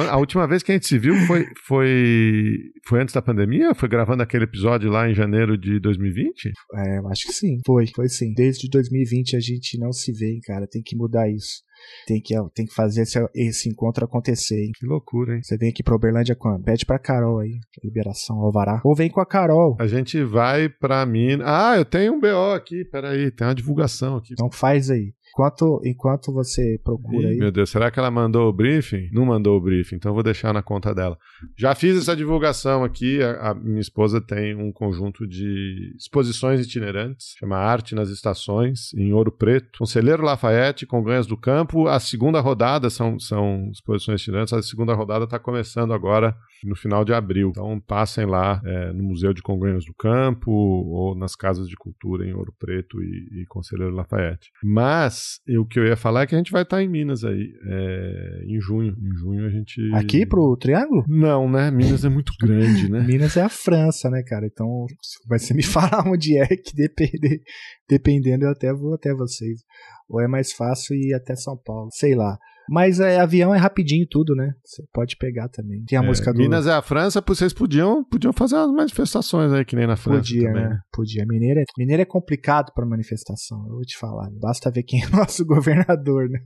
a 0.08 0.16
última 0.16 0.46
vez 0.46 0.62
que 0.62 0.72
a 0.72 0.74
gente 0.74 0.86
se 0.86 0.98
viu 0.98 1.14
foi, 1.26 1.46
foi, 1.66 2.58
foi 2.86 3.00
antes 3.00 3.14
da 3.14 3.22
pandemia? 3.22 3.74
Foi 3.74 3.88
gravando 3.88 4.22
aquele 4.22 4.44
episódio 4.44 4.90
lá 4.90 5.08
em 5.08 5.14
janeiro 5.14 5.56
de 5.58 5.78
2020? 5.78 6.52
É, 6.74 6.98
eu 6.98 7.08
acho 7.08 7.26
que 7.26 7.32
sim. 7.32 7.60
Foi, 7.66 7.86
foi 7.94 8.08
sim. 8.08 8.32
Desde 8.32 8.68
2020 8.68 9.36
a 9.36 9.40
gente 9.40 9.78
não 9.78 9.92
se 9.92 10.12
vê, 10.12 10.38
cara. 10.44 10.66
Tem 10.66 10.82
que 10.82 10.96
mudar 10.96 11.28
isso. 11.28 11.62
Tem 12.06 12.20
que, 12.20 12.34
tem 12.54 12.66
que 12.66 12.74
fazer 12.74 13.02
esse, 13.02 13.18
esse 13.34 13.68
encontro 13.68 14.04
acontecer, 14.04 14.64
hein? 14.64 14.72
Que 14.74 14.86
loucura, 14.86 15.34
hein? 15.34 15.42
Você 15.42 15.56
vem 15.56 15.70
aqui 15.70 15.82
pra 15.82 15.94
Uberlândia 15.94 16.34
quando? 16.34 16.62
Pede 16.62 16.86
pra 16.86 16.98
Carol 16.98 17.40
aí. 17.40 17.58
Liberação 17.82 18.36
Alvará. 18.38 18.80
Ou 18.84 18.94
vem 18.94 19.10
com 19.10 19.20
a 19.20 19.26
Carol. 19.26 19.76
A 19.80 19.86
gente 19.86 20.22
vai 20.22 20.68
pra 20.68 21.04
Minas. 21.04 21.46
Ah, 21.46 21.76
eu 21.76 21.84
tenho 21.84 22.14
um 22.14 22.20
BO 22.20 22.54
aqui. 22.54 22.84
Peraí, 22.84 23.30
tem 23.30 23.46
uma 23.46 23.54
divulgação 23.54 24.16
aqui. 24.16 24.32
Então 24.32 24.50
faz 24.50 24.90
aí. 24.90 25.12
Enquanto, 25.32 25.80
enquanto 25.82 26.30
você 26.30 26.78
procura 26.84 27.28
Ih, 27.28 27.30
aí. 27.30 27.38
Meu 27.38 27.50
Deus, 27.50 27.70
será 27.70 27.90
que 27.90 27.98
ela 27.98 28.10
mandou 28.10 28.50
o 28.50 28.52
briefing? 28.52 29.08
Não 29.12 29.24
mandou 29.24 29.56
o 29.56 29.60
briefing, 29.60 29.96
então 29.96 30.12
vou 30.12 30.22
deixar 30.22 30.52
na 30.52 30.62
conta 30.62 30.94
dela. 30.94 31.16
Já 31.56 31.74
fiz 31.74 31.96
essa 31.96 32.14
divulgação 32.14 32.84
aqui. 32.84 33.22
A, 33.22 33.50
a 33.50 33.54
minha 33.54 33.80
esposa 33.80 34.20
tem 34.20 34.54
um 34.54 34.70
conjunto 34.70 35.26
de 35.26 35.94
exposições 35.96 36.60
itinerantes, 36.60 37.34
chama 37.38 37.56
Arte 37.56 37.94
nas 37.94 38.10
Estações, 38.10 38.92
em 38.92 39.14
Ouro 39.14 39.32
Preto. 39.32 39.78
Conselheiro 39.78 40.22
Lafayette, 40.22 40.84
Congonhas 40.84 41.26
do 41.26 41.36
Campo. 41.36 41.88
A 41.88 41.98
segunda 41.98 42.38
rodada 42.38 42.90
são, 42.90 43.18
são 43.18 43.70
exposições 43.72 44.20
itinerantes. 44.20 44.52
A 44.52 44.62
segunda 44.62 44.92
rodada 44.92 45.24
está 45.24 45.38
começando 45.38 45.94
agora 45.94 46.36
no 46.62 46.76
final 46.76 47.06
de 47.06 47.14
abril. 47.14 47.48
Então 47.48 47.80
passem 47.80 48.26
lá 48.26 48.60
é, 48.64 48.92
no 48.92 49.02
Museu 49.02 49.32
de 49.32 49.40
Congonhas 49.40 49.86
do 49.86 49.94
Campo 49.94 50.50
ou 50.50 51.14
nas 51.14 51.34
casas 51.34 51.66
de 51.68 51.76
cultura 51.76 52.26
em 52.26 52.34
Ouro 52.34 52.54
Preto 52.58 53.02
e, 53.02 53.42
e 53.42 53.46
Conselheiro 53.46 53.94
Lafayette. 53.94 54.50
Mas 54.62 55.21
o 55.58 55.66
que 55.66 55.78
eu 55.78 55.86
ia 55.86 55.96
falar 55.96 56.22
é 56.22 56.26
que 56.26 56.34
a 56.34 56.38
gente 56.38 56.52
vai 56.52 56.62
estar 56.62 56.82
em 56.82 56.88
Minas 56.88 57.24
aí 57.24 57.52
é, 57.66 58.44
em 58.46 58.60
junho. 58.60 58.96
Em 58.98 59.16
junho 59.18 59.46
a 59.46 59.50
gente. 59.50 59.80
Aqui 59.94 60.26
pro 60.26 60.56
Triângulo? 60.56 61.04
Não, 61.08 61.50
né? 61.50 61.70
Minas 61.70 62.04
é 62.04 62.08
muito 62.08 62.32
grande, 62.40 62.90
né? 62.90 63.00
Minas 63.06 63.36
é 63.36 63.42
a 63.42 63.48
França, 63.48 64.10
né, 64.10 64.22
cara? 64.22 64.46
Então, 64.46 64.86
vai 65.28 65.38
você 65.38 65.54
me 65.54 65.62
falar 65.64 66.06
onde 66.06 66.38
é 66.38 66.46
que 66.46 66.74
depende, 66.74 67.42
dependendo 67.88 68.44
eu 68.44 68.50
até 68.50 68.72
vou 68.72 68.94
até 68.94 69.14
vocês. 69.14 69.60
Ou 70.08 70.20
é 70.20 70.28
mais 70.28 70.52
fácil 70.52 70.94
ir 70.94 71.14
até 71.14 71.34
São 71.34 71.56
Paulo, 71.56 71.88
sei 71.92 72.14
lá. 72.14 72.38
Mas 72.70 73.00
é, 73.00 73.18
avião 73.20 73.54
é 73.54 73.58
rapidinho 73.58 74.06
tudo, 74.08 74.34
né? 74.34 74.52
Você 74.64 74.82
pode 74.92 75.16
pegar 75.16 75.48
também. 75.48 75.84
Tem 75.84 75.98
a 75.98 76.02
É, 76.02 76.06
música 76.06 76.32
do. 76.32 76.38
Minas 76.38 76.66
é 76.66 76.72
a 76.72 76.80
França, 76.82 77.22
vocês 77.26 77.52
podiam, 77.52 78.04
podiam 78.04 78.32
fazer 78.32 78.54
umas 78.56 78.72
manifestações 78.72 79.52
aí, 79.52 79.64
que 79.64 79.74
nem 79.76 79.86
na 79.86 79.96
França. 79.96 80.18
Podia, 80.20 80.48
também. 80.48 80.68
né? 80.68 80.78
Podia. 80.92 81.26
Mineiro 81.26 81.60
é, 81.60 81.64
Mineiro 81.76 82.02
é 82.02 82.06
complicado 82.06 82.72
para 82.74 82.86
manifestação, 82.86 83.58
eu 83.68 83.74
vou 83.74 83.82
te 83.82 83.96
falar. 83.98 84.30
Basta 84.40 84.70
ver 84.70 84.84
quem 84.84 85.02
é 85.02 85.06
nosso 85.10 85.44
governador, 85.44 86.28
né? 86.28 86.38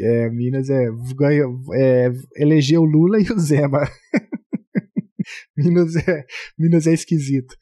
É, 0.00 0.28
Minas 0.30 0.68
é, 0.68 0.86
ganhou- 1.16 1.58
é 1.74 2.10
elegeu 2.36 2.82
o 2.82 2.84
Lula 2.84 3.18
e 3.20 3.30
o 3.32 3.38
Zema. 3.38 3.80
Minas 5.56 5.96
é, 5.96 6.24
Minas 6.58 6.86
é 6.86 6.92
esquisito. 6.92 7.54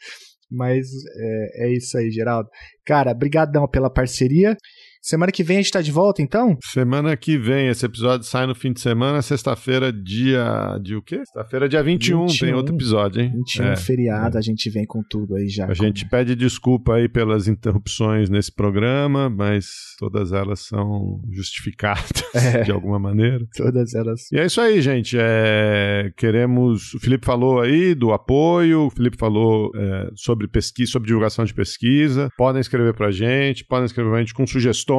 Mas 0.50 0.86
é, 1.16 1.66
é 1.66 1.72
isso 1.74 1.96
aí, 1.96 2.10
Geraldo. 2.10 2.48
Cara, 2.84 3.14
brigadão 3.14 3.66
pela 3.68 3.88
parceria. 3.90 4.56
Semana 5.04 5.32
que 5.32 5.42
vem 5.42 5.56
a 5.56 5.60
gente 5.60 5.72
tá 5.72 5.82
de 5.82 5.90
volta, 5.90 6.22
então? 6.22 6.56
Semana 6.62 7.16
que 7.16 7.36
vem, 7.36 7.66
esse 7.66 7.84
episódio 7.84 8.24
sai 8.24 8.46
no 8.46 8.54
fim 8.54 8.72
de 8.72 8.80
semana, 8.80 9.20
sexta-feira, 9.20 9.92
dia. 9.92 10.78
de 10.80 10.94
o 10.94 11.02
quê? 11.02 11.16
Sexta-feira, 11.16 11.68
dia 11.68 11.82
21, 11.82 12.26
tem 12.26 12.28
21, 12.28 12.56
outro 12.56 12.74
episódio, 12.76 13.20
hein? 13.20 13.32
21, 13.34 13.64
É. 13.72 13.76
feriado, 13.76 14.38
a 14.38 14.40
gente 14.40 14.70
vem 14.70 14.86
com 14.86 15.02
tudo 15.02 15.34
aí 15.34 15.48
já. 15.48 15.66
A 15.66 15.74
gente 15.74 16.08
pede 16.08 16.36
desculpa 16.36 16.94
aí 16.94 17.08
pelas 17.08 17.48
interrupções 17.48 18.30
nesse 18.30 18.52
programa, 18.54 19.28
mas 19.28 19.66
todas 19.98 20.32
elas 20.32 20.60
são 20.60 21.20
justificadas 21.32 22.12
É. 22.32 22.62
de 22.62 22.70
alguma 22.70 22.98
maneira. 23.00 23.44
Todas 23.56 23.94
elas. 23.94 24.30
E 24.30 24.38
é 24.38 24.46
isso 24.46 24.60
aí, 24.60 24.80
gente. 24.80 25.16
É, 25.18 26.12
queremos. 26.16 26.94
O 26.94 27.00
Felipe 27.00 27.26
falou 27.26 27.60
aí 27.60 27.92
do 27.94 28.12
apoio, 28.12 28.82
o 28.86 28.90
Felipe 28.90 29.16
falou 29.18 29.72
é, 29.74 30.10
sobre 30.14 30.46
pesquisa, 30.46 30.92
sobre 30.92 31.08
divulgação 31.08 31.44
de 31.44 31.52
pesquisa. 31.52 32.28
Podem 32.38 32.60
escrever 32.60 32.94
pra 32.94 33.10
gente, 33.10 33.64
podem 33.64 33.84
escrever 33.86 34.10
pra 34.10 34.20
gente 34.20 34.32
com 34.32 34.46
sugestões, 34.46 34.91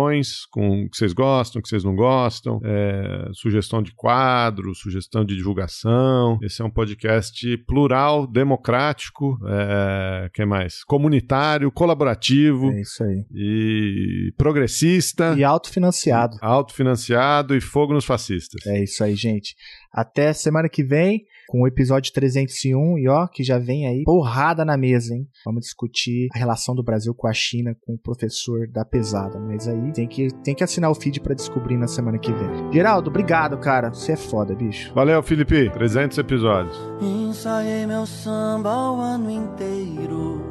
com 0.50 0.84
o 0.84 0.90
que 0.90 0.98
vocês 0.98 1.14
gostam, 1.14 1.60
o 1.60 1.64
que 1.64 1.70
vocês 1.70 1.84
não 1.84 1.96
gostam, 1.96 2.60
é, 2.64 3.30
sugestão 3.34 3.82
de 3.82 3.94
quadro, 3.94 4.74
sugestão 4.76 5.24
de 5.24 5.36
divulgação. 5.36 6.38
Esse 6.42 6.62
é 6.62 6.66
um 6.66 6.70
podcast 6.70 7.58
plural, 7.66 8.26
democrático, 8.26 9.38
é, 9.48 10.30
que 10.34 10.46
mais? 10.46 10.84
Comunitário, 10.84 11.72
colaborativo 11.72 12.72
É 12.72 12.82
isso 12.82 13.04
aí. 13.04 13.26
e 13.34 14.34
progressista. 14.38 15.36
E 15.38 15.44
autofinanciado. 15.44 16.38
Autofinanciado 16.42 17.56
e 17.56 17.62
fogo 17.62 17.94
nos 17.94 18.06
fascistas. 18.06 18.66
É 18.66 18.84
isso 18.84 19.04
aí, 19.04 19.16
gente. 19.16 19.56
Até 19.92 20.34
semana 20.34 20.68
que 20.70 20.84
vem 20.84 21.24
com 21.54 21.62
o 21.62 21.68
episódio 21.68 22.12
301 22.12 22.98
e 22.98 23.08
ó, 23.08 23.28
que 23.28 23.44
já 23.44 23.60
vem 23.60 23.86
aí 23.86 24.04
porrada 24.04 24.66
na 24.66 24.76
mesa, 24.76 25.14
hein? 25.14 25.28
Vamos 25.46 25.62
discutir 25.62 26.28
a 26.34 26.40
relação 26.40 26.74
do 26.74 26.82
Brasil 26.82 27.14
com 27.14 27.28
a 27.28 27.34
China 27.34 27.78
com 27.80 27.94
o 27.94 27.98
professor 28.00 28.68
da 28.68 28.84
pesada. 28.84 29.40
Mas 29.40 29.68
aí 29.68 29.94
tem 29.94 30.08
que, 30.08 30.30
tem 30.44 30.56
que 30.56 30.64
assinar 30.64 30.90
o 30.90 30.96
feed 30.96 31.20
pra 31.20 31.36
descobrir 31.36 31.78
na 31.78 31.86
semana 31.86 32.18
que 32.18 32.34
vem. 32.34 32.74
Geraldo, 32.74 33.12
obrigado, 33.12 33.56
cara. 33.60 33.94
Você 33.94 34.14
é 34.14 34.18
foda, 34.18 34.56
bicho. 34.56 34.92
Valeu, 34.96 35.22
Felipe. 35.22 35.70
300 35.70 36.18
episódios. 36.18 36.76
Ensaiei 37.00 37.86
meu 37.86 38.08
samba 38.08 38.92
o 38.92 39.00
ano 39.00 39.30
inteiro. 39.30 40.42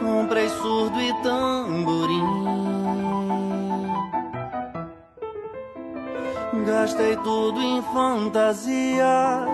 Comprei 0.00 0.48
surdo 0.48 1.00
e 1.00 1.12
tamborim. 1.22 2.43
Gastei 6.66 7.16
tudo 7.16 7.60
em 7.60 7.82
fantasia. 7.82 9.46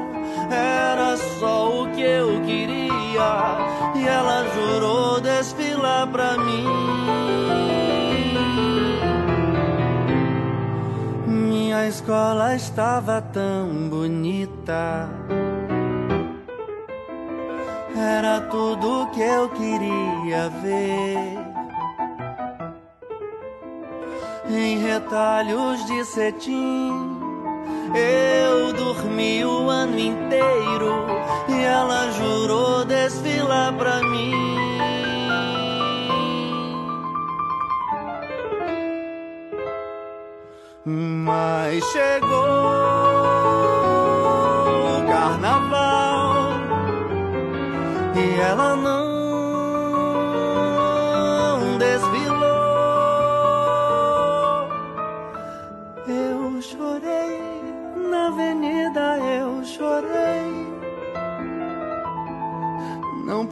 Era 0.50 1.16
só 1.38 1.82
o 1.82 1.90
que 1.90 2.02
eu 2.02 2.40
queria. 2.42 3.90
E 3.96 4.06
ela 4.06 4.44
jurou 4.54 5.20
desfilar 5.20 6.06
pra 6.08 6.38
mim. 6.38 6.66
Minha 11.26 11.88
escola 11.88 12.54
estava 12.54 13.20
tão 13.20 13.88
bonita. 13.88 15.08
Era 17.96 18.40
tudo 18.42 19.08
que 19.12 19.20
eu 19.20 19.48
queria 19.50 20.48
ver. 20.62 21.49
Em 24.52 24.78
retalhos 24.78 25.86
de 25.86 26.04
cetim, 26.04 26.90
eu 27.94 28.72
dormi 28.72 29.44
o 29.44 29.70
ano 29.70 29.96
inteiro 29.96 31.06
e 31.48 31.62
ela 31.62 32.10
jurou 32.10 32.84
desfilar 32.84 33.72
pra 33.74 34.02
mim. 34.02 34.34
Mas 40.84 41.84
chegou 41.92 42.28
o 44.96 45.06
carnaval 45.06 46.50
e 48.16 48.40
ela 48.40 48.69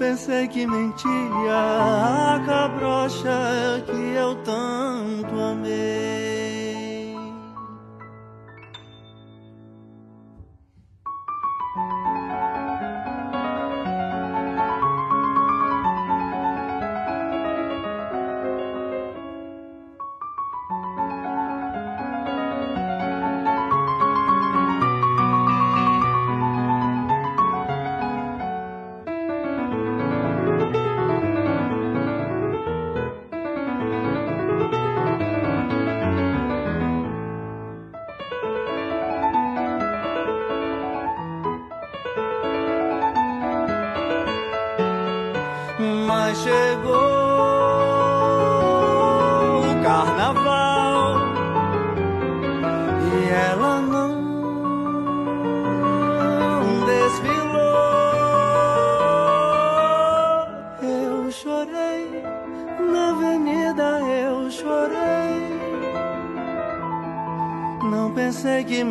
pensei 0.08 0.48
que 0.48 0.66
mentia 0.66 1.52
a 1.52 2.42
cabrocha 2.46 3.82
que 3.84 4.14
eu 4.16 4.34
tanto 4.36 5.38
amei. 5.38 6.27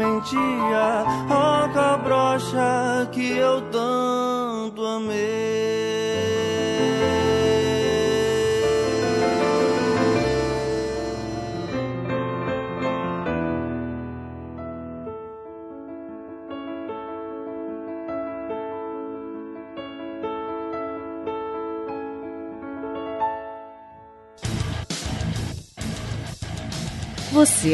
Pensei 0.08 1.37